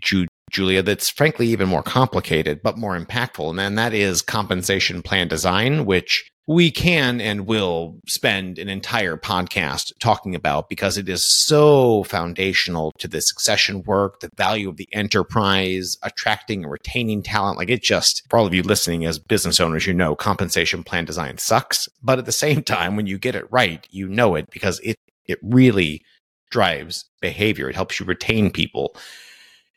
Julia, 0.51 0.83
that's 0.83 1.09
frankly 1.09 1.47
even 1.49 1.69
more 1.69 1.83
complicated, 1.83 2.63
but 2.63 2.79
more 2.79 2.99
impactful. 2.99 3.49
And 3.51 3.59
then 3.59 3.75
that 3.77 3.95
is 3.95 4.23
compensation 4.23 5.03
plan 5.03 5.29
design, 5.29 5.85
which 5.85 6.31
we 6.49 6.71
can 6.71 7.21
and 7.21 7.47
will 7.47 8.01
spend 8.07 8.59
an 8.59 8.71
entire 8.71 9.19
podcast 9.19 9.93
talking 10.01 10.35
about 10.35 10.71
because 10.71 10.97
it 10.97 11.07
is 11.07 11.23
so 11.23 12.05
foundational 12.05 12.91
to 12.99 13.07
the 13.07 13.21
succession 13.21 13.83
work, 13.83 14.21
the 14.21 14.31
value 14.35 14.71
of 14.71 14.79
the 14.79 14.89
enterprise, 14.93 15.99
attracting 16.03 16.63
and 16.63 16.73
retaining 16.73 17.23
talent. 17.23 17.59
Like 17.59 17.69
it 17.69 17.83
just, 17.83 18.23
for 18.31 18.39
all 18.39 18.47
of 18.47 18.55
you 18.55 18.63
listening 18.63 19.05
as 19.05 19.19
business 19.19 19.61
owners, 19.61 19.87
you 19.87 19.93
know, 19.93 20.17
compensation 20.17 20.83
plan 20.83 21.05
design 21.05 21.37
sucks. 21.37 21.87
But 22.03 22.19
at 22.19 22.25
the 22.25 22.33
same 22.33 22.63
time, 22.63 22.97
when 22.97 23.07
you 23.07 23.19
get 23.19 23.35
it 23.35 23.47
right, 23.53 23.87
you 23.91 24.09
know 24.09 24.35
it 24.35 24.49
because 24.51 24.81
it, 24.81 24.97
it 25.27 25.39
really 25.43 26.03
drives 26.51 27.05
behavior. 27.21 27.69
It 27.69 27.77
helps 27.77 28.01
you 28.01 28.07
retain 28.07 28.51
people. 28.51 28.97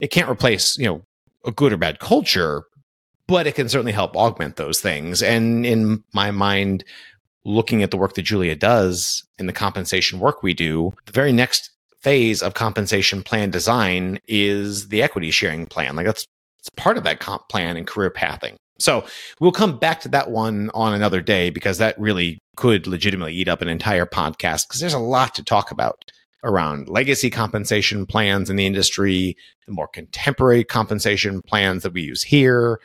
It 0.01 0.11
can't 0.11 0.29
replace, 0.29 0.77
you 0.77 0.85
know, 0.85 1.01
a 1.45 1.51
good 1.51 1.71
or 1.71 1.77
bad 1.77 1.99
culture, 1.99 2.63
but 3.27 3.47
it 3.47 3.55
can 3.55 3.69
certainly 3.69 3.93
help 3.93 4.15
augment 4.17 4.57
those 4.57 4.81
things. 4.81 5.23
And 5.23 5.65
in 5.65 6.03
my 6.13 6.31
mind, 6.31 6.83
looking 7.45 7.81
at 7.81 7.91
the 7.91 7.97
work 7.97 8.15
that 8.15 8.23
Julia 8.23 8.55
does 8.55 9.23
in 9.39 9.47
the 9.47 9.53
compensation 9.53 10.19
work 10.19 10.43
we 10.43 10.53
do, 10.53 10.93
the 11.05 11.13
very 11.13 11.31
next 11.31 11.69
phase 12.01 12.41
of 12.41 12.55
compensation 12.55 13.23
plan 13.23 13.51
design 13.51 14.19
is 14.27 14.89
the 14.89 15.01
equity 15.01 15.31
sharing 15.31 15.65
plan. 15.65 15.95
Like 15.95 16.07
that's 16.07 16.25
it's 16.59 16.69
part 16.69 16.97
of 16.97 17.03
that 17.05 17.19
comp 17.19 17.49
plan 17.49 17.75
and 17.75 17.87
career 17.87 18.11
pathing. 18.11 18.55
So 18.79 19.05
we'll 19.39 19.51
come 19.51 19.77
back 19.77 20.01
to 20.01 20.09
that 20.09 20.29
one 20.29 20.69
on 20.73 20.93
another 20.93 21.21
day 21.21 21.49
because 21.49 21.77
that 21.77 21.99
really 21.99 22.39
could 22.55 22.85
legitimately 22.87 23.33
eat 23.33 23.47
up 23.47 23.61
an 23.61 23.67
entire 23.67 24.05
podcast 24.05 24.67
because 24.67 24.79
there's 24.79 24.93
a 24.93 24.99
lot 24.99 25.33
to 25.35 25.43
talk 25.43 25.71
about 25.71 26.03
around 26.43 26.89
legacy 26.89 27.29
compensation 27.29 28.05
plans 28.05 28.49
in 28.49 28.55
the 28.55 28.65
industry, 28.65 29.37
the 29.65 29.73
more 29.73 29.87
contemporary 29.87 30.63
compensation 30.63 31.41
plans 31.41 31.83
that 31.83 31.93
we 31.93 32.01
use 32.01 32.23
here, 32.23 32.79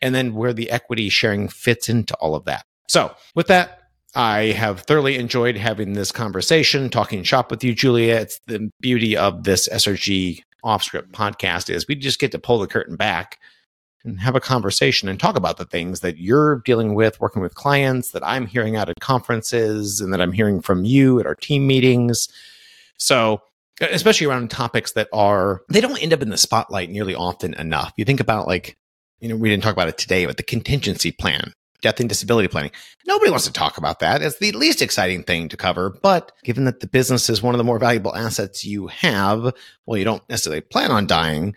and 0.00 0.14
then 0.14 0.34
where 0.34 0.52
the 0.52 0.70
equity 0.70 1.08
sharing 1.08 1.48
fits 1.48 1.88
into 1.88 2.14
all 2.16 2.34
of 2.34 2.44
that. 2.44 2.64
So, 2.88 3.14
with 3.34 3.46
that, 3.48 3.80
I 4.14 4.52
have 4.52 4.80
thoroughly 4.80 5.16
enjoyed 5.16 5.56
having 5.56 5.94
this 5.94 6.12
conversation, 6.12 6.90
talking 6.90 7.22
shop 7.22 7.50
with 7.50 7.64
you, 7.64 7.74
Julia. 7.74 8.16
It's 8.16 8.40
the 8.46 8.70
beauty 8.80 9.16
of 9.16 9.44
this 9.44 9.68
SRG 9.68 10.42
off 10.62 10.82
script 10.82 11.12
podcast 11.12 11.70
is 11.70 11.88
we 11.88 11.94
just 11.94 12.20
get 12.20 12.30
to 12.32 12.38
pull 12.38 12.58
the 12.58 12.66
curtain 12.66 12.96
back 12.96 13.38
and 14.04 14.20
have 14.20 14.34
a 14.34 14.40
conversation 14.40 15.08
and 15.08 15.18
talk 15.18 15.36
about 15.36 15.56
the 15.56 15.64
things 15.64 16.00
that 16.00 16.18
you're 16.18 16.56
dealing 16.60 16.94
with, 16.94 17.20
working 17.20 17.42
with 17.42 17.54
clients 17.54 18.10
that 18.10 18.26
I'm 18.26 18.46
hearing 18.46 18.76
out 18.76 18.88
at 18.88 19.00
conferences 19.00 20.00
and 20.00 20.12
that 20.12 20.20
I'm 20.20 20.32
hearing 20.32 20.60
from 20.60 20.84
you 20.84 21.20
at 21.20 21.26
our 21.26 21.34
team 21.34 21.66
meetings. 21.66 22.28
So, 23.04 23.40
especially 23.80 24.26
around 24.26 24.50
topics 24.50 24.92
that 24.92 25.08
are, 25.12 25.62
they 25.68 25.80
don't 25.80 26.02
end 26.02 26.12
up 26.12 26.22
in 26.22 26.30
the 26.30 26.38
spotlight 26.38 26.90
nearly 26.90 27.14
often 27.14 27.54
enough. 27.54 27.92
You 27.96 28.04
think 28.04 28.20
about 28.20 28.46
like, 28.46 28.76
you 29.20 29.28
know, 29.28 29.36
we 29.36 29.48
didn't 29.48 29.62
talk 29.62 29.72
about 29.72 29.88
it 29.88 29.98
today, 29.98 30.26
but 30.26 30.36
the 30.36 30.42
contingency 30.42 31.12
plan, 31.12 31.52
death 31.80 32.00
and 32.00 32.08
disability 32.08 32.48
planning. 32.48 32.72
Nobody 33.06 33.30
wants 33.30 33.46
to 33.46 33.52
talk 33.52 33.78
about 33.78 34.00
that. 34.00 34.22
It's 34.22 34.38
the 34.38 34.52
least 34.52 34.82
exciting 34.82 35.22
thing 35.22 35.48
to 35.48 35.56
cover. 35.56 35.90
But 36.02 36.32
given 36.44 36.64
that 36.64 36.80
the 36.80 36.86
business 36.86 37.30
is 37.30 37.42
one 37.42 37.54
of 37.54 37.58
the 37.58 37.64
more 37.64 37.78
valuable 37.78 38.14
assets 38.14 38.64
you 38.64 38.88
have, 38.88 39.52
well, 39.86 39.98
you 39.98 40.04
don't 40.04 40.28
necessarily 40.28 40.60
plan 40.60 40.90
on 40.90 41.06
dying 41.06 41.54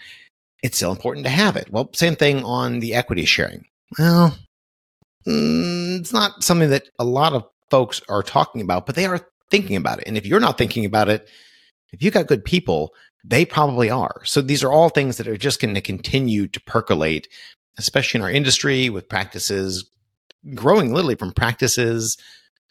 it's 0.65 0.77
still 0.77 0.91
important 0.91 1.25
to 1.27 1.31
have 1.31 1.55
it. 1.55 1.71
Well, 1.71 1.91
same 1.93 2.15
thing 2.15 2.43
on 2.43 2.79
the 2.79 2.95
equity 2.95 3.25
sharing. 3.25 3.65
Well, 3.99 4.35
mm, 5.27 5.99
it's 5.99 6.11
not 6.11 6.43
something 6.43 6.71
that 6.71 6.89
a 6.97 7.03
lot 7.03 7.33
of 7.33 7.47
folks 7.69 8.01
are 8.09 8.23
talking 8.23 8.61
about, 8.61 8.87
but 8.87 8.95
they 8.95 9.05
are 9.05 9.27
thinking 9.49 9.75
about 9.75 9.99
it. 9.99 10.07
And 10.07 10.17
if 10.17 10.25
you're 10.25 10.39
not 10.39 10.57
thinking 10.57 10.85
about 10.85 11.09
it, 11.09 11.27
if 11.91 12.03
you 12.03 12.11
got 12.11 12.27
good 12.27 12.43
people, 12.43 12.93
they 13.23 13.45
probably 13.45 13.89
are. 13.89 14.21
So 14.25 14.41
these 14.41 14.63
are 14.63 14.71
all 14.71 14.89
things 14.89 15.17
that 15.17 15.27
are 15.27 15.37
just 15.37 15.61
going 15.61 15.75
to 15.75 15.81
continue 15.81 16.47
to 16.47 16.61
percolate, 16.61 17.27
especially 17.77 18.19
in 18.19 18.23
our 18.23 18.31
industry 18.31 18.89
with 18.89 19.09
practices 19.09 19.89
growing 20.53 20.93
literally 20.93 21.15
from 21.15 21.31
practices 21.31 22.17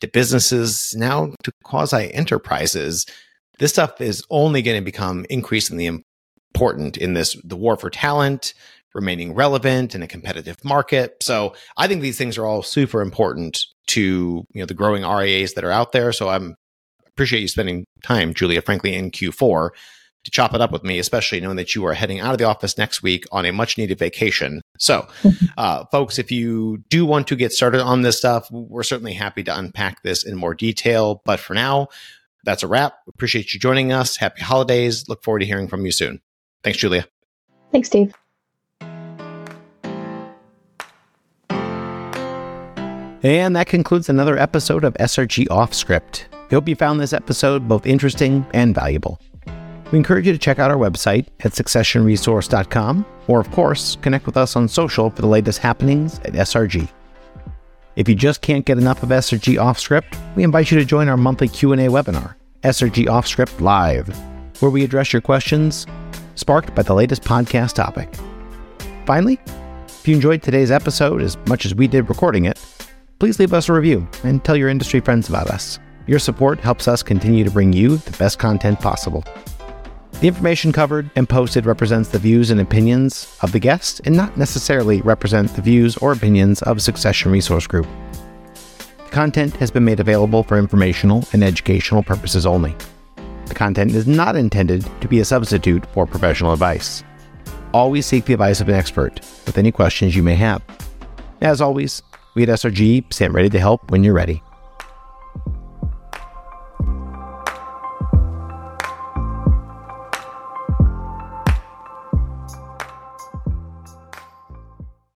to 0.01 0.09
businesses 0.09 0.95
now 0.97 1.33
to 1.43 1.53
quasi 1.65 2.13
enterprises. 2.15 3.07
This 3.59 3.73
stuff 3.73 4.01
is 4.01 4.25
only 4.31 4.63
going 4.63 4.81
to 4.81 4.85
become 4.85 5.27
increasingly 5.31 5.87
important 5.87 6.97
in 6.97 7.15
this 7.15 7.37
the 7.45 7.57
war 7.57 7.77
for 7.77 7.91
talent, 7.91 8.55
remaining 8.95 9.35
relevant 9.35 9.95
in 9.95 10.03
a 10.03 10.09
competitive 10.09 10.65
market. 10.65 11.17
So 11.23 11.55
I 11.77 11.89
think 11.89 12.03
these 12.03 12.19
things 12.19 12.39
are 12.39 12.47
all 12.47 12.63
super 12.63 13.01
important 13.01 13.65
to 13.89 14.45
you 14.51 14.61
know 14.61 14.67
the 14.67 14.75
growing 14.75 15.03
RIAs 15.03 15.55
that 15.55 15.65
are 15.65 15.71
out 15.71 15.93
there. 15.93 16.13
So 16.13 16.29
I'm 16.29 16.57
appreciate 17.15 17.41
you 17.41 17.49
spending 17.49 17.85
time, 18.03 18.35
Julia, 18.35 18.61
frankly, 18.61 18.95
in 18.95 19.11
Q4 19.11 19.71
to 20.25 20.31
chop 20.31 20.55
it 20.55 20.61
up 20.61 20.73
with 20.73 20.83
me, 20.83 20.99
especially 20.99 21.41
knowing 21.41 21.57
that 21.57 21.75
you 21.75 21.85
are 21.87 21.95
heading 21.95 22.21
out 22.21 22.33
of 22.33 22.39
the 22.39 22.45
office 22.45 22.77
next 22.79 23.03
week 23.03 23.25
on 23.31 23.45
a 23.45 23.53
much 23.53 23.79
needed 23.79 23.99
vacation. 23.99 24.63
So, 24.79 25.07
uh, 25.57 25.85
folks, 25.93 26.19
if 26.19 26.33
you 26.33 26.79
do 26.89 27.07
want 27.07 27.29
to 27.29 27.37
get 27.37 27.53
started 27.53 27.81
on 27.81 28.03
this 28.03 28.19
stuff, 28.19 28.51
we're 28.51 28.83
certainly 28.83 29.13
happy 29.13 29.43
to 29.45 29.57
unpack 29.57 30.03
this 30.03 30.25
in 30.25 30.37
more 30.37 30.55
detail. 30.55 31.23
But 31.25 31.41
for 31.41 31.55
now, 31.55 31.89
that's 32.45 32.63
a 32.63 32.67
wrap. 32.67 32.95
Appreciate 33.09 33.55
you 33.55 33.61
joining 33.61 33.93
us. 33.93 34.17
Happy 34.17 34.43
holidays. 34.43 35.09
Look 35.09 35.23
forward 35.23 35.41
to 35.41 35.47
hearing 35.47 35.69
from 35.69 35.85
you 35.85 35.93
soon. 35.93 36.21
Thanks, 36.63 36.79
Julia. 36.79 37.07
Thanks, 37.71 37.89
Dave. 37.89 38.15
And 43.23 43.57
that 43.57 43.69
concludes 43.69 44.11
another 44.11 44.39
episode 44.39 44.85
of 44.85 44.93
SRG 44.95 45.51
Off 45.51 45.73
Script. 45.73 46.29
We 46.51 46.55
hope 46.55 46.69
you 46.69 46.77
found 46.77 47.01
this 47.01 47.13
episode 47.13 47.67
both 47.67 47.87
interesting 47.87 48.47
and 48.53 48.75
valuable. 48.75 49.21
We 49.93 49.99
encourage 49.99 50.27
you 50.27 50.33
to 50.33 50.39
check 50.39 50.59
out 50.59 50.71
our 50.71 50.77
website 50.77 51.27
at 51.41 51.53
successionresource.com 51.53 53.07
or 53.29 53.41
of 53.41 53.51
course, 53.51 53.97
connect 54.03 54.27
with 54.27 54.37
us 54.37 54.57
on 54.57 54.69
social 54.69 55.11
for 55.11 55.23
the 55.23 55.29
latest 55.29 55.59
happenings 55.59 56.19
at 56.21 56.33
SRG. 56.33 56.89
If 57.97 58.09
you 58.09 58.15
just 58.15 58.41
can't 58.41 58.65
get 58.65 58.79
enough 58.79 59.03
of 59.03 59.11
SRG 59.11 59.61
Off 59.61 59.79
Script, 59.79 60.17
we 60.35 60.43
invite 60.43 60.71
you 60.71 60.79
to 60.79 60.85
join 60.85 61.09
our 61.09 61.17
monthly 61.17 61.49
Q&A 61.49 61.77
webinar, 61.77 62.35
SRG 62.63 63.09
Off 63.09 63.27
Script 63.27 63.61
Live, 63.61 64.09
where 64.61 64.71
we 64.71 64.83
address 64.83 65.13
your 65.13 65.23
questions 65.23 65.87
sparked 66.35 66.75
by 66.75 66.83
the 66.83 66.95
latest 66.95 67.23
podcast 67.23 67.75
topic. 67.75 68.13
Finally, 69.07 69.39
if 69.87 70.09
you 70.09 70.15
enjoyed 70.17 70.43
today's 70.43 70.71
episode 70.71 71.23
as 71.23 71.37
much 71.47 71.65
as 71.65 71.75
we 71.75 71.87
did 71.87 72.09
recording 72.09 72.47
it, 72.47 72.59
please 73.21 73.39
leave 73.39 73.55
us 73.55 73.69
a 73.69 73.73
review 73.73 74.07
and 74.25 74.45
tell 74.45 74.57
your 74.57 74.69
industry 74.69 75.01
friends 75.01 75.29
about 75.29 75.49
us. 75.49 75.79
Your 76.07 76.19
support 76.19 76.61
helps 76.61 76.87
us 76.87 77.03
continue 77.03 77.45
to 77.45 77.51
bring 77.51 77.73
you 77.73 77.97
the 77.97 78.17
best 78.19 78.39
content 78.39 78.79
possible. 78.79 79.25
The 80.21 80.29
information 80.29 80.71
covered 80.71 81.11
and 81.17 81.29
posted 81.29 81.67
represents 81.67 82.11
the 82.11 82.19
views 82.19 82.51
and 82.51 82.61
opinions 82.61 83.37
of 83.43 83.53
the 83.53 83.59
guest 83.59 84.01
and 84.05 84.17
not 84.17 84.37
necessarily 84.37 85.01
represent 85.01 85.55
the 85.55 85.63
views 85.63 85.97
or 85.99 86.13
opinions 86.13 86.63
of 86.63 86.83
Succession 86.83 87.33
Resource 87.33 87.67
Group. 87.67 87.87
The 89.05 89.11
content 89.11 89.57
has 89.57 89.71
been 89.71 89.85
made 89.85 90.01
available 90.01 90.43
for 90.43 90.59
informational 90.59 91.25
and 91.33 91.43
educational 91.43 92.03
purposes 92.03 92.47
only. 92.47 92.77
The 93.47 93.55
content 93.55 93.93
is 93.93 94.07
not 94.07 94.37
intended 94.37 94.87
to 95.01 95.09
be 95.09 95.21
a 95.21 95.25
substitute 95.25 95.87
for 95.93 96.07
professional 96.07 96.53
advice. 96.53 97.03
Always 97.73 98.07
seek 98.07 98.27
the 98.27 98.35
advice 98.35 98.61
of 98.61 98.69
an 98.69 98.75
expert 98.75 99.21
with 99.47 99.59
any 99.59 99.73
questions 99.73 100.15
you 100.15 100.23
may 100.23 100.35
have. 100.37 100.63
As 101.41 101.61
always, 101.61 102.03
we 102.35 102.43
at 102.45 102.49
SRG 102.51 103.13
stand 103.13 103.35
ready 103.35 103.51
to 103.51 103.59
help 103.59 103.91
when 103.91 104.05
you're 104.05 104.15
ready. 104.15 104.43